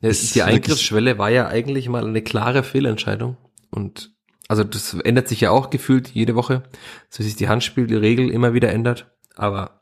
Ja, 0.00 0.10
die 0.10 0.42
Eingriffsschwelle 0.42 1.18
war 1.18 1.30
ja 1.30 1.48
eigentlich 1.48 1.88
mal 1.88 2.06
eine 2.06 2.22
klare 2.22 2.62
Fehlentscheidung 2.62 3.36
und 3.70 4.12
also 4.48 4.64
das 4.64 4.94
ändert 4.94 5.28
sich 5.28 5.40
ja 5.42 5.50
auch 5.50 5.70
gefühlt 5.70 6.08
jede 6.08 6.34
Woche, 6.34 6.62
so 7.08 7.22
sich 7.22 7.36
die 7.36 7.48
Handspielregel 7.48 8.30
immer 8.30 8.54
wieder 8.54 8.70
ändert, 8.70 9.14
aber 9.34 9.81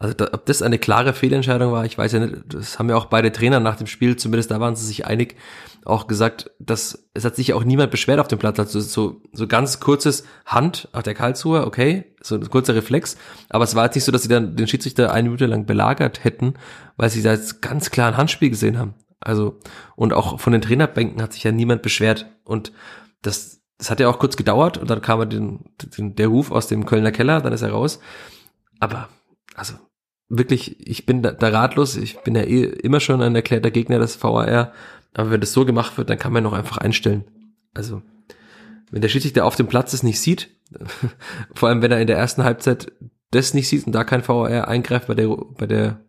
also 0.00 0.14
da, 0.14 0.30
ob 0.32 0.46
das 0.46 0.62
eine 0.62 0.78
klare 0.78 1.12
Fehlentscheidung 1.12 1.72
war, 1.72 1.84
ich 1.84 1.96
weiß 1.96 2.12
ja 2.12 2.20
nicht. 2.20 2.34
Das 2.48 2.78
haben 2.78 2.88
ja 2.88 2.96
auch 2.96 3.04
beide 3.04 3.32
Trainer 3.32 3.60
nach 3.60 3.76
dem 3.76 3.86
Spiel, 3.86 4.16
zumindest 4.16 4.50
da 4.50 4.58
waren 4.58 4.74
sie 4.74 4.86
sich 4.86 5.06
einig, 5.06 5.36
auch 5.84 6.06
gesagt, 6.06 6.50
dass 6.58 7.06
es 7.12 7.24
hat 7.26 7.36
sich 7.36 7.52
auch 7.52 7.64
niemand 7.64 7.90
beschwert 7.90 8.18
auf 8.18 8.26
dem 8.26 8.38
Platz. 8.38 8.58
Also 8.58 8.80
so, 8.80 9.20
so 9.32 9.46
ganz 9.46 9.78
kurzes 9.78 10.24
Hand 10.46 10.88
auf 10.92 11.02
der 11.02 11.12
Karlsruhe, 11.12 11.66
okay, 11.66 12.14
so 12.22 12.34
ein 12.34 12.48
kurzer 12.48 12.74
Reflex. 12.74 13.18
Aber 13.50 13.64
es 13.64 13.74
war 13.74 13.84
jetzt 13.84 13.94
nicht 13.94 14.04
so, 14.04 14.12
dass 14.12 14.22
sie 14.22 14.28
dann 14.28 14.56
den 14.56 14.66
Schiedsrichter 14.66 15.12
eine 15.12 15.28
Minute 15.28 15.44
lang 15.44 15.66
belagert 15.66 16.24
hätten, 16.24 16.54
weil 16.96 17.10
sie 17.10 17.22
da 17.22 17.32
jetzt 17.32 17.60
ganz 17.60 17.90
klar 17.90 18.08
ein 18.08 18.16
Handspiel 18.16 18.48
gesehen 18.48 18.78
haben. 18.78 18.94
Also, 19.20 19.58
und 19.96 20.14
auch 20.14 20.40
von 20.40 20.54
den 20.54 20.62
Trainerbänken 20.62 21.20
hat 21.20 21.34
sich 21.34 21.44
ja 21.44 21.52
niemand 21.52 21.82
beschwert. 21.82 22.24
Und 22.44 22.72
das, 23.20 23.60
das 23.76 23.90
hat 23.90 24.00
ja 24.00 24.08
auch 24.08 24.18
kurz 24.18 24.38
gedauert 24.38 24.78
und 24.78 24.88
dann 24.88 25.02
kam 25.02 25.28
den, 25.28 25.60
den, 25.98 26.16
der 26.16 26.28
Ruf 26.28 26.50
aus 26.50 26.68
dem 26.68 26.86
Kölner 26.86 27.12
Keller, 27.12 27.42
dann 27.42 27.52
ist 27.52 27.60
er 27.60 27.72
raus. 27.72 28.00
Aber, 28.78 29.10
also, 29.54 29.74
wirklich, 30.30 30.76
ich 30.86 31.04
bin 31.04 31.22
da, 31.22 31.32
da 31.32 31.48
ratlos, 31.48 31.96
ich 31.96 32.18
bin 32.20 32.34
ja 32.34 32.42
eh 32.42 32.64
immer 32.64 33.00
schon 33.00 33.20
ein 33.20 33.34
erklärter 33.34 33.70
Gegner 33.70 33.98
des 33.98 34.22
VAR, 34.22 34.72
aber 35.12 35.30
wenn 35.30 35.40
das 35.40 35.52
so 35.52 35.66
gemacht 35.66 35.98
wird, 35.98 36.08
dann 36.08 36.18
kann 36.18 36.32
man 36.32 36.44
noch 36.44 36.52
einfach 36.52 36.78
einstellen. 36.78 37.24
Also, 37.74 38.00
wenn 38.90 39.02
der 39.02 39.08
Schiedsrichter 39.08 39.44
auf 39.44 39.56
dem 39.56 39.66
Platz 39.66 39.92
es 39.92 40.02
nicht 40.02 40.20
sieht, 40.20 40.50
vor 41.54 41.68
allem 41.68 41.82
wenn 41.82 41.92
er 41.92 42.00
in 42.00 42.06
der 42.06 42.16
ersten 42.16 42.44
Halbzeit 42.44 42.92
das 43.32 43.54
nicht 43.54 43.68
sieht 43.68 43.86
und 43.86 43.92
da 43.92 44.04
kein 44.04 44.26
VAR 44.26 44.68
eingreift 44.68 45.08
bei 45.08 45.14
der, 45.14 45.28
bei 45.28 45.66
der 45.66 46.00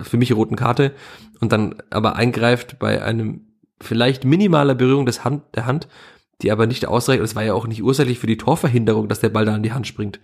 für 0.00 0.18
mich 0.18 0.32
roten 0.34 0.56
Karte 0.56 0.92
und 1.40 1.52
dann 1.52 1.76
aber 1.90 2.16
eingreift 2.16 2.78
bei 2.78 3.02
einem 3.02 3.46
vielleicht 3.80 4.24
minimaler 4.24 4.74
Berührung 4.74 5.06
des 5.06 5.24
Hand, 5.24 5.42
der 5.54 5.66
Hand, 5.66 5.88
die 6.42 6.52
aber 6.52 6.66
nicht 6.66 6.86
ausreicht. 6.86 7.22
Es 7.22 7.34
war 7.34 7.44
ja 7.44 7.54
auch 7.54 7.66
nicht 7.66 7.82
ursächlich 7.82 8.18
für 8.18 8.26
die 8.26 8.36
Torverhinderung, 8.36 9.08
dass 9.08 9.20
der 9.20 9.30
Ball 9.30 9.46
da 9.46 9.54
an 9.54 9.62
die 9.62 9.72
Hand 9.72 9.86
springt. 9.86 10.20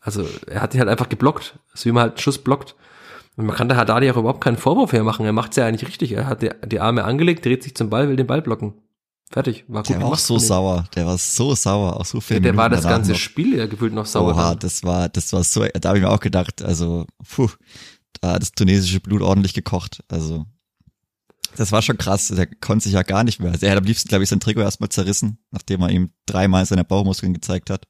Also 0.00 0.24
er 0.46 0.62
hat 0.62 0.74
ihn 0.74 0.80
halt 0.80 0.90
einfach 0.90 1.08
geblockt, 1.08 1.58
so 1.74 1.86
wie 1.86 1.92
man 1.92 2.02
halt 2.02 2.20
Schuss 2.20 2.38
blockt. 2.38 2.74
Und 3.36 3.46
man 3.46 3.56
kann 3.56 3.68
der 3.68 3.78
Haddadi 3.78 4.10
auch 4.10 4.16
überhaupt 4.16 4.42
keinen 4.42 4.58
Vorwurf 4.58 4.92
mehr 4.92 5.04
machen. 5.04 5.24
Er 5.24 5.32
macht 5.32 5.52
es 5.52 5.56
ja 5.56 5.66
eigentlich 5.66 5.88
richtig. 5.88 6.12
Er 6.12 6.26
hat 6.26 6.42
die, 6.42 6.50
die, 6.66 6.80
Arme 6.80 7.04
angelegt, 7.04 7.44
dreht 7.44 7.62
sich 7.62 7.74
zum 7.74 7.88
Ball, 7.88 8.08
will 8.08 8.16
den 8.16 8.26
Ball 8.26 8.42
blocken. 8.42 8.74
Fertig. 9.30 9.64
War 9.68 9.82
gut 9.82 9.94
der 9.94 10.02
war 10.02 10.08
auch 10.08 10.18
so 10.18 10.38
sauer. 10.38 10.84
Der 10.94 11.06
war 11.06 11.16
so 11.16 11.54
sauer. 11.54 11.98
Auch 11.98 12.04
so 12.04 12.20
viel. 12.20 12.36
Ja, 12.36 12.40
der 12.40 12.56
war 12.56 12.68
das 12.68 12.84
ganze 12.84 13.12
noch. 13.12 13.18
Spiel 13.18 13.56
ja 13.56 13.66
gefühlt 13.66 13.94
noch 13.94 14.04
sauer. 14.04 14.34
Oha, 14.34 14.54
das 14.54 14.82
war, 14.82 15.08
das 15.08 15.32
war 15.32 15.42
so, 15.42 15.64
da 15.64 15.88
habe 15.88 15.98
ich 15.98 16.04
mir 16.04 16.10
auch 16.10 16.20
gedacht, 16.20 16.60
also, 16.60 17.06
puh, 17.26 17.48
da 18.20 18.32
hat 18.32 18.42
das 18.42 18.52
tunesische 18.52 19.00
Blut 19.00 19.22
ordentlich 19.22 19.54
gekocht. 19.54 20.04
Also, 20.08 20.44
das 21.56 21.72
war 21.72 21.80
schon 21.80 21.96
krass. 21.96 22.28
Der 22.28 22.46
konnte 22.46 22.84
sich 22.84 22.92
ja 22.92 23.02
gar 23.02 23.24
nicht 23.24 23.40
mehr. 23.40 23.52
Also, 23.52 23.64
er 23.64 23.72
hat 23.72 23.78
am 23.78 23.84
liebsten, 23.84 24.08
glaube 24.08 24.24
ich, 24.24 24.28
sein 24.28 24.40
Trikot 24.40 24.60
erstmal 24.60 24.90
zerrissen, 24.90 25.38
nachdem 25.50 25.80
er 25.80 25.88
ihm 25.88 26.10
dreimal 26.26 26.66
seine 26.66 26.84
Bauchmuskeln 26.84 27.32
gezeigt 27.32 27.70
hat. 27.70 27.86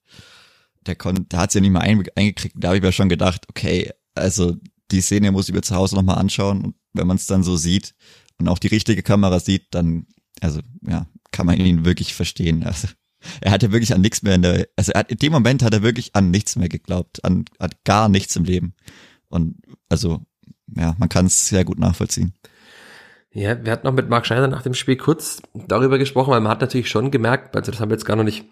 Der 0.87 0.95
konnte, 0.95 1.23
der 1.23 1.41
hat 1.41 1.51
es 1.51 1.55
ja 1.55 1.61
nicht 1.61 1.73
mehr 1.73 1.83
eingekriegt. 1.83 2.55
Da 2.57 2.69
habe 2.69 2.77
ich 2.77 2.83
mir 2.83 2.93
schon 2.93 3.09
gedacht, 3.09 3.47
okay, 3.49 3.91
also 4.15 4.57
die 4.93 5.01
Szene 5.01 5.33
muss 5.33 5.49
ich 5.49 5.55
mir 5.55 5.63
zu 5.63 5.75
Hause 5.75 5.97
nochmal 5.97 6.19
anschauen. 6.19 6.63
Und 6.63 6.75
wenn 6.93 7.07
man 7.07 7.17
es 7.17 7.27
dann 7.27 7.43
so 7.43 7.57
sieht 7.57 7.95
und 8.39 8.49
auch 8.49 8.59
die 8.59 8.69
richtige 8.69 9.03
Kamera 9.03 9.41
sieht, 9.41 9.75
dann, 9.75 10.07
also 10.41 10.61
ja, 10.87 11.07
kann 11.31 11.47
man 11.47 11.59
ihn 11.59 11.85
wirklich 11.85 12.15
verstehen. 12.15 12.65
Also 12.65 12.89
er 13.41 13.53
hatte 13.53 13.73
wirklich 13.73 13.95
an 13.95 14.01
nichts 14.01 14.23
mehr 14.23 14.35
in 14.35 14.43
der, 14.43 14.69
also 14.77 14.93
hat, 14.95 15.11
in 15.11 15.19
dem 15.19 15.33
Moment 15.33 15.63
hat 15.63 15.73
er 15.73 15.83
wirklich 15.83 16.15
an 16.15 16.31
nichts 16.31 16.57
mehr 16.57 16.69
geglaubt, 16.69 17.25
an, 17.25 17.45
an 17.59 17.71
gar 17.85 18.09
nichts 18.09 18.37
im 18.37 18.45
Leben. 18.45 18.75
Und 19.29 19.57
also, 19.89 20.21
ja, 20.77 20.95
man 20.99 21.09
kann 21.09 21.27
es 21.27 21.49
sehr 21.49 21.65
gut 21.65 21.79
nachvollziehen. 21.79 22.35
Ja, 23.33 23.65
wir 23.65 23.73
hatten 23.73 23.87
noch 23.87 23.95
mit 23.95 24.11
Marc 24.11 24.27
Schneider 24.27 24.49
nach 24.49 24.63
dem 24.63 24.75
Spiel 24.75 24.97
kurz 24.97 25.41
darüber 25.55 25.99
gesprochen, 25.99 26.33
weil 26.33 26.41
man 26.41 26.53
hat 26.53 26.61
natürlich 26.61 26.91
schon 26.91 27.11
gemerkt, 27.11 27.57
also 27.57 27.71
das 27.71 27.81
haben 27.81 27.89
wir 27.89 27.95
jetzt 27.95 28.05
gar 28.05 28.17
noch 28.17 28.25
nicht 28.25 28.45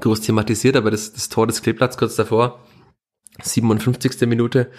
groß 0.00 0.22
thematisiert, 0.22 0.76
aber 0.76 0.90
das, 0.90 1.12
das 1.12 1.28
Tor 1.28 1.46
des 1.46 1.60
Kleeblatts 1.60 1.98
kurz 1.98 2.16
davor, 2.16 2.64
57. 3.42 4.22
Minute, 4.22 4.70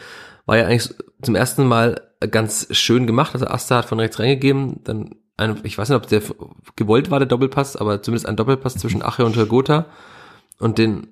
war 0.47 0.57
ja 0.57 0.65
eigentlich 0.65 0.95
zum 1.21 1.35
ersten 1.35 1.67
Mal 1.67 2.01
ganz 2.31 2.67
schön 2.71 3.05
gemacht. 3.05 3.35
Also 3.35 3.45
Asta 3.45 3.77
hat 3.77 3.85
von 3.85 3.99
rechts 3.99 4.19
reingegeben, 4.19 4.83
dann 4.83 5.15
ein, 5.37 5.59
ich 5.63 5.77
weiß 5.77 5.89
nicht, 5.89 5.97
ob 5.97 6.07
der 6.07 6.23
gewollt 6.75 7.11
war, 7.11 7.19
der 7.19 7.27
Doppelpass, 7.27 7.75
aber 7.75 8.01
zumindest 8.01 8.25
ein 8.25 8.35
Doppelpass 8.35 8.75
zwischen 8.75 9.03
Ache 9.03 9.23
und 9.23 9.35
Hergotha 9.35 9.85
und 10.57 10.79
den 10.79 11.07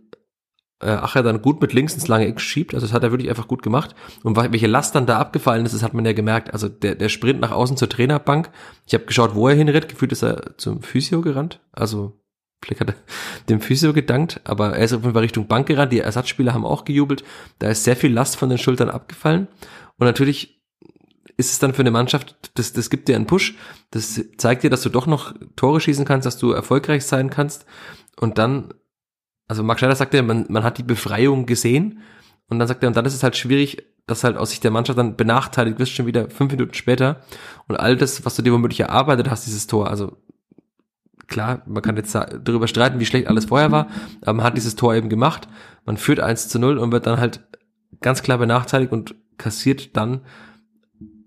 äh, 0.81 0.89
Ache 0.89 1.21
dann 1.21 1.43
gut 1.43 1.61
mit 1.61 1.73
links 1.73 1.93
ins 1.93 2.07
lange 2.07 2.25
Eck 2.25 2.41
schiebt. 2.41 2.73
Also 2.73 2.87
das 2.87 2.93
hat 2.93 3.03
er 3.03 3.11
wirklich 3.11 3.29
einfach 3.29 3.47
gut 3.47 3.61
gemacht. 3.61 3.95
Und 4.23 4.35
welche 4.35 4.67
Last 4.67 4.95
dann 4.95 5.05
da 5.05 5.19
abgefallen 5.19 5.65
ist, 5.65 5.75
das 5.75 5.83
hat 5.83 5.93
man 5.93 6.05
ja 6.05 6.13
gemerkt. 6.13 6.53
Also 6.53 6.69
der, 6.69 6.95
der 6.95 7.09
Sprint 7.09 7.39
nach 7.39 7.51
außen 7.51 7.77
zur 7.77 7.89
Trainerbank. 7.89 8.49
Ich 8.87 8.93
habe 8.95 9.05
geschaut, 9.05 9.35
wo 9.35 9.47
er 9.47 9.55
hinrennt. 9.55 9.89
Gefühlt 9.89 10.11
ist 10.11 10.23
er 10.23 10.57
zum 10.57 10.81
Physio 10.81 11.21
gerannt. 11.21 11.59
Also 11.71 12.19
Vielleicht 12.65 12.81
hat 12.81 12.89
er 12.89 12.95
dem 13.47 13.61
Physio 13.61 13.93
gedankt, 13.93 14.41
aber 14.43 14.75
er 14.75 14.83
ist 14.83 14.93
auf 14.93 15.01
jeden 15.01 15.13
Fall 15.13 15.21
Richtung 15.21 15.47
Bank 15.47 15.67
gerannt. 15.67 15.91
Die 15.91 15.99
Ersatzspieler 15.99 16.53
haben 16.53 16.65
auch 16.65 16.83
gejubelt. 16.83 17.23
Da 17.59 17.69
ist 17.69 17.83
sehr 17.83 17.95
viel 17.95 18.11
Last 18.11 18.37
von 18.37 18.49
den 18.49 18.57
Schultern 18.57 18.89
abgefallen. 18.89 19.47
Und 19.97 20.07
natürlich 20.07 20.63
ist 21.37 21.51
es 21.51 21.59
dann 21.59 21.73
für 21.73 21.81
eine 21.81 21.91
Mannschaft, 21.91 22.51
das, 22.55 22.73
das 22.73 22.89
gibt 22.89 23.07
dir 23.07 23.15
einen 23.15 23.27
Push. 23.27 23.55
Das 23.91 24.19
zeigt 24.37 24.63
dir, 24.63 24.69
dass 24.69 24.81
du 24.81 24.89
doch 24.89 25.05
noch 25.05 25.33
Tore 25.55 25.79
schießen 25.79 26.05
kannst, 26.05 26.25
dass 26.25 26.37
du 26.37 26.51
erfolgreich 26.51 27.05
sein 27.05 27.29
kannst. 27.29 27.65
Und 28.19 28.37
dann, 28.37 28.73
also 29.47 29.61
Marc 29.61 29.79
Schneider 29.79 29.95
sagte, 29.95 30.23
man, 30.23 30.45
man 30.49 30.63
hat 30.63 30.77
die 30.77 30.83
Befreiung 30.83 31.45
gesehen. 31.45 31.99
Und 32.47 32.59
dann 32.59 32.67
sagt 32.67 32.83
er, 32.83 32.87
und 32.87 32.97
dann 32.97 33.05
ist 33.05 33.15
es 33.15 33.23
halt 33.23 33.35
schwierig, 33.35 33.83
dass 34.07 34.23
halt 34.23 34.37
aus 34.37 34.51
Sicht 34.51 34.63
der 34.63 34.71
Mannschaft 34.71 34.97
dann 34.97 35.15
benachteiligt 35.15 35.79
wirst, 35.79 35.91
schon 35.91 36.05
wieder 36.05 36.29
fünf 36.29 36.51
Minuten 36.51 36.73
später. 36.73 37.21
Und 37.67 37.75
all 37.75 37.95
das, 37.95 38.23
was 38.25 38.35
du 38.35 38.41
dir 38.41 38.53
womöglich 38.53 38.79
erarbeitet 38.79 39.29
hast, 39.29 39.45
dieses 39.45 39.67
Tor, 39.67 39.89
also 39.89 40.17
klar, 41.27 41.61
man 41.65 41.81
kann 41.81 41.97
jetzt 41.97 42.15
darüber 42.15 42.67
streiten, 42.67 42.99
wie 42.99 43.05
schlecht 43.05 43.27
alles 43.27 43.45
vorher 43.45 43.71
war, 43.71 43.87
aber 44.21 44.33
man 44.33 44.45
hat 44.45 44.57
dieses 44.57 44.75
Tor 44.75 44.95
eben 44.95 45.09
gemacht. 45.09 45.47
Man 45.85 45.97
führt 45.97 46.19
1 46.19 46.49
zu 46.49 46.59
0 46.59 46.77
und 46.77 46.91
wird 46.91 47.05
dann 47.07 47.19
halt 47.19 47.41
ganz 48.01 48.23
klar 48.23 48.37
benachteiligt 48.37 48.91
und 48.91 49.15
kassiert 49.37 49.95
dann 49.95 50.21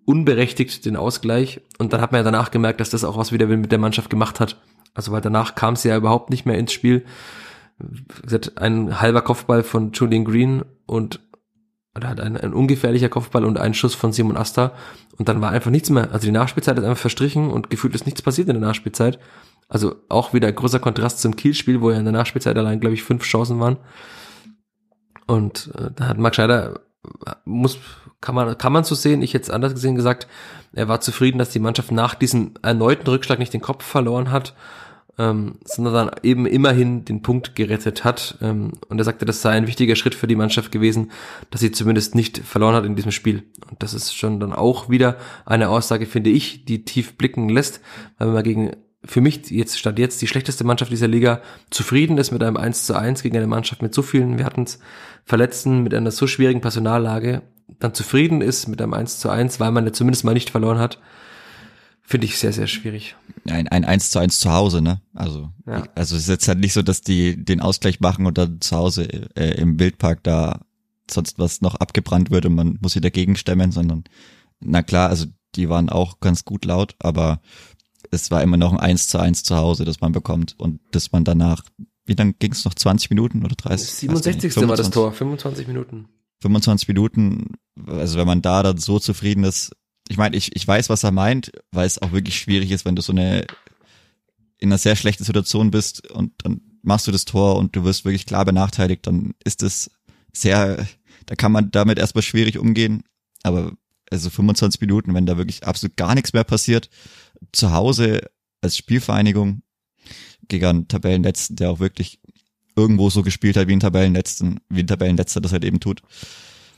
unberechtigt 0.04 0.84
den 0.86 0.96
Ausgleich. 0.96 1.60
Und 1.78 1.92
dann 1.92 2.00
hat 2.00 2.12
man 2.12 2.20
ja 2.20 2.24
danach 2.24 2.50
gemerkt, 2.50 2.80
dass 2.80 2.90
das 2.90 3.04
auch 3.04 3.18
was 3.18 3.32
wieder 3.32 3.46
mit 3.46 3.70
der 3.70 3.78
Mannschaft 3.78 4.10
gemacht 4.10 4.40
hat. 4.40 4.60
Also 4.94 5.12
weil 5.12 5.20
danach 5.20 5.54
kam 5.54 5.76
sie 5.76 5.88
ja 5.88 5.96
überhaupt 5.96 6.30
nicht 6.30 6.46
mehr 6.46 6.58
ins 6.58 6.72
Spiel. 6.72 7.04
Ein 8.56 9.00
halber 9.00 9.22
Kopfball 9.22 9.62
von 9.62 9.92
Julian 9.92 10.24
Green 10.24 10.64
und 10.86 11.20
oder 11.94 12.08
halt 12.08 12.20
ein, 12.20 12.36
ein 12.36 12.54
ungefährlicher 12.54 13.08
Kopfball 13.08 13.44
und 13.44 13.58
ein 13.58 13.74
Schuss 13.74 13.94
von 13.94 14.12
Simon 14.12 14.36
Asta 14.36 14.72
und 15.18 15.28
dann 15.28 15.40
war 15.40 15.50
einfach 15.50 15.70
nichts 15.70 15.90
mehr. 15.90 16.12
Also 16.12 16.26
die 16.26 16.32
Nachspielzeit 16.32 16.78
ist 16.78 16.84
einfach 16.84 17.00
verstrichen 17.00 17.50
und 17.50 17.70
gefühlt 17.70 17.94
ist 17.94 18.06
nichts 18.06 18.22
passiert 18.22 18.48
in 18.48 18.54
der 18.54 18.66
Nachspielzeit. 18.66 19.18
Also 19.68 19.96
auch 20.08 20.32
wieder 20.32 20.50
großer 20.50 20.80
Kontrast 20.80 21.20
zum 21.20 21.36
Kiel-Spiel, 21.36 21.80
wo 21.80 21.90
ja 21.90 21.98
in 21.98 22.04
der 22.04 22.12
Nachspielzeit 22.12 22.56
allein, 22.56 22.80
glaube 22.80 22.94
ich, 22.94 23.02
fünf 23.02 23.24
Chancen 23.24 23.60
waren. 23.60 23.76
Und 25.26 25.70
äh, 25.78 25.90
da 25.94 26.08
hat 26.08 26.18
Marc 26.18 26.34
Scheider, 26.34 26.80
muss, 27.44 27.78
kann 28.20 28.34
man, 28.34 28.56
kann 28.56 28.72
man 28.72 28.84
so 28.84 28.94
sehen, 28.94 29.22
ich 29.22 29.32
jetzt 29.32 29.50
anders 29.50 29.74
gesehen 29.74 29.94
gesagt, 29.94 30.26
er 30.72 30.88
war 30.88 31.00
zufrieden, 31.00 31.38
dass 31.38 31.50
die 31.50 31.58
Mannschaft 31.58 31.92
nach 31.92 32.14
diesem 32.14 32.54
erneuten 32.62 33.08
Rückschlag 33.08 33.38
nicht 33.38 33.52
den 33.52 33.60
Kopf 33.60 33.84
verloren 33.84 34.30
hat, 34.30 34.54
ähm, 35.18 35.58
sondern 35.64 35.94
dann 35.94 36.10
eben 36.22 36.46
immerhin 36.46 37.04
den 37.04 37.22
Punkt 37.22 37.56
gerettet 37.56 38.04
hat. 38.04 38.38
Ähm, 38.40 38.72
und 38.88 38.98
er 38.98 39.04
sagte, 39.04 39.26
das 39.26 39.42
sei 39.42 39.50
ein 39.50 39.66
wichtiger 39.66 39.96
Schritt 39.96 40.14
für 40.14 40.26
die 40.26 40.36
Mannschaft 40.36 40.72
gewesen, 40.72 41.10
dass 41.50 41.60
sie 41.60 41.72
zumindest 41.72 42.14
nicht 42.14 42.38
verloren 42.38 42.74
hat 42.74 42.84
in 42.84 42.96
diesem 42.96 43.12
Spiel. 43.12 43.42
Und 43.68 43.82
das 43.82 43.94
ist 43.94 44.16
schon 44.16 44.40
dann 44.40 44.52
auch 44.52 44.88
wieder 44.88 45.16
eine 45.44 45.68
Aussage, 45.68 46.06
finde 46.06 46.30
ich, 46.30 46.64
die 46.64 46.84
tief 46.84 47.18
blicken 47.18 47.48
lässt, 47.48 47.80
weil 48.18 48.28
man 48.28 48.42
gegen 48.44 48.70
für 49.04 49.20
mich 49.20 49.48
jetzt 49.50 49.78
statt 49.78 49.98
jetzt 49.98 50.20
die 50.20 50.26
schlechteste 50.26 50.64
Mannschaft 50.64 50.90
dieser 50.90 51.08
Liga 51.08 51.40
zufrieden 51.70 52.18
ist 52.18 52.32
mit 52.32 52.42
einem 52.42 52.56
1 52.56 52.86
zu 52.86 52.94
1 52.94 53.22
gegen 53.22 53.36
eine 53.36 53.46
Mannschaft 53.46 53.80
mit 53.80 53.94
so 53.94 54.02
vielen, 54.02 54.38
wir 54.38 54.44
hatten 54.44 54.64
es 54.64 54.80
Verletzten, 55.24 55.82
mit 55.82 55.94
einer 55.94 56.10
so 56.10 56.26
schwierigen 56.26 56.60
Personallage, 56.60 57.42
dann 57.78 57.94
zufrieden 57.94 58.40
ist 58.40 58.66
mit 58.66 58.82
einem 58.82 58.94
1 58.94 59.20
zu 59.20 59.28
1, 59.30 59.60
weil 59.60 59.70
man 59.70 59.84
ja 59.84 59.92
zumindest 59.92 60.24
mal 60.24 60.34
nicht 60.34 60.50
verloren 60.50 60.78
hat, 60.78 60.98
finde 62.02 62.24
ich 62.24 62.38
sehr, 62.38 62.52
sehr 62.52 62.66
schwierig. 62.66 63.14
Ein, 63.46 63.68
ein 63.68 63.84
1 63.84 64.10
zu 64.10 64.18
1 64.18 64.40
zu 64.40 64.50
Hause, 64.50 64.80
ne? 64.80 65.02
Also, 65.14 65.50
ja. 65.66 65.84
also 65.94 66.16
es 66.16 66.22
ist 66.22 66.28
jetzt 66.28 66.48
halt 66.48 66.58
nicht 66.58 66.72
so, 66.72 66.82
dass 66.82 67.02
die 67.02 67.44
den 67.44 67.60
Ausgleich 67.60 68.00
machen 68.00 68.26
und 68.26 68.38
dann 68.38 68.60
zu 68.60 68.76
Hause 68.76 69.06
äh, 69.36 69.60
im 69.60 69.78
Wildpark 69.78 70.22
da 70.22 70.62
sonst 71.10 71.38
was 71.38 71.60
noch 71.60 71.74
abgebrannt 71.74 72.30
wird 72.30 72.46
und 72.46 72.54
man 72.54 72.78
muss 72.80 72.94
sie 72.94 73.00
dagegen 73.00 73.36
stemmen, 73.36 73.72
sondern 73.72 74.04
na 74.60 74.82
klar, 74.82 75.10
also 75.10 75.26
die 75.54 75.68
waren 75.68 75.88
auch 75.88 76.20
ganz 76.20 76.44
gut 76.44 76.64
laut, 76.64 76.94
aber 76.98 77.40
es 78.10 78.30
war 78.30 78.42
immer 78.42 78.56
noch 78.56 78.72
ein 78.72 78.80
1 78.80 79.08
zu 79.08 79.18
1 79.18 79.42
zu 79.42 79.56
Hause, 79.56 79.84
das 79.84 80.00
man 80.00 80.12
bekommt 80.12 80.54
und 80.58 80.80
dass 80.92 81.12
man 81.12 81.24
danach, 81.24 81.62
wie 82.06 82.14
lang 82.14 82.34
ging 82.38 82.52
es 82.52 82.64
noch, 82.64 82.74
20 82.74 83.10
Minuten 83.10 83.44
oder 83.44 83.54
30? 83.54 83.90
67. 83.90 84.68
war 84.68 84.76
das 84.76 84.90
Tor, 84.90 85.12
25 85.12 85.66
Minuten. 85.68 86.08
25 86.40 86.88
Minuten, 86.88 87.54
also 87.86 88.18
wenn 88.18 88.26
man 88.26 88.42
da 88.42 88.62
dann 88.62 88.78
so 88.78 88.98
zufrieden 88.98 89.44
ist, 89.44 89.72
ich 90.08 90.16
meine, 90.16 90.36
ich, 90.36 90.54
ich 90.56 90.66
weiß, 90.66 90.88
was 90.88 91.04
er 91.04 91.10
meint, 91.10 91.52
weil 91.70 91.86
es 91.86 92.00
auch 92.00 92.12
wirklich 92.12 92.38
schwierig 92.38 92.70
ist, 92.70 92.84
wenn 92.84 92.96
du 92.96 93.02
so 93.02 93.12
eine 93.12 93.46
in 94.58 94.70
einer 94.70 94.78
sehr 94.78 94.96
schlechten 94.96 95.24
Situation 95.24 95.70
bist 95.70 96.10
und 96.10 96.32
dann 96.38 96.60
machst 96.82 97.06
du 97.06 97.12
das 97.12 97.24
Tor 97.24 97.56
und 97.56 97.76
du 97.76 97.84
wirst 97.84 98.04
wirklich 98.04 98.26
klar 98.26 98.44
benachteiligt, 98.44 99.06
dann 99.06 99.34
ist 99.44 99.62
es 99.62 99.90
sehr, 100.32 100.86
da 101.26 101.36
kann 101.36 101.52
man 101.52 101.70
damit 101.70 101.98
erstmal 101.98 102.22
schwierig 102.22 102.58
umgehen, 102.58 103.04
aber 103.42 103.72
also 104.10 104.30
25 104.30 104.80
Minuten, 104.80 105.14
wenn 105.14 105.26
da 105.26 105.36
wirklich 105.36 105.66
absolut 105.66 105.96
gar 105.96 106.14
nichts 106.14 106.32
mehr 106.32 106.44
passiert, 106.44 106.88
zu 107.52 107.72
Hause 107.72 108.30
als 108.60 108.76
Spielvereinigung 108.76 109.62
gegen 110.48 110.66
einen 110.66 110.88
Tabellenletzten, 110.88 111.56
der 111.56 111.70
auch 111.70 111.80
wirklich 111.80 112.20
irgendwo 112.76 113.10
so 113.10 113.22
gespielt 113.22 113.56
hat 113.56 113.68
wie 113.68 113.72
ein 113.72 113.80
Tabellenletzten, 113.80 114.60
wie 114.68 114.80
ein 114.80 114.86
Tabellenletzter 114.86 115.40
das 115.40 115.52
halt 115.52 115.64
eben 115.64 115.80
tut, 115.80 116.02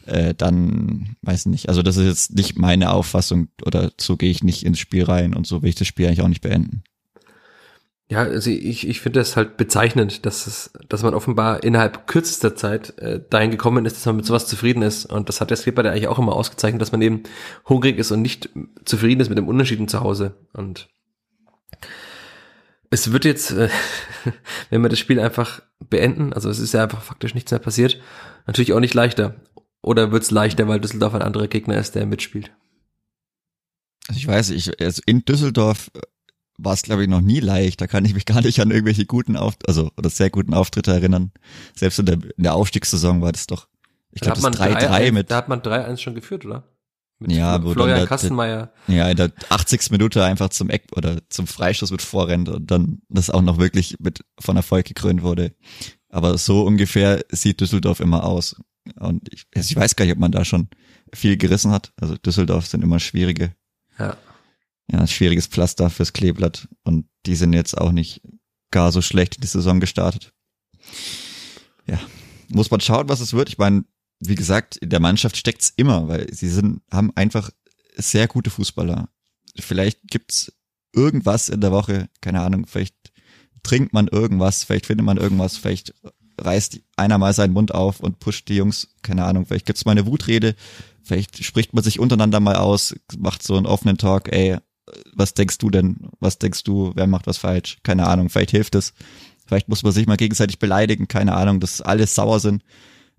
äh, 0.07 0.35
dann 0.35 1.17
weiß 1.23 1.47
nicht. 1.47 1.69
Also 1.69 1.83
das 1.83 1.97
ist 1.97 2.07
jetzt 2.07 2.35
nicht 2.35 2.59
meine 2.59 2.93
Auffassung 2.93 3.49
oder 3.65 3.93
so 4.01 4.17
gehe 4.17 4.31
ich 4.31 4.43
nicht 4.43 4.65
ins 4.65 4.79
Spiel 4.79 5.05
rein 5.05 5.35
und 5.35 5.47
so 5.47 5.63
will 5.63 5.69
ich 5.69 5.75
das 5.75 5.87
Spiel 5.87 6.07
eigentlich 6.07 6.23
auch 6.23 6.29
nicht 6.29 6.41
beenden. 6.41 6.83
Ja, 8.11 8.23
also 8.23 8.51
ich, 8.51 8.89
ich 8.89 9.01
finde 9.01 9.21
das 9.21 9.37
halt 9.37 9.57
bezeichnend, 9.57 10.27
dass 10.27 10.49
es, 10.49 10.73
dass 10.89 11.05
man 11.05 11.15
offenbar 11.15 11.63
innerhalb 11.63 12.09
kürzester 12.09 12.57
Zeit 12.57 12.99
äh, 12.99 13.21
dahin 13.31 13.53
gekommen 13.53 13.87
ist, 13.87 13.95
dass 13.95 14.05
man 14.05 14.17
mit 14.17 14.27
sowas 14.27 14.49
zufrieden 14.49 14.83
ist. 14.83 15.07
Und 15.07 15.29
das 15.29 15.41
hat 15.41 15.51
der 15.51 15.57
Skipper 15.57 15.85
ja 15.85 15.93
eigentlich 15.93 16.09
auch 16.09 16.19
immer 16.19 16.35
ausgezeichnet, 16.35 16.83
dass 16.83 16.91
man 16.91 17.03
eben 17.03 17.23
hungrig 17.69 17.99
ist 17.99 18.11
und 18.11 18.21
nicht 18.21 18.51
zufrieden 18.85 19.21
ist 19.21 19.29
mit 19.29 19.39
dem 19.39 19.47
Unterschieden 19.47 19.87
zu 19.87 20.01
Hause. 20.01 20.35
Und 20.53 20.89
es 22.91 23.13
wird 23.13 23.25
jetzt, 23.25 23.53
äh, 23.53 23.69
wenn 24.71 24.83
wir 24.83 24.89
das 24.89 24.99
Spiel 24.99 25.21
einfach 25.21 25.63
beenden, 25.79 26.33
also 26.33 26.51
es 26.51 26.59
ist 26.59 26.75
ja 26.75 26.83
einfach 26.83 27.03
faktisch 27.03 27.35
nichts 27.35 27.53
mehr 27.53 27.61
passiert, 27.61 28.01
natürlich 28.45 28.73
auch 28.73 28.81
nicht 28.81 28.95
leichter. 28.95 29.37
Oder 29.83 30.11
wird 30.11 30.25
es 30.25 30.33
leichter, 30.33 30.67
weil 30.67 30.81
Düsseldorf 30.81 31.15
ein 31.15 31.23
anderer 31.23 31.47
Gegner 31.47 31.79
ist, 31.79 31.95
der 31.95 32.07
mitspielt? 32.07 32.51
Also 34.09 34.19
ich 34.19 34.27
weiß, 34.27 34.51
ich, 34.51 34.81
also 34.81 35.01
in 35.07 35.25
Düsseldorf 35.25 35.93
war 36.63 36.75
es, 36.75 36.83
glaube 36.83 37.03
ich, 37.03 37.09
noch 37.09 37.21
nie 37.21 37.41
leicht. 37.41 37.81
Da 37.81 37.87
kann 37.87 38.05
ich 38.05 38.15
mich 38.15 38.27
gar 38.27 38.41
nicht 38.41 38.61
an 38.61 38.71
irgendwelche 38.71 39.07
guten 39.07 39.37
Auf 39.37 39.55
also 39.67 39.91
oder 39.97 40.11
sehr 40.11 40.31
guten 40.31 40.55
Auftritte 40.55 40.93
erinnern. 40.93 41.33
Selbst 41.75 41.99
in 41.99 42.07
der, 42.07 42.19
in 42.37 42.43
der 42.43 42.55
Aufstiegssaison 42.55 43.23
war 43.23 43.33
das 43.33 43.47
doch. 43.47 43.69
Ich 44.13 44.21
glaube, 44.21 44.41
das 44.41 44.53
3-3 44.53 45.13
mit. 45.13 45.31
Da 45.31 45.37
hat 45.37 45.49
man 45.49 45.61
3-1 45.61 45.99
schon 45.99 46.15
geführt, 46.15 46.45
oder? 46.45 46.65
Mit 47.19 47.33
ja, 47.33 47.63
wo 47.63 47.73
Florian 47.73 48.07
Kastenmeier. 48.07 48.73
Ja, 48.89 49.09
in 49.09 49.17
der 49.17 49.31
80. 49.51 49.91
Minute 49.91 50.25
einfach 50.25 50.49
zum 50.49 50.71
Eck 50.71 50.87
oder 50.97 51.19
zum 51.29 51.47
Freistoß 51.47 51.91
mit 51.91 52.03
Vorrennt 52.03 52.49
und 52.49 52.71
dann 52.71 53.03
das 53.09 53.29
auch 53.29 53.43
noch 53.43 53.59
wirklich 53.59 53.97
mit 54.01 54.25
von 54.39 54.57
Erfolg 54.57 54.87
gekrönt 54.87 55.23
wurde. 55.23 55.55
Aber 56.09 56.39
so 56.39 56.63
ungefähr 56.63 57.21
sieht 57.31 57.61
Düsseldorf 57.61 58.01
immer 58.01 58.25
aus. 58.25 58.57
Und 58.99 59.29
ich, 59.33 59.47
also 59.55 59.71
ich 59.71 59.77
weiß 59.77 59.97
gar 59.97 60.07
nicht, 60.07 60.15
ob 60.15 60.19
man 60.19 60.33
da 60.33 60.45
schon 60.45 60.69
viel 61.13 61.37
gerissen 61.37 61.73
hat. 61.73 61.93
Also 62.01 62.17
Düsseldorf 62.17 62.67
sind 62.67 62.83
immer 62.83 62.99
schwierige. 62.99 63.55
Ja 63.99 64.17
ja, 64.93 65.07
schwieriges 65.07 65.47
Pflaster 65.47 65.91
fürs 65.91 66.13
Kleeblatt 66.13 66.69
und 66.85 67.07
die 67.27 67.37
sind 67.37 67.53
jetzt 67.53 67.77
auch 67.77 67.93
nicht 67.93 68.23
gar 68.71 68.93
so 68.93 69.03
schlecht 69.03 69.37
in 69.37 69.41
die 69.43 69.47
Saison 69.47 69.81
gestartet. 69.81 70.33
Ja, 71.87 71.99
muss 72.49 72.71
man 72.71 72.81
schauen, 72.81 73.09
was 73.09 73.21
es 73.21 73.33
wird. 73.33 73.49
Ich 73.49 73.59
meine, 73.59 73.85
wie 74.21 74.35
gesagt, 74.35 74.77
in 74.77 74.91
der 74.91 75.01
Mannschaft 75.01 75.37
steckt's 75.37 75.73
immer, 75.77 76.09
weil 76.09 76.33
sie 76.33 76.49
sind, 76.49 76.83
haben 76.91 77.13
einfach 77.15 77.51
sehr 77.97 78.29
gute 78.29 78.51
Fußballer. 78.51 79.09
Vielleicht 79.59 80.01
gibt's 80.09 80.53
irgendwas 80.93 81.49
in 81.49 81.61
der 81.61 81.73
Woche, 81.73 82.09
keine 82.21 82.41
Ahnung, 82.41 82.67
vielleicht 82.67 82.95
trinkt 83.63 83.93
man 83.93 84.09
irgendwas, 84.09 84.65
vielleicht 84.65 84.87
findet 84.87 85.05
man 85.05 85.17
irgendwas, 85.17 85.57
vielleicht 85.57 85.95
reißt 86.39 86.81
einer 86.97 87.19
mal 87.19 87.35
seinen 87.35 87.53
Mund 87.53 87.75
auf 87.75 88.01
und 88.01 88.19
pusht 88.19 88.49
die 88.49 88.57
Jungs, 88.57 88.95
keine 89.03 89.25
Ahnung, 89.25 89.47
vielleicht 89.47 89.67
gibt's 89.67 89.85
mal 89.85 89.93
eine 89.93 90.07
Wutrede, 90.07 90.55
vielleicht 91.03 91.43
spricht 91.45 91.75
man 91.75 91.85
sich 91.85 92.01
untereinander 92.01 92.41
mal 92.41 92.57
aus, 92.57 92.95
macht 93.19 93.43
so 93.43 93.57
einen 93.57 93.67
offenen 93.67 93.99
Talk, 93.99 94.33
ey, 94.33 94.59
was 95.15 95.35
denkst 95.35 95.59
du 95.59 95.71
denn? 95.71 96.09
Was 96.21 96.39
denkst 96.39 96.65
du, 96.65 96.93
wer 96.95 97.07
macht 97.07 97.27
was 97.27 97.39
falsch? 97.39 97.79
Keine 97.83 98.07
Ahnung, 98.07 98.29
vielleicht 98.29 98.51
hilft 98.51 98.75
es. 98.75 98.93
Vielleicht 99.47 99.69
muss 99.69 99.83
man 99.83 99.93
sich 99.93 100.07
mal 100.07 100.17
gegenseitig 100.17 100.59
beleidigen, 100.59 101.09
keine 101.09 101.35
Ahnung, 101.35 101.61
dass 101.61 101.81
alle 101.81 102.07
sauer 102.07 102.41
sind. 102.41 102.63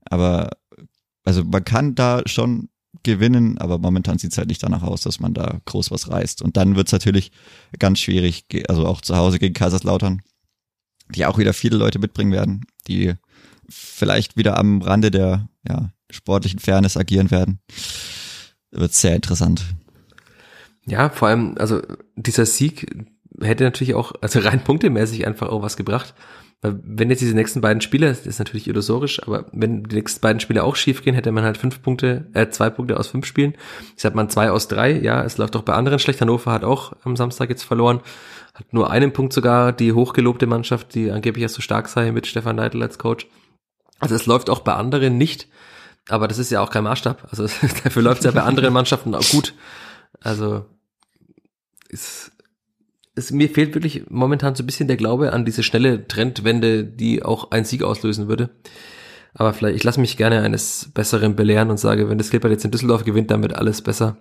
Aber 0.05 0.51
also 1.23 1.43
man 1.43 1.63
kann 1.63 1.95
da 1.95 2.21
schon 2.25 2.69
gewinnen, 3.03 3.57
aber 3.57 3.77
momentan 3.77 4.17
sieht 4.17 4.31
es 4.31 4.37
halt 4.37 4.47
nicht 4.47 4.63
danach 4.63 4.83
aus, 4.83 5.01
dass 5.01 5.19
man 5.19 5.33
da 5.33 5.59
groß 5.65 5.91
was 5.91 6.09
reißt. 6.09 6.41
Und 6.41 6.57
dann 6.57 6.75
wird 6.75 6.87
es 6.87 6.93
natürlich 6.93 7.31
ganz 7.79 7.99
schwierig, 7.99 8.45
also 8.67 8.85
auch 8.85 9.01
zu 9.01 9.15
Hause 9.15 9.39
gegen 9.39 9.53
Kaiserslautern, 9.53 10.21
die 11.15 11.25
auch 11.25 11.37
wieder 11.37 11.53
viele 11.53 11.77
Leute 11.77 11.99
mitbringen 11.99 12.31
werden, 12.31 12.65
die 12.87 13.13
vielleicht 13.69 14.37
wieder 14.37 14.57
am 14.57 14.81
Rande 14.81 15.11
der 15.11 15.47
ja, 15.67 15.91
sportlichen 16.09 16.59
Fairness 16.59 16.97
agieren 16.97 17.31
werden. 17.31 17.59
Wird 18.71 18.93
sehr 18.93 19.15
interessant. 19.15 19.65
Ja, 20.85 21.09
vor 21.09 21.27
allem, 21.27 21.55
also 21.57 21.81
dieser 22.15 22.45
Sieg 22.45 23.05
hätte 23.39 23.63
natürlich 23.63 23.93
auch, 23.93 24.13
also 24.21 24.39
rein 24.39 24.63
punktemäßig 24.63 25.27
einfach 25.27 25.49
auch 25.49 25.61
was 25.61 25.77
gebracht. 25.77 26.13
Weil 26.61 26.79
wenn 26.83 27.09
jetzt 27.09 27.21
diese 27.21 27.33
nächsten 27.33 27.59
beiden 27.59 27.81
Spiele, 27.81 28.07
das 28.07 28.27
ist 28.27 28.37
natürlich 28.37 28.67
illusorisch, 28.67 29.21
aber 29.23 29.45
wenn 29.51 29.83
die 29.83 29.95
nächsten 29.95 30.21
beiden 30.21 30.39
Spiele 30.39 30.63
auch 30.63 30.75
schief 30.75 31.01
gehen, 31.01 31.15
hätte 31.15 31.31
man 31.31 31.43
halt 31.43 31.57
fünf 31.57 31.81
Punkte, 31.81 32.27
äh, 32.33 32.49
zwei 32.49 32.69
Punkte 32.69 32.99
aus 32.99 33.07
fünf 33.07 33.25
Spielen. 33.25 33.55
Jetzt 33.89 34.05
hat 34.05 34.13
man 34.13 34.29
zwei 34.29 34.51
aus 34.51 34.67
drei, 34.67 34.91
ja, 34.91 35.23
es 35.23 35.39
läuft 35.39 35.55
auch 35.55 35.63
bei 35.63 35.73
anderen 35.73 35.97
schlecht. 35.97 36.21
Hannover 36.21 36.51
hat 36.51 36.63
auch 36.63 36.93
am 37.03 37.15
Samstag 37.15 37.49
jetzt 37.49 37.63
verloren, 37.63 38.01
hat 38.53 38.73
nur 38.73 38.91
einen 38.91 39.11
Punkt 39.11 39.33
sogar, 39.33 39.73
die 39.73 39.93
hochgelobte 39.93 40.45
Mannschaft, 40.45 40.93
die 40.93 41.09
angeblich 41.09 41.41
erst 41.41 41.55
so 41.55 41.63
stark 41.63 41.89
sei 41.89 42.11
mit 42.11 42.27
Stefan 42.27 42.57
Neidl 42.57 42.83
als 42.83 42.99
Coach. 42.99 43.25
Also 43.99 44.13
es 44.13 44.27
läuft 44.27 44.51
auch 44.51 44.59
bei 44.59 44.73
anderen 44.73 45.17
nicht, 45.17 45.47
aber 46.09 46.27
das 46.27 46.37
ist 46.37 46.51
ja 46.51 46.61
auch 46.61 46.69
kein 46.69 46.83
Maßstab. 46.83 47.27
Also 47.31 47.43
dafür 47.83 48.03
läuft 48.03 48.19
es 48.19 48.25
ja 48.25 48.31
bei 48.31 48.43
anderen 48.43 48.73
Mannschaften 48.73 49.15
auch 49.15 49.27
gut. 49.31 49.55
Also 50.21 50.65
es, 51.89 52.31
es, 53.15 53.31
mir 53.31 53.49
fehlt 53.49 53.73
wirklich 53.73 54.09
momentan 54.09 54.55
so 54.55 54.63
ein 54.63 54.67
bisschen 54.67 54.87
der 54.87 54.97
Glaube 54.97 55.33
an 55.33 55.45
diese 55.45 55.63
schnelle 55.63 56.07
Trendwende, 56.07 56.85
die 56.85 57.23
auch 57.23 57.51
einen 57.51 57.65
Sieg 57.65 57.83
auslösen 57.83 58.27
würde. 58.27 58.49
Aber 59.33 59.53
vielleicht, 59.53 59.75
ich 59.75 59.83
lasse 59.83 59.99
mich 59.99 60.17
gerne 60.17 60.41
eines 60.41 60.91
Besseren 60.93 61.35
belehren 61.35 61.69
und 61.69 61.79
sage, 61.79 62.09
wenn 62.09 62.17
das 62.17 62.29
Clipper 62.29 62.49
jetzt 62.49 62.65
in 62.65 62.71
Düsseldorf 62.71 63.03
gewinnt, 63.03 63.31
dann 63.31 63.41
wird 63.41 63.53
alles 63.53 63.81
besser. 63.81 64.17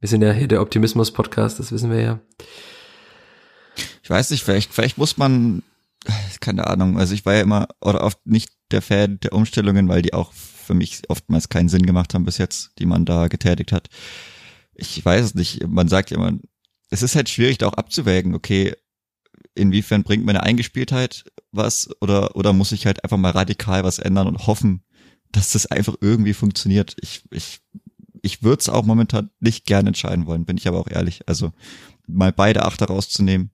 Wir 0.00 0.08
sind 0.08 0.22
ja 0.22 0.30
hier 0.30 0.48
der 0.48 0.62
Optimismus-Podcast, 0.62 1.58
das 1.58 1.72
wissen 1.72 1.90
wir 1.90 2.00
ja. 2.00 2.20
Ich 4.02 4.10
weiß 4.10 4.30
nicht, 4.30 4.44
vielleicht, 4.44 4.72
vielleicht 4.72 4.98
muss 4.98 5.16
man, 5.16 5.62
keine 6.40 6.66
Ahnung, 6.66 6.98
also 6.98 7.14
ich 7.14 7.26
war 7.26 7.34
ja 7.34 7.40
immer 7.40 7.66
oder 7.80 8.04
oft 8.04 8.24
nicht 8.26 8.50
der 8.70 8.82
Fan 8.82 9.18
der 9.20 9.32
Umstellungen, 9.32 9.88
weil 9.88 10.02
die 10.02 10.12
auch 10.12 10.32
für 10.32 10.74
mich 10.74 11.02
oftmals 11.08 11.48
keinen 11.48 11.68
Sinn 11.68 11.86
gemacht 11.86 12.14
haben 12.14 12.24
bis 12.24 12.38
jetzt, 12.38 12.72
die 12.78 12.86
man 12.86 13.06
da 13.06 13.28
getätigt 13.28 13.72
hat 13.72 13.88
ich 14.78 15.04
weiß 15.04 15.24
es 15.24 15.34
nicht, 15.34 15.66
man 15.66 15.88
sagt 15.88 16.10
ja 16.10 16.16
immer, 16.16 16.38
es 16.88 17.02
ist 17.02 17.16
halt 17.16 17.28
schwierig 17.28 17.58
da 17.58 17.68
auch 17.68 17.74
abzuwägen, 17.74 18.34
okay, 18.34 18.74
inwiefern 19.54 20.04
bringt 20.04 20.24
meine 20.24 20.44
Eingespieltheit 20.44 21.24
was 21.50 21.90
oder, 22.00 22.36
oder 22.36 22.52
muss 22.52 22.72
ich 22.72 22.86
halt 22.86 23.02
einfach 23.04 23.16
mal 23.16 23.32
radikal 23.32 23.84
was 23.84 23.98
ändern 23.98 24.28
und 24.28 24.46
hoffen, 24.46 24.84
dass 25.32 25.52
das 25.52 25.66
einfach 25.66 25.96
irgendwie 26.00 26.32
funktioniert. 26.32 26.96
Ich, 27.00 27.24
ich, 27.30 27.60
ich 28.22 28.42
würde 28.42 28.60
es 28.60 28.68
auch 28.68 28.84
momentan 28.84 29.30
nicht 29.40 29.66
gern 29.66 29.86
entscheiden 29.86 30.26
wollen, 30.26 30.44
bin 30.44 30.56
ich 30.56 30.68
aber 30.68 30.78
auch 30.78 30.88
ehrlich. 30.88 31.28
Also 31.28 31.52
mal 32.06 32.32
beide 32.32 32.64
Achter 32.64 32.86
rauszunehmen. 32.86 33.50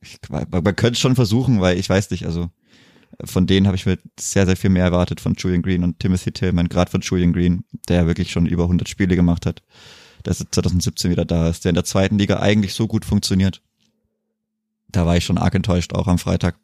Ich, 0.00 0.18
man, 0.28 0.46
man 0.50 0.76
könnte 0.76 0.92
es 0.92 1.00
schon 1.00 1.16
versuchen, 1.16 1.60
weil 1.60 1.78
ich 1.78 1.88
weiß 1.88 2.10
nicht, 2.10 2.26
also 2.26 2.50
von 3.22 3.46
denen 3.46 3.66
habe 3.66 3.76
ich 3.76 3.86
mir 3.86 3.98
sehr, 4.18 4.46
sehr 4.46 4.56
viel 4.56 4.70
mehr 4.70 4.84
erwartet 4.84 5.20
von 5.20 5.34
Julian 5.34 5.62
Green 5.62 5.84
und 5.84 6.00
Timothy 6.00 6.32
Tillman, 6.32 6.68
gerade 6.68 6.90
von 6.90 7.00
Julian 7.00 7.32
Green, 7.32 7.64
der 7.88 8.06
wirklich 8.06 8.30
schon 8.30 8.46
über 8.46 8.64
100 8.64 8.88
Spiele 8.88 9.16
gemacht 9.16 9.46
hat, 9.46 9.62
der 10.24 10.34
2017 10.34 11.10
wieder 11.10 11.24
da 11.24 11.48
ist, 11.48 11.64
der 11.64 11.70
in 11.70 11.74
der 11.74 11.84
zweiten 11.84 12.18
Liga 12.18 12.40
eigentlich 12.40 12.74
so 12.74 12.86
gut 12.86 13.04
funktioniert. 13.04 13.62
Da 14.88 15.06
war 15.06 15.16
ich 15.16 15.24
schon 15.24 15.38
arg 15.38 15.54
enttäuscht, 15.54 15.92
auch 15.92 16.06
am 16.06 16.18
Freitag. 16.18 16.56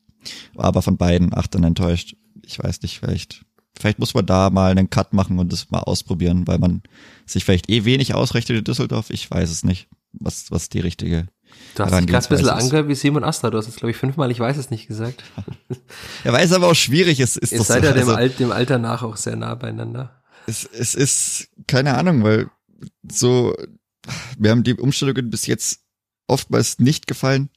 War 0.54 0.66
aber 0.66 0.82
von 0.82 0.96
beiden 0.96 1.34
Achtern 1.34 1.64
enttäuscht. 1.64 2.16
Ich 2.44 2.58
weiß 2.58 2.82
nicht, 2.82 3.00
vielleicht, 3.00 3.44
vielleicht 3.78 3.98
muss 3.98 4.14
man 4.14 4.26
da 4.26 4.50
mal 4.50 4.70
einen 4.70 4.90
Cut 4.90 5.12
machen 5.12 5.38
und 5.38 5.52
das 5.52 5.70
mal 5.70 5.80
ausprobieren, 5.80 6.46
weil 6.46 6.58
man 6.58 6.82
sich 7.26 7.44
vielleicht 7.44 7.70
eh 7.70 7.84
wenig 7.84 8.14
ausrechnet 8.14 8.58
in 8.58 8.64
Düsseldorf. 8.64 9.10
Ich 9.10 9.30
weiß 9.30 9.50
es 9.50 9.64
nicht, 9.64 9.88
was, 10.12 10.50
was 10.50 10.68
die 10.68 10.80
richtige 10.80 11.26
Du 11.74 11.84
hast 11.84 11.98
dich 11.98 12.06
gerade 12.06 12.26
ein 12.26 12.28
bisschen 12.28 12.48
angehört 12.48 12.88
wie 12.88 12.94
Simon 12.94 13.24
Asta. 13.24 13.50
Du 13.50 13.58
hast 13.58 13.66
jetzt, 13.66 13.76
glaube 13.76 13.90
ich, 13.90 13.96
fünfmal, 13.96 14.30
ich 14.30 14.40
weiß 14.40 14.56
es 14.56 14.70
nicht 14.70 14.86
gesagt. 14.86 15.22
ja, 16.24 16.32
weil 16.32 16.44
es 16.44 16.52
aber 16.52 16.68
auch 16.68 16.74
schwierig 16.74 17.20
ist. 17.20 17.36
ist 17.36 17.52
Ihr 17.52 17.62
seid 17.62 17.82
so. 17.82 17.88
ja 17.88 17.92
dem, 17.92 18.00
also, 18.00 18.14
Alt, 18.14 18.38
dem 18.38 18.52
Alter 18.52 18.78
nach 18.78 19.02
auch 19.02 19.16
sehr 19.16 19.36
nah 19.36 19.54
beieinander. 19.54 20.22
Es, 20.46 20.64
es 20.64 20.94
ist, 20.94 21.48
keine 21.66 21.96
Ahnung, 21.96 22.22
weil 22.22 22.50
so, 23.10 23.54
wir 24.38 24.50
haben 24.50 24.64
die 24.64 24.74
Umstellungen 24.74 25.30
bis 25.30 25.46
jetzt 25.46 25.80
oftmals 26.26 26.78
nicht 26.78 27.06
gefallen. 27.06 27.50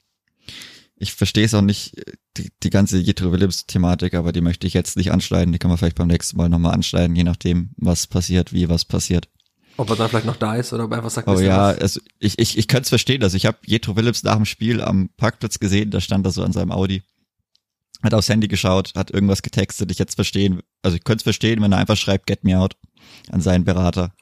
Ich 0.96 1.14
verstehe 1.14 1.44
es 1.44 1.54
auch 1.54 1.62
nicht, 1.62 1.96
die, 2.36 2.50
die 2.62 2.70
ganze 2.70 2.98
Jethro 2.98 3.32
Williams-Thematik, 3.32 4.14
aber 4.14 4.32
die 4.32 4.40
möchte 4.40 4.66
ich 4.66 4.74
jetzt 4.74 4.96
nicht 4.96 5.12
anschneiden. 5.12 5.52
Die 5.52 5.58
kann 5.58 5.68
man 5.68 5.78
vielleicht 5.78 5.96
beim 5.96 6.08
nächsten 6.08 6.36
Mal 6.36 6.48
nochmal 6.48 6.74
anschneiden, 6.74 7.16
je 7.16 7.24
nachdem, 7.24 7.70
was 7.76 8.06
passiert, 8.06 8.52
wie 8.52 8.68
was 8.68 8.84
passiert. 8.84 9.28
Ob 9.76 9.90
er 9.90 9.96
dann 9.96 10.08
vielleicht 10.08 10.26
noch 10.26 10.36
da 10.36 10.54
ist 10.56 10.72
oder 10.72 10.84
ob 10.84 10.92
er 10.92 10.98
einfach 10.98 11.10
sagt, 11.10 11.26
Oh 11.26 11.40
ja, 11.40 11.66
also 11.66 12.00
ich, 12.20 12.38
ich, 12.38 12.56
ich 12.56 12.68
könnte 12.68 12.84
es 12.84 12.88
verstehen. 12.90 13.22
Also 13.22 13.36
ich 13.36 13.46
habe 13.46 13.58
Jetro 13.66 13.94
Phillips 13.94 14.22
nach 14.22 14.36
dem 14.36 14.44
Spiel 14.44 14.80
am 14.80 15.10
Parkplatz 15.16 15.58
gesehen, 15.58 15.90
da 15.90 16.00
stand 16.00 16.24
er 16.26 16.32
so 16.32 16.42
an 16.44 16.52
seinem 16.52 16.70
Audi. 16.70 17.02
Hat 18.02 18.14
aufs 18.14 18.28
Handy 18.28 18.48
geschaut, 18.48 18.92
hat 18.94 19.10
irgendwas 19.10 19.42
getextet. 19.42 19.90
Ich 19.90 19.98
jetzt 19.98 20.14
verstehen, 20.14 20.60
also 20.82 20.96
ich 20.96 21.04
könnte 21.04 21.20
es 21.20 21.24
verstehen, 21.24 21.62
wenn 21.62 21.72
er 21.72 21.78
einfach 21.78 21.96
schreibt, 21.96 22.26
get 22.26 22.44
me 22.44 22.58
out 22.58 22.76
an 23.30 23.40
seinen 23.40 23.64
Berater. 23.64 24.14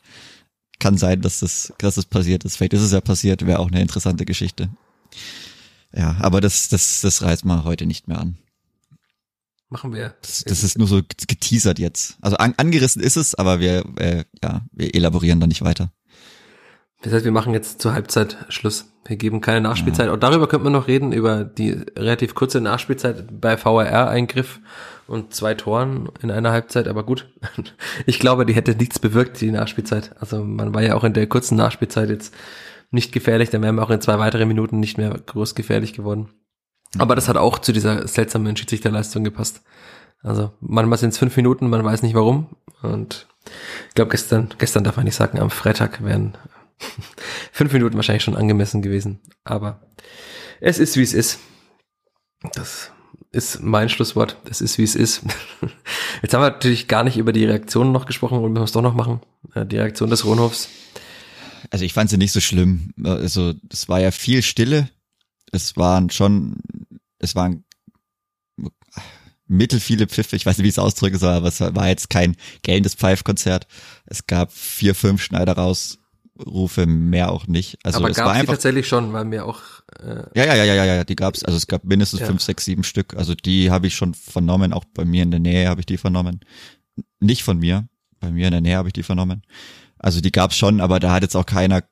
Kann 0.79 0.97
sein, 0.97 1.21
dass 1.21 1.41
das, 1.41 1.73
dass 1.79 1.97
das 1.97 2.07
passiert 2.07 2.45
ist. 2.45 2.57
Vielleicht 2.57 2.75
ist 2.75 2.83
es 2.83 2.93
ja 2.93 3.01
passiert, 3.01 3.45
wäre 3.47 3.59
auch 3.59 3.69
eine 3.69 3.81
interessante 3.81 4.25
Geschichte. 4.25 4.71
Ja, 5.95 6.17
aber 6.21 6.41
das, 6.41 6.69
das, 6.69 7.01
das 7.03 7.23
reißt 7.23 7.45
man 7.45 7.65
heute 7.65 7.87
nicht 7.87 8.09
mehr 8.09 8.21
an. 8.21 8.39
Machen 9.73 9.95
wir. 9.95 10.15
Das, 10.21 10.45
das 10.45 10.65
ist 10.65 10.77
nur 10.77 10.87
so 10.87 11.01
geteasert 11.27 11.79
jetzt. 11.79 12.19
Also 12.21 12.37
an, 12.37 12.53
angerissen 12.59 13.03
ist 13.03 13.17
es, 13.17 13.35
aber 13.35 13.59
wir, 13.59 13.83
äh, 13.97 14.25
ja, 14.45 14.67
wir 14.71 14.95
elaborieren 14.95 15.41
da 15.41 15.47
nicht 15.47 15.63
weiter. 15.63 15.91
Das 17.01 17.15
heißt, 17.15 17.25
wir 17.25 17.33
machen 17.33 17.55
jetzt 17.55 17.81
zur 17.81 17.95
Halbzeit 17.95 18.37
Schluss. 18.51 18.93
Wir 19.07 19.17
geben 19.17 19.41
keine 19.41 19.63
Nachspielzeit. 19.63 20.09
Ja. 20.09 20.13
Und 20.13 20.23
darüber 20.23 20.47
könnte 20.47 20.65
man 20.65 20.75
noch 20.75 20.89
reden, 20.89 21.13
über 21.13 21.45
die 21.45 21.71
relativ 21.97 22.35
kurze 22.35 22.61
Nachspielzeit 22.61 23.41
bei 23.41 23.57
VRR-Eingriff 23.57 24.61
und 25.07 25.33
zwei 25.33 25.55
Toren 25.55 26.11
in 26.21 26.31
einer 26.31 26.53
Halbzeit. 26.53 26.87
Aber 26.87 27.03
gut, 27.03 27.33
ich 28.07 28.19
glaube, 28.19 28.45
die 28.45 28.53
hätte 28.53 28.75
nichts 28.75 28.99
bewirkt, 28.99 29.41
die 29.41 29.51
Nachspielzeit. 29.51 30.15
Also 30.21 30.45
man 30.45 30.75
war 30.75 30.83
ja 30.83 30.97
auch 30.97 31.05
in 31.05 31.15
der 31.15 31.27
kurzen 31.29 31.57
Nachspielzeit 31.57 32.11
jetzt 32.11 32.35
nicht 32.91 33.11
gefährlich. 33.11 33.49
Dann 33.49 33.63
wären 33.63 33.77
wir 33.77 33.85
auch 33.85 33.91
in 33.91 34.03
zwei 34.03 34.19
weitere 34.19 34.45
Minuten 34.45 34.81
nicht 34.81 34.99
mehr 34.99 35.11
groß 35.11 35.55
gefährlich 35.55 35.95
geworden. 35.95 36.29
Aber 36.99 37.15
das 37.15 37.29
hat 37.29 37.37
auch 37.37 37.59
zu 37.59 37.73
dieser 37.73 38.07
seltsamen 38.07 38.57
Schiedsrichterleistung 38.57 39.25
gepasst. 39.25 39.63
Also 40.23 40.53
manchmal 40.61 40.99
sind 40.99 41.11
es 41.11 41.19
fünf 41.19 41.37
Minuten, 41.37 41.69
man 41.69 41.85
weiß 41.85 42.03
nicht 42.03 42.15
warum. 42.15 42.49
Und 42.83 43.27
ich 43.89 43.95
glaube, 43.95 44.11
gestern, 44.11 44.53
gestern 44.59 44.85
darf 44.85 44.97
man 44.97 45.05
nicht 45.05 45.17
sagen, 45.17 45.41
am 45.41 45.51
Freitag 45.51 46.05
wären 46.05 46.37
fünf 47.53 47.73
Minuten 47.73 47.97
wahrscheinlich 47.97 48.23
schon 48.23 48.37
angemessen 48.37 48.83
gewesen. 48.83 49.21
Aber 49.45 49.81
es 50.61 50.79
ist, 50.79 50.97
wie 50.97 51.03
es 51.03 51.15
ist. 51.15 51.39
Das 52.55 52.91
ist 53.31 53.63
mein 53.63 53.89
Schlusswort. 53.89 54.37
Es 54.49 54.61
ist, 54.61 54.79
wie 54.79 54.85
es 54.85 54.95
ist. 54.95 55.23
Jetzt 56.23 56.35
haben 56.35 56.43
wir 56.43 56.51
natürlich 56.51 56.89
gar 56.89 57.05
nicht 57.05 57.17
über 57.17 57.33
die 57.33 57.45
Reaktionen 57.45 57.93
noch 57.93 58.07
gesprochen 58.07 58.39
und 58.39 58.53
müssen 58.53 58.65
es 58.65 58.73
doch 58.73 58.83
noch 58.83 58.95
machen. 58.95 59.21
Die 59.55 59.77
Reaktion 59.77 60.11
des 60.11 60.25
Rohnhofs. 60.25 60.69
Also 61.71 61.85
ich 61.85 61.95
fand 61.95 62.11
sie 62.11 62.19
nicht 62.19 62.33
so 62.33 62.41
schlimm. 62.41 62.93
Also 63.03 63.55
es 63.73 63.89
war 63.89 64.01
ja 64.01 64.11
viel 64.11 64.43
Stille 64.43 64.89
es 65.53 65.77
waren 65.77 66.11
schon, 66.11 66.57
es 67.19 67.35
waren 67.35 67.65
mittel 69.47 69.81
viele 69.81 70.07
Pfiffe, 70.07 70.35
ich 70.35 70.47
weiß 70.47 70.57
nicht, 70.57 70.65
wie 70.65 70.69
ich 70.69 70.75
es 70.75 70.79
ausdrücken 70.79 71.19
soll, 71.19 71.35
aber 71.35 71.49
es 71.49 71.61
war 71.61 71.89
jetzt 71.89 72.11
kein 72.11 72.37
gellendes 72.63 72.95
Pfeifkonzert. 72.95 73.67
Es 74.07 74.27
gab 74.27 74.51
vier, 74.51 74.95
fünf 74.95 75.23
Schneider 75.23 75.53
raus, 75.53 75.99
Rufe, 76.45 76.87
mehr 76.87 77.31
auch 77.31 77.47
nicht. 77.47 77.79
Also 77.85 77.99
aber 77.99 78.11
es 78.11 78.17
gab 78.17 78.27
war 78.27 78.33
einfach, 78.33 78.55
tatsächlich 78.55 78.89
schon, 78.89 79.13
weil 79.13 79.27
mir 79.27 79.45
auch 79.45 79.61
äh, 80.01 80.25
ja, 80.35 80.47
ja, 80.47 80.55
ja, 80.55 80.65
ja, 80.65 80.85
ja, 80.85 80.95
ja, 80.97 81.05
die 81.05 81.17
gab's. 81.17 81.45
Also 81.45 81.59
es 81.59 81.67
gab 81.67 81.85
mindestens 81.85 82.21
ja. 82.21 82.27
fünf, 82.27 82.41
sechs, 82.41 82.65
sieben 82.65 82.85
Stück. 82.85 83.15
Also 83.15 83.35
die 83.35 83.71
habe 83.71 83.87
ich 83.87 83.95
schon 83.95 84.15
vernommen, 84.15 84.73
auch 84.73 84.85
bei 84.95 85.05
mir 85.05 85.23
in 85.23 85.31
der 85.31 85.41
Nähe 85.41 85.69
habe 85.69 85.81
ich 85.81 85.87
die 85.87 85.99
vernommen. 85.99 86.41
Nicht 87.21 87.43
von 87.45 87.59
mir, 87.59 87.89
bei 88.21 88.31
mir 88.31 88.47
in 88.47 88.53
der 88.53 88.61
Nähe 88.63 88.77
habe 88.77 88.89
ich 88.89 88.95
die 88.95 89.03
vernommen. 89.03 89.43
Also 89.99 90.21
die 90.21 90.33
gab's 90.33 90.57
schon, 90.57 90.81
aber 90.81 90.99
da 90.99 91.13
hat 91.13 91.23
jetzt 91.23 91.37
auch 91.37 91.47
keiner 91.47 91.83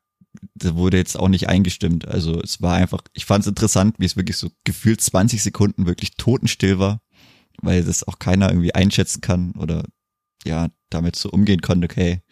da 0.55 0.76
wurde 0.76 0.97
jetzt 0.97 1.18
auch 1.18 1.28
nicht 1.28 1.49
eingestimmt. 1.49 2.07
Also 2.07 2.41
es 2.41 2.62
war 2.62 2.74
einfach, 2.74 3.01
ich 3.12 3.24
fand 3.24 3.43
es 3.43 3.49
interessant, 3.49 3.97
wie 3.99 4.07
es 4.07 4.16
wirklich 4.16 4.37
so 4.37 4.51
gefühlt 4.64 5.01
20 5.01 5.43
Sekunden 5.43 5.87
wirklich 5.87 6.16
totenstill 6.16 6.78
war, 6.78 7.01
weil 7.62 7.85
das 7.85 8.07
auch 8.07 8.18
keiner 8.18 8.49
irgendwie 8.51 8.74
einschätzen 8.74 9.20
kann 9.20 9.53
oder 9.53 9.85
ja, 10.45 10.68
damit 10.89 11.16
so 11.16 11.31
umgehen 11.31 11.61
konnte, 11.61 11.85
okay, 11.85 12.22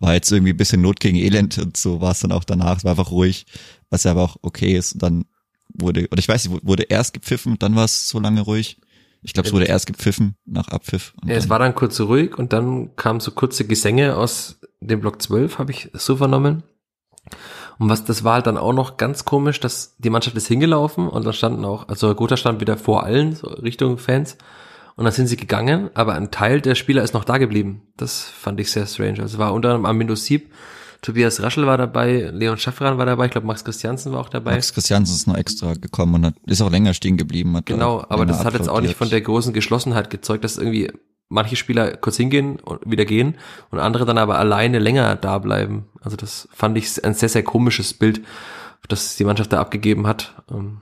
war 0.00 0.14
jetzt 0.14 0.30
irgendwie 0.30 0.52
ein 0.52 0.56
bisschen 0.56 0.80
Not 0.80 1.00
gegen 1.00 1.16
Elend 1.16 1.58
und 1.58 1.76
so 1.76 2.00
war 2.00 2.12
es 2.12 2.20
dann 2.20 2.32
auch 2.32 2.44
danach, 2.44 2.78
es 2.78 2.84
war 2.84 2.92
einfach 2.92 3.10
ruhig, 3.10 3.46
was 3.90 4.04
ja 4.04 4.12
aber 4.12 4.22
auch 4.22 4.36
okay 4.42 4.76
ist 4.76 4.92
und 4.92 5.02
dann 5.02 5.24
wurde, 5.68 6.08
oder 6.10 6.18
ich 6.18 6.28
weiß 6.28 6.48
nicht, 6.48 6.64
wurde 6.64 6.84
erst 6.84 7.12
gepfiffen 7.12 7.58
dann 7.58 7.74
war 7.74 7.84
es 7.84 8.08
so 8.08 8.20
lange 8.20 8.40
ruhig. 8.40 8.80
Ich 9.22 9.32
glaube, 9.32 9.48
es 9.48 9.52
wurde 9.52 9.64
erst 9.64 9.88
gepfiffen 9.88 10.36
nach 10.44 10.68
Abpfiff. 10.68 11.12
Ja, 11.24 11.34
es 11.34 11.48
war 11.48 11.58
dann 11.58 11.74
kurz 11.74 11.98
ruhig 12.00 12.38
und 12.38 12.52
dann 12.52 12.94
kamen 12.94 13.18
so 13.18 13.32
kurze 13.32 13.66
Gesänge 13.66 14.16
aus 14.16 14.60
dem 14.80 15.00
Block 15.00 15.20
12, 15.20 15.58
habe 15.58 15.72
ich 15.72 15.90
so 15.92 16.16
vernommen. 16.16 16.62
Und 17.78 17.88
was, 17.88 18.04
das 18.04 18.24
war 18.24 18.34
halt 18.34 18.46
dann 18.46 18.58
auch 18.58 18.72
noch 18.72 18.96
ganz 18.96 19.24
komisch, 19.24 19.60
dass 19.60 19.96
die 19.98 20.10
Mannschaft 20.10 20.36
ist 20.36 20.48
hingelaufen 20.48 21.08
und 21.08 21.24
dann 21.24 21.32
standen 21.32 21.64
auch, 21.64 21.88
also 21.88 22.14
Gotha 22.14 22.36
stand 22.36 22.60
wieder 22.60 22.76
vor 22.76 23.04
allen, 23.04 23.34
so 23.34 23.46
Richtung 23.48 23.98
Fans. 23.98 24.36
Und 24.96 25.04
dann 25.04 25.12
sind 25.12 25.28
sie 25.28 25.36
gegangen, 25.36 25.90
aber 25.94 26.14
ein 26.14 26.32
Teil 26.32 26.60
der 26.60 26.74
Spieler 26.74 27.04
ist 27.04 27.14
noch 27.14 27.24
da 27.24 27.38
geblieben. 27.38 27.82
Das 27.96 28.24
fand 28.24 28.58
ich 28.58 28.72
sehr 28.72 28.84
strange. 28.86 29.20
Also 29.20 29.38
war 29.38 29.52
unter 29.52 29.68
anderem 29.68 29.86
Armindo 29.86 30.16
Sieb, 30.16 30.50
Tobias 31.00 31.40
Raschel 31.40 31.66
war 31.66 31.78
dabei, 31.78 32.30
Leon 32.32 32.58
Schaffran 32.58 32.98
war 32.98 33.06
dabei, 33.06 33.26
ich 33.26 33.30
glaube 33.30 33.46
Max 33.46 33.64
Christiansen 33.64 34.12
war 34.12 34.20
auch 34.20 34.28
dabei. 34.28 34.52
Max 34.52 34.74
Christiansen 34.74 35.14
ist 35.14 35.28
noch 35.28 35.36
extra 35.36 35.74
gekommen 35.74 36.16
und 36.16 36.26
hat, 36.26 36.34
ist 36.46 36.60
auch 36.60 36.70
länger 36.70 36.92
stehen 36.92 37.16
geblieben. 37.16 37.56
Hat 37.56 37.66
genau, 37.66 38.04
aber 38.08 38.26
das 38.26 38.44
hat 38.44 38.54
jetzt 38.54 38.68
auch 38.68 38.80
nicht 38.80 38.96
von 38.96 39.08
der 39.08 39.20
großen 39.20 39.52
Geschlossenheit 39.52 40.10
gezeugt, 40.10 40.42
dass 40.42 40.58
irgendwie 40.58 40.90
manche 41.28 41.56
Spieler 41.56 41.96
kurz 41.96 42.16
hingehen 42.16 42.58
und 42.60 42.80
wieder 42.90 43.04
gehen 43.04 43.36
und 43.70 43.78
andere 43.78 44.06
dann 44.06 44.18
aber 44.18 44.38
alleine 44.38 44.78
länger 44.78 45.16
da 45.16 45.38
bleiben. 45.38 45.86
Also 46.00 46.16
das 46.16 46.48
fand 46.52 46.76
ich 46.78 47.04
ein 47.04 47.14
sehr, 47.14 47.28
sehr 47.28 47.42
komisches 47.42 47.94
Bild, 47.94 48.22
das 48.88 49.16
die 49.16 49.24
Mannschaft 49.24 49.52
da 49.52 49.60
abgegeben 49.60 50.06
hat. 50.06 50.42
Ähm, 50.50 50.80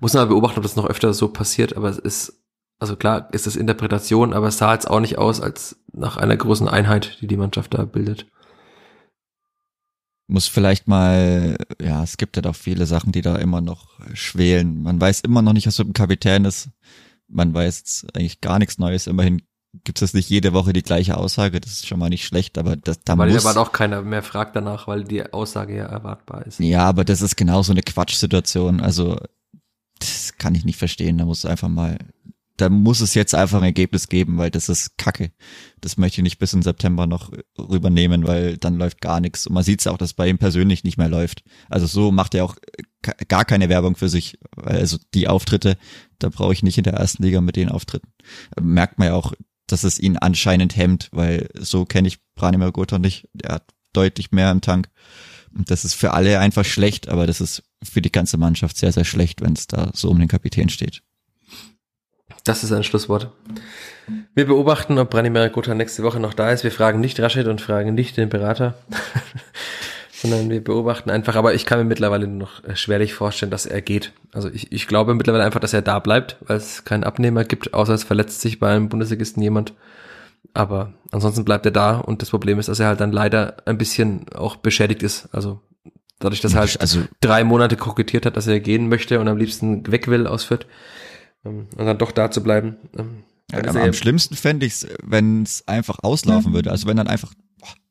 muss 0.00 0.14
man 0.14 0.28
beobachten, 0.28 0.58
ob 0.58 0.64
das 0.64 0.76
noch 0.76 0.86
öfter 0.86 1.14
so 1.14 1.28
passiert, 1.28 1.76
aber 1.76 1.88
es 1.88 1.98
ist, 1.98 2.42
also 2.80 2.96
klar 2.96 3.28
ist 3.32 3.46
es 3.46 3.54
Interpretation, 3.54 4.32
aber 4.32 4.48
es 4.48 4.58
sah 4.58 4.72
jetzt 4.72 4.90
auch 4.90 5.00
nicht 5.00 5.18
aus 5.18 5.40
als 5.40 5.76
nach 5.92 6.16
einer 6.16 6.36
großen 6.36 6.68
Einheit, 6.68 7.18
die 7.20 7.28
die 7.28 7.36
Mannschaft 7.36 7.74
da 7.74 7.84
bildet. 7.84 8.26
Muss 10.26 10.48
vielleicht 10.48 10.88
mal, 10.88 11.56
ja, 11.80 12.02
es 12.02 12.16
gibt 12.16 12.36
ja 12.36 12.42
doch 12.42 12.54
viele 12.54 12.86
Sachen, 12.86 13.12
die 13.12 13.20
da 13.20 13.36
immer 13.36 13.60
noch 13.60 14.00
schwelen. 14.14 14.82
Man 14.82 15.00
weiß 15.00 15.20
immer 15.20 15.42
noch 15.42 15.52
nicht, 15.52 15.66
was 15.66 15.78
mit 15.78 15.88
dem 15.88 15.92
Kapitän 15.92 16.44
ist 16.44 16.70
man 17.30 17.54
weiß 17.54 18.06
eigentlich 18.14 18.40
gar 18.40 18.58
nichts 18.58 18.78
Neues. 18.78 19.06
Immerhin 19.06 19.42
gibt 19.84 20.02
es 20.02 20.14
nicht 20.14 20.28
jede 20.28 20.52
Woche 20.52 20.72
die 20.72 20.82
gleiche 20.82 21.16
Aussage. 21.16 21.60
Das 21.60 21.72
ist 21.72 21.86
schon 21.86 21.98
mal 21.98 22.08
nicht 22.08 22.26
schlecht, 22.26 22.58
aber 22.58 22.76
das 22.76 23.00
da 23.04 23.16
weil 23.16 23.32
muss. 23.32 23.44
Weil 23.44 23.52
aber 23.52 23.60
auch 23.60 23.72
keiner 23.72 24.02
mehr 24.02 24.22
fragt 24.22 24.56
danach, 24.56 24.88
weil 24.88 25.04
die 25.04 25.32
Aussage 25.32 25.76
ja 25.76 25.86
erwartbar 25.86 26.46
ist. 26.46 26.58
Ja, 26.60 26.86
aber 26.86 27.04
das 27.04 27.22
ist 27.22 27.36
genau 27.36 27.62
so 27.62 27.72
eine 27.72 27.82
Quatschsituation. 27.82 28.80
Also 28.80 29.18
das 29.98 30.34
kann 30.38 30.54
ich 30.54 30.64
nicht 30.64 30.78
verstehen. 30.78 31.18
Da 31.18 31.24
muss 31.24 31.44
einfach 31.44 31.68
mal 31.68 31.98
da 32.60 32.68
muss 32.68 33.00
es 33.00 33.14
jetzt 33.14 33.34
einfach 33.34 33.58
ein 33.58 33.64
Ergebnis 33.64 34.08
geben, 34.08 34.36
weil 34.36 34.50
das 34.50 34.68
ist 34.68 34.98
Kacke. 34.98 35.32
Das 35.80 35.96
möchte 35.96 36.20
ich 36.20 36.24
nicht 36.24 36.38
bis 36.38 36.52
in 36.52 36.62
September 36.62 37.06
noch 37.06 37.32
rübernehmen, 37.58 38.26
weil 38.26 38.58
dann 38.58 38.76
läuft 38.76 39.00
gar 39.00 39.20
nichts. 39.20 39.46
Und 39.46 39.54
man 39.54 39.64
sieht 39.64 39.80
es 39.80 39.86
auch, 39.86 39.96
dass 39.96 40.12
bei 40.12 40.28
ihm 40.28 40.38
persönlich 40.38 40.84
nicht 40.84 40.98
mehr 40.98 41.08
läuft. 41.08 41.42
Also 41.68 41.86
so 41.86 42.12
macht 42.12 42.34
er 42.34 42.44
auch 42.44 42.56
gar 43.28 43.44
keine 43.44 43.68
Werbung 43.68 43.96
für 43.96 44.08
sich. 44.08 44.38
Also 44.56 44.98
die 45.14 45.28
Auftritte, 45.28 45.78
da 46.18 46.28
brauche 46.28 46.52
ich 46.52 46.62
nicht 46.62 46.76
in 46.76 46.84
der 46.84 46.94
ersten 46.94 47.22
Liga 47.22 47.40
mit 47.40 47.56
den 47.56 47.70
Auftritten. 47.70 48.12
Merkt 48.60 48.98
man 48.98 49.08
ja 49.08 49.14
auch, 49.14 49.32
dass 49.66 49.84
es 49.84 49.98
ihn 49.98 50.18
anscheinend 50.18 50.76
hemmt, 50.76 51.08
weil 51.12 51.48
so 51.58 51.84
kenne 51.86 52.08
ich 52.08 52.18
Branimir 52.34 52.72
Gotha 52.72 52.98
nicht. 52.98 53.28
Er 53.42 53.54
hat 53.54 53.72
deutlich 53.92 54.32
mehr 54.32 54.50
im 54.50 54.60
Tank. 54.60 54.90
Und 55.56 55.70
das 55.70 55.84
ist 55.84 55.94
für 55.94 56.12
alle 56.12 56.38
einfach 56.38 56.64
schlecht, 56.64 57.08
aber 57.08 57.26
das 57.26 57.40
ist 57.40 57.62
für 57.82 58.02
die 58.02 58.12
ganze 58.12 58.36
Mannschaft 58.36 58.76
sehr, 58.76 58.92
sehr 58.92 59.04
schlecht, 59.04 59.40
wenn 59.40 59.54
es 59.54 59.66
da 59.66 59.90
so 59.94 60.10
um 60.10 60.18
den 60.18 60.28
Kapitän 60.28 60.68
steht. 60.68 61.02
Das 62.44 62.64
ist 62.64 62.72
ein 62.72 62.84
Schlusswort. 62.84 63.30
Wir 64.34 64.46
beobachten, 64.46 64.98
ob 64.98 65.10
Brani 65.10 65.30
Merigota 65.30 65.74
nächste 65.74 66.02
Woche 66.02 66.20
noch 66.20 66.34
da 66.34 66.50
ist. 66.50 66.64
Wir 66.64 66.72
fragen 66.72 67.00
nicht 67.00 67.20
Rashid 67.20 67.46
und 67.46 67.60
fragen 67.60 67.94
nicht 67.94 68.16
den 68.16 68.28
Berater, 68.28 68.74
sondern 70.12 70.48
wir 70.48 70.64
beobachten 70.64 71.10
einfach. 71.10 71.36
Aber 71.36 71.54
ich 71.54 71.66
kann 71.66 71.78
mir 71.78 71.84
mittlerweile 71.84 72.26
noch 72.26 72.62
schwerlich 72.74 73.14
vorstellen, 73.14 73.50
dass 73.50 73.66
er 73.66 73.82
geht. 73.82 74.12
Also 74.32 74.48
ich, 74.48 74.72
ich 74.72 74.86
glaube 74.86 75.14
mittlerweile 75.14 75.44
einfach, 75.44 75.60
dass 75.60 75.74
er 75.74 75.82
da 75.82 75.98
bleibt, 75.98 76.36
weil 76.40 76.56
es 76.56 76.84
keinen 76.84 77.04
Abnehmer 77.04 77.44
gibt, 77.44 77.74
außer 77.74 77.94
es 77.94 78.04
verletzt 78.04 78.40
sich 78.40 78.58
bei 78.58 78.70
einem 78.70 78.88
Bundesligisten 78.88 79.42
jemand. 79.42 79.74
Aber 80.54 80.92
ansonsten 81.12 81.44
bleibt 81.44 81.66
er 81.66 81.72
da 81.72 81.98
und 81.98 82.22
das 82.22 82.30
Problem 82.30 82.58
ist, 82.58 82.68
dass 82.68 82.80
er 82.80 82.88
halt 82.88 83.00
dann 83.00 83.12
leider 83.12 83.58
ein 83.66 83.78
bisschen 83.78 84.26
auch 84.34 84.56
beschädigt 84.56 85.02
ist. 85.02 85.28
Also 85.32 85.60
dadurch, 86.18 86.40
dass 86.40 86.54
er 86.54 86.60
halt 86.60 86.80
also, 86.80 87.02
drei 87.20 87.44
Monate 87.44 87.76
kokettiert 87.76 88.26
hat, 88.26 88.36
dass 88.36 88.46
er 88.46 88.60
gehen 88.60 88.88
möchte 88.88 89.20
und 89.20 89.28
am 89.28 89.36
liebsten 89.36 89.90
weg 89.92 90.08
will 90.08 90.26
aus 90.26 90.44
Fürth 90.44 90.66
ähm, 91.44 91.68
und 91.76 91.86
dann 91.86 91.98
doch 91.98 92.12
da 92.12 92.30
zu 92.30 92.42
bleiben. 92.42 92.76
Ähm, 92.96 93.24
ja, 93.52 93.64
aber 93.68 93.82
am 93.82 93.92
schlimmsten 93.92 94.36
fände 94.36 94.66
ich 94.66 94.74
es, 94.74 94.86
wenn 95.02 95.42
es 95.42 95.66
einfach 95.66 95.98
auslaufen 96.02 96.52
mhm. 96.52 96.54
würde. 96.54 96.70
Also 96.70 96.86
wenn 96.86 96.96
dann 96.96 97.08
einfach 97.08 97.34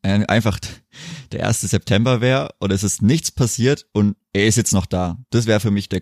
äh, 0.02 0.26
einfach 0.26 0.60
der 1.32 1.42
erste 1.42 1.68
September 1.68 2.22
wäre 2.22 2.56
und 2.60 2.72
es 2.72 2.84
ist 2.84 3.02
nichts 3.02 3.32
passiert 3.32 3.86
und 3.92 4.16
er 4.34 4.48
ist 4.48 4.56
jetzt 4.56 4.74
noch 4.74 4.86
da. 4.86 5.18
Das 5.30 5.46
wäre 5.46 5.60
für 5.60 5.72
mich 5.72 5.90
der, 5.90 6.02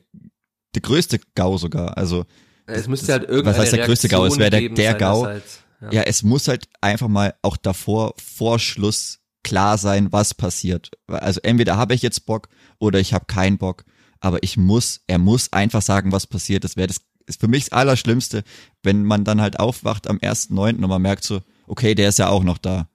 der 0.75 0.81
größte 0.81 1.19
GAU 1.35 1.57
sogar. 1.57 1.97
Also 1.97 2.25
es 2.67 2.87
müsste 2.87 3.13
halt 3.13 3.29
irgendwas. 3.29 3.55
Was 3.55 3.63
heißt 3.63 3.73
der 3.73 3.85
größte 3.85 4.09
GAU? 4.09 4.25
Es 4.25 4.37
wäre 4.37 4.49
der, 4.51 4.69
der 4.69 4.93
GAU. 4.93 5.25
Halt, 5.25 5.43
ja. 5.81 5.91
ja, 5.91 6.01
es 6.03 6.23
muss 6.23 6.47
halt 6.47 6.67
einfach 6.81 7.07
mal 7.07 7.33
auch 7.41 7.57
davor, 7.57 8.13
vor 8.17 8.59
Schluss 8.59 9.19
klar 9.43 9.77
sein, 9.77 10.11
was 10.11 10.33
passiert. 10.33 10.91
Also 11.07 11.39
entweder 11.43 11.77
habe 11.77 11.93
ich 11.93 12.01
jetzt 12.01 12.25
Bock 12.25 12.49
oder 12.79 12.99
ich 12.99 13.13
habe 13.13 13.25
keinen 13.25 13.57
Bock. 13.57 13.85
Aber 14.19 14.41
ich 14.43 14.57
muss, 14.57 15.01
er 15.07 15.19
muss 15.19 15.53
einfach 15.53 15.81
sagen, 15.81 16.11
was 16.11 16.27
passiert. 16.27 16.63
Das 16.63 16.75
wäre 16.75 16.87
das 16.87 17.01
ist 17.27 17.39
für 17.39 17.47
mich 17.47 17.65
das 17.65 17.73
Allerschlimmste, 17.73 18.43
wenn 18.83 19.03
man 19.03 19.23
dann 19.23 19.41
halt 19.41 19.59
aufwacht 19.59 20.07
am 20.07 20.17
1.9. 20.17 20.75
und 20.75 20.81
man 20.81 21.01
merkt 21.01 21.23
so, 21.23 21.41
okay, 21.67 21.93
der 21.93 22.09
ist 22.09 22.19
ja 22.19 22.29
auch 22.29 22.43
noch 22.43 22.57
da. 22.57 22.87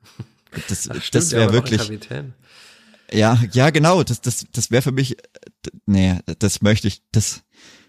Das, 0.68 0.88
Ach, 0.90 1.00
stimmt, 1.00 1.14
das 1.14 1.32
wäre 1.32 1.52
wirklich. 1.52 1.90
Ja, 3.12 3.38
ja, 3.52 3.70
genau. 3.70 4.02
Das, 4.02 4.20
das, 4.20 4.46
das 4.52 4.70
wäre 4.70 4.82
für 4.82 4.92
mich, 4.92 5.16
nee, 5.86 6.18
das 6.38 6.62
möchte 6.62 6.88
ich, 6.88 7.02
das, 7.12 7.42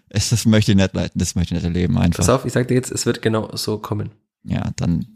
das 0.08 0.46
möchte 0.46 0.72
ich 0.72 0.76
nicht 0.76 0.94
leiten, 0.94 1.18
das 1.18 1.34
möchte 1.34 1.54
ich 1.54 1.62
nicht 1.62 1.64
erleben 1.64 1.98
einfach. 1.98 2.18
Pass 2.18 2.28
auf, 2.28 2.44
ich 2.44 2.52
sag 2.52 2.68
dir 2.68 2.74
jetzt, 2.74 2.90
es 2.90 3.06
wird 3.06 3.22
genau 3.22 3.54
so 3.56 3.78
kommen. 3.78 4.10
Ja, 4.44 4.70
dann, 4.76 5.06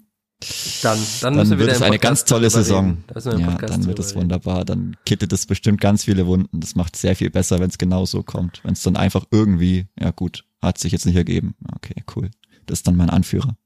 dann, 0.83 0.99
dann, 1.21 1.37
dann 1.37 1.59
wird 1.59 1.73
es 1.73 1.83
eine 1.83 1.99
ganz 1.99 2.25
tolle 2.25 2.49
Saison. 2.49 2.99
Ja, 3.15 3.57
dann 3.57 3.87
wird 3.87 3.99
es 3.99 4.15
wunderbar. 4.15 4.65
Dann 4.65 4.97
kittet 5.05 5.33
es 5.33 5.47
bestimmt 5.47 5.81
ganz 5.81 6.05
viele 6.05 6.27
Wunden. 6.27 6.61
Das 6.61 6.75
macht 6.75 6.97
sehr 6.97 7.17
viel 7.17 7.31
besser, 7.31 7.61
wenn 7.61 7.69
es 7.69 7.77
genau 7.77 8.07
so 8.07 8.23
kommt. 8.23 8.61
Wenn 8.65 8.73
es 8.73 8.83
dann 8.83 8.97
einfach 8.97 9.27
irgendwie, 9.31 9.87
ja 10.01 10.11
gut, 10.11 10.45
hat 10.63 10.79
sich 10.79 10.93
jetzt 10.93 11.07
nicht 11.07 11.17
ergeben. 11.17 11.55
Okay, 11.75 12.03
cool. 12.17 12.31
das 12.67 12.81
ist 12.81 12.87
dann 12.87 12.97
mein 12.97 13.11
Anführer. 13.11 13.57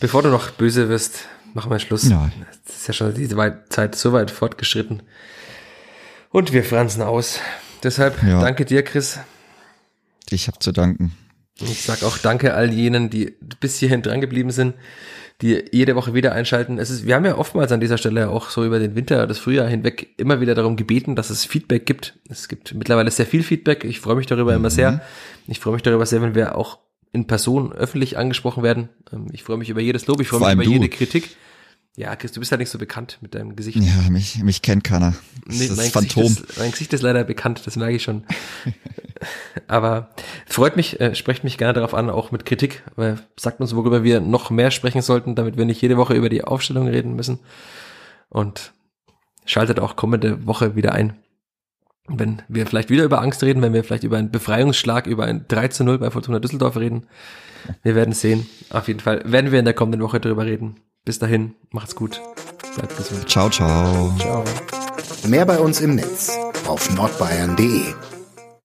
Bevor 0.00 0.22
du 0.22 0.28
noch 0.28 0.50
böse 0.50 0.88
wirst, 0.88 1.26
machen 1.54 1.70
wir 1.70 1.78
Schluss. 1.78 2.08
Ja. 2.08 2.30
Es 2.66 2.76
ist 2.76 2.86
ja 2.88 2.94
schon 2.94 3.14
die 3.14 3.28
Zeit 3.68 3.94
so 3.94 4.12
weit 4.12 4.30
fortgeschritten. 4.30 5.02
Und 6.30 6.52
wir 6.52 6.64
fransen 6.64 7.02
aus. 7.02 7.40
Deshalb 7.82 8.22
Ja. 8.22 8.40
danke 8.40 8.64
dir, 8.64 8.82
Chris. 8.82 9.18
Ich 10.30 10.46
habe 10.46 10.58
zu 10.58 10.72
danken. 10.72 11.16
Ich 11.60 11.82
sag 11.82 12.02
auch 12.04 12.18
danke 12.18 12.54
all 12.54 12.72
jenen, 12.72 13.10
die 13.10 13.36
bis 13.60 13.78
hierhin 13.78 14.02
dran 14.02 14.20
geblieben 14.20 14.50
sind, 14.50 14.74
die 15.40 15.64
jede 15.70 15.94
Woche 15.94 16.14
wieder 16.14 16.32
einschalten. 16.32 16.78
Es 16.78 16.90
ist, 16.90 17.06
wir 17.06 17.14
haben 17.14 17.24
ja 17.24 17.36
oftmals 17.38 17.70
an 17.70 17.80
dieser 17.80 17.96
Stelle 17.98 18.28
auch 18.30 18.50
so 18.50 18.64
über 18.64 18.78
den 18.80 18.96
Winter, 18.96 19.26
das 19.26 19.38
Frühjahr 19.38 19.68
hinweg 19.68 20.08
immer 20.16 20.40
wieder 20.40 20.54
darum 20.54 20.76
gebeten, 20.76 21.14
dass 21.14 21.30
es 21.30 21.44
Feedback 21.44 21.86
gibt. 21.86 22.14
Es 22.28 22.48
gibt 22.48 22.74
mittlerweile 22.74 23.10
sehr 23.10 23.26
viel 23.26 23.42
Feedback. 23.44 23.84
Ich 23.84 24.00
freue 24.00 24.16
mich 24.16 24.26
darüber 24.26 24.54
immer 24.54 24.70
sehr. 24.70 25.00
Ich 25.46 25.60
freue 25.60 25.74
mich 25.74 25.82
darüber 25.82 26.06
sehr, 26.06 26.22
wenn 26.22 26.34
wir 26.34 26.56
auch 26.56 26.78
in 27.12 27.26
Person 27.26 27.72
öffentlich 27.72 28.18
angesprochen 28.18 28.62
werden. 28.62 28.88
Ähm, 29.12 29.26
Ich 29.32 29.44
freue 29.44 29.56
mich 29.58 29.70
über 29.70 29.80
jedes 29.80 30.06
Lob. 30.06 30.20
Ich 30.20 30.28
freue 30.28 30.40
mich 30.40 30.52
über 30.54 30.64
du. 30.64 30.70
jede 30.70 30.88
Kritik. 30.88 31.36
Ja, 31.98 32.14
Chris, 32.14 32.30
du 32.30 32.38
bist 32.38 32.52
halt 32.52 32.60
nicht 32.60 32.70
so 32.70 32.78
bekannt 32.78 33.18
mit 33.22 33.34
deinem 33.34 33.56
Gesicht. 33.56 33.76
Ja, 33.78 34.08
mich, 34.08 34.40
mich 34.44 34.62
kennt 34.62 34.84
keiner. 34.84 35.14
Das 35.44 35.58
Nee, 35.58 35.64
ist 35.64 35.76
mein, 35.76 35.90
Phantom. 35.90 36.22
Gesicht 36.22 36.50
ist, 36.50 36.58
mein 36.60 36.70
Gesicht 36.70 36.92
ist 36.92 37.02
leider 37.02 37.24
bekannt, 37.24 37.62
das 37.64 37.74
merke 37.74 37.96
ich 37.96 38.04
schon. 38.04 38.22
Aber 39.66 40.10
freut 40.46 40.76
mich, 40.76 41.00
äh, 41.00 41.16
sprecht 41.16 41.42
mich 41.42 41.58
gerne 41.58 41.72
darauf 41.72 41.94
an, 41.94 42.08
auch 42.08 42.30
mit 42.30 42.44
Kritik, 42.46 42.84
weil 42.94 43.18
sagt 43.36 43.60
uns, 43.60 43.74
worüber 43.74 44.04
wir 44.04 44.20
noch 44.20 44.50
mehr 44.50 44.70
sprechen 44.70 45.02
sollten, 45.02 45.34
damit 45.34 45.56
wir 45.56 45.64
nicht 45.64 45.82
jede 45.82 45.96
Woche 45.96 46.14
über 46.14 46.28
die 46.28 46.44
Aufstellung 46.44 46.86
reden 46.86 47.16
müssen. 47.16 47.40
Und 48.28 48.72
schaltet 49.44 49.80
auch 49.80 49.96
kommende 49.96 50.46
Woche 50.46 50.76
wieder 50.76 50.92
ein. 50.92 51.16
Wenn 52.06 52.42
wir 52.46 52.68
vielleicht 52.68 52.90
wieder 52.90 53.02
über 53.02 53.22
Angst 53.22 53.42
reden, 53.42 53.60
wenn 53.60 53.74
wir 53.74 53.82
vielleicht 53.82 54.04
über 54.04 54.18
einen 54.18 54.30
Befreiungsschlag, 54.30 55.08
über 55.08 55.24
ein 55.24 55.46
3 55.48 55.66
zu 55.66 55.82
0 55.82 55.98
bei 55.98 56.12
Fortuna 56.12 56.38
Düsseldorf 56.38 56.76
reden. 56.76 57.08
Wir 57.82 57.96
werden 57.96 58.14
sehen. 58.14 58.46
Auf 58.70 58.86
jeden 58.86 59.00
Fall 59.00 59.20
werden 59.24 59.50
wir 59.50 59.58
in 59.58 59.64
der 59.64 59.74
kommenden 59.74 60.00
Woche 60.00 60.20
darüber 60.20 60.46
reden. 60.46 60.76
Bis 61.08 61.18
dahin, 61.18 61.54
macht's 61.70 61.96
gut. 61.96 62.20
Bleibt 62.76 62.94
gesund. 62.98 63.26
Ciao, 63.30 63.48
ciao. 63.48 64.12
Ciao. 64.18 64.44
Mehr 65.26 65.46
bei 65.46 65.58
uns 65.58 65.80
im 65.80 65.94
Netz 65.94 66.36
auf 66.66 66.94
nordbayern.de. 66.94 67.94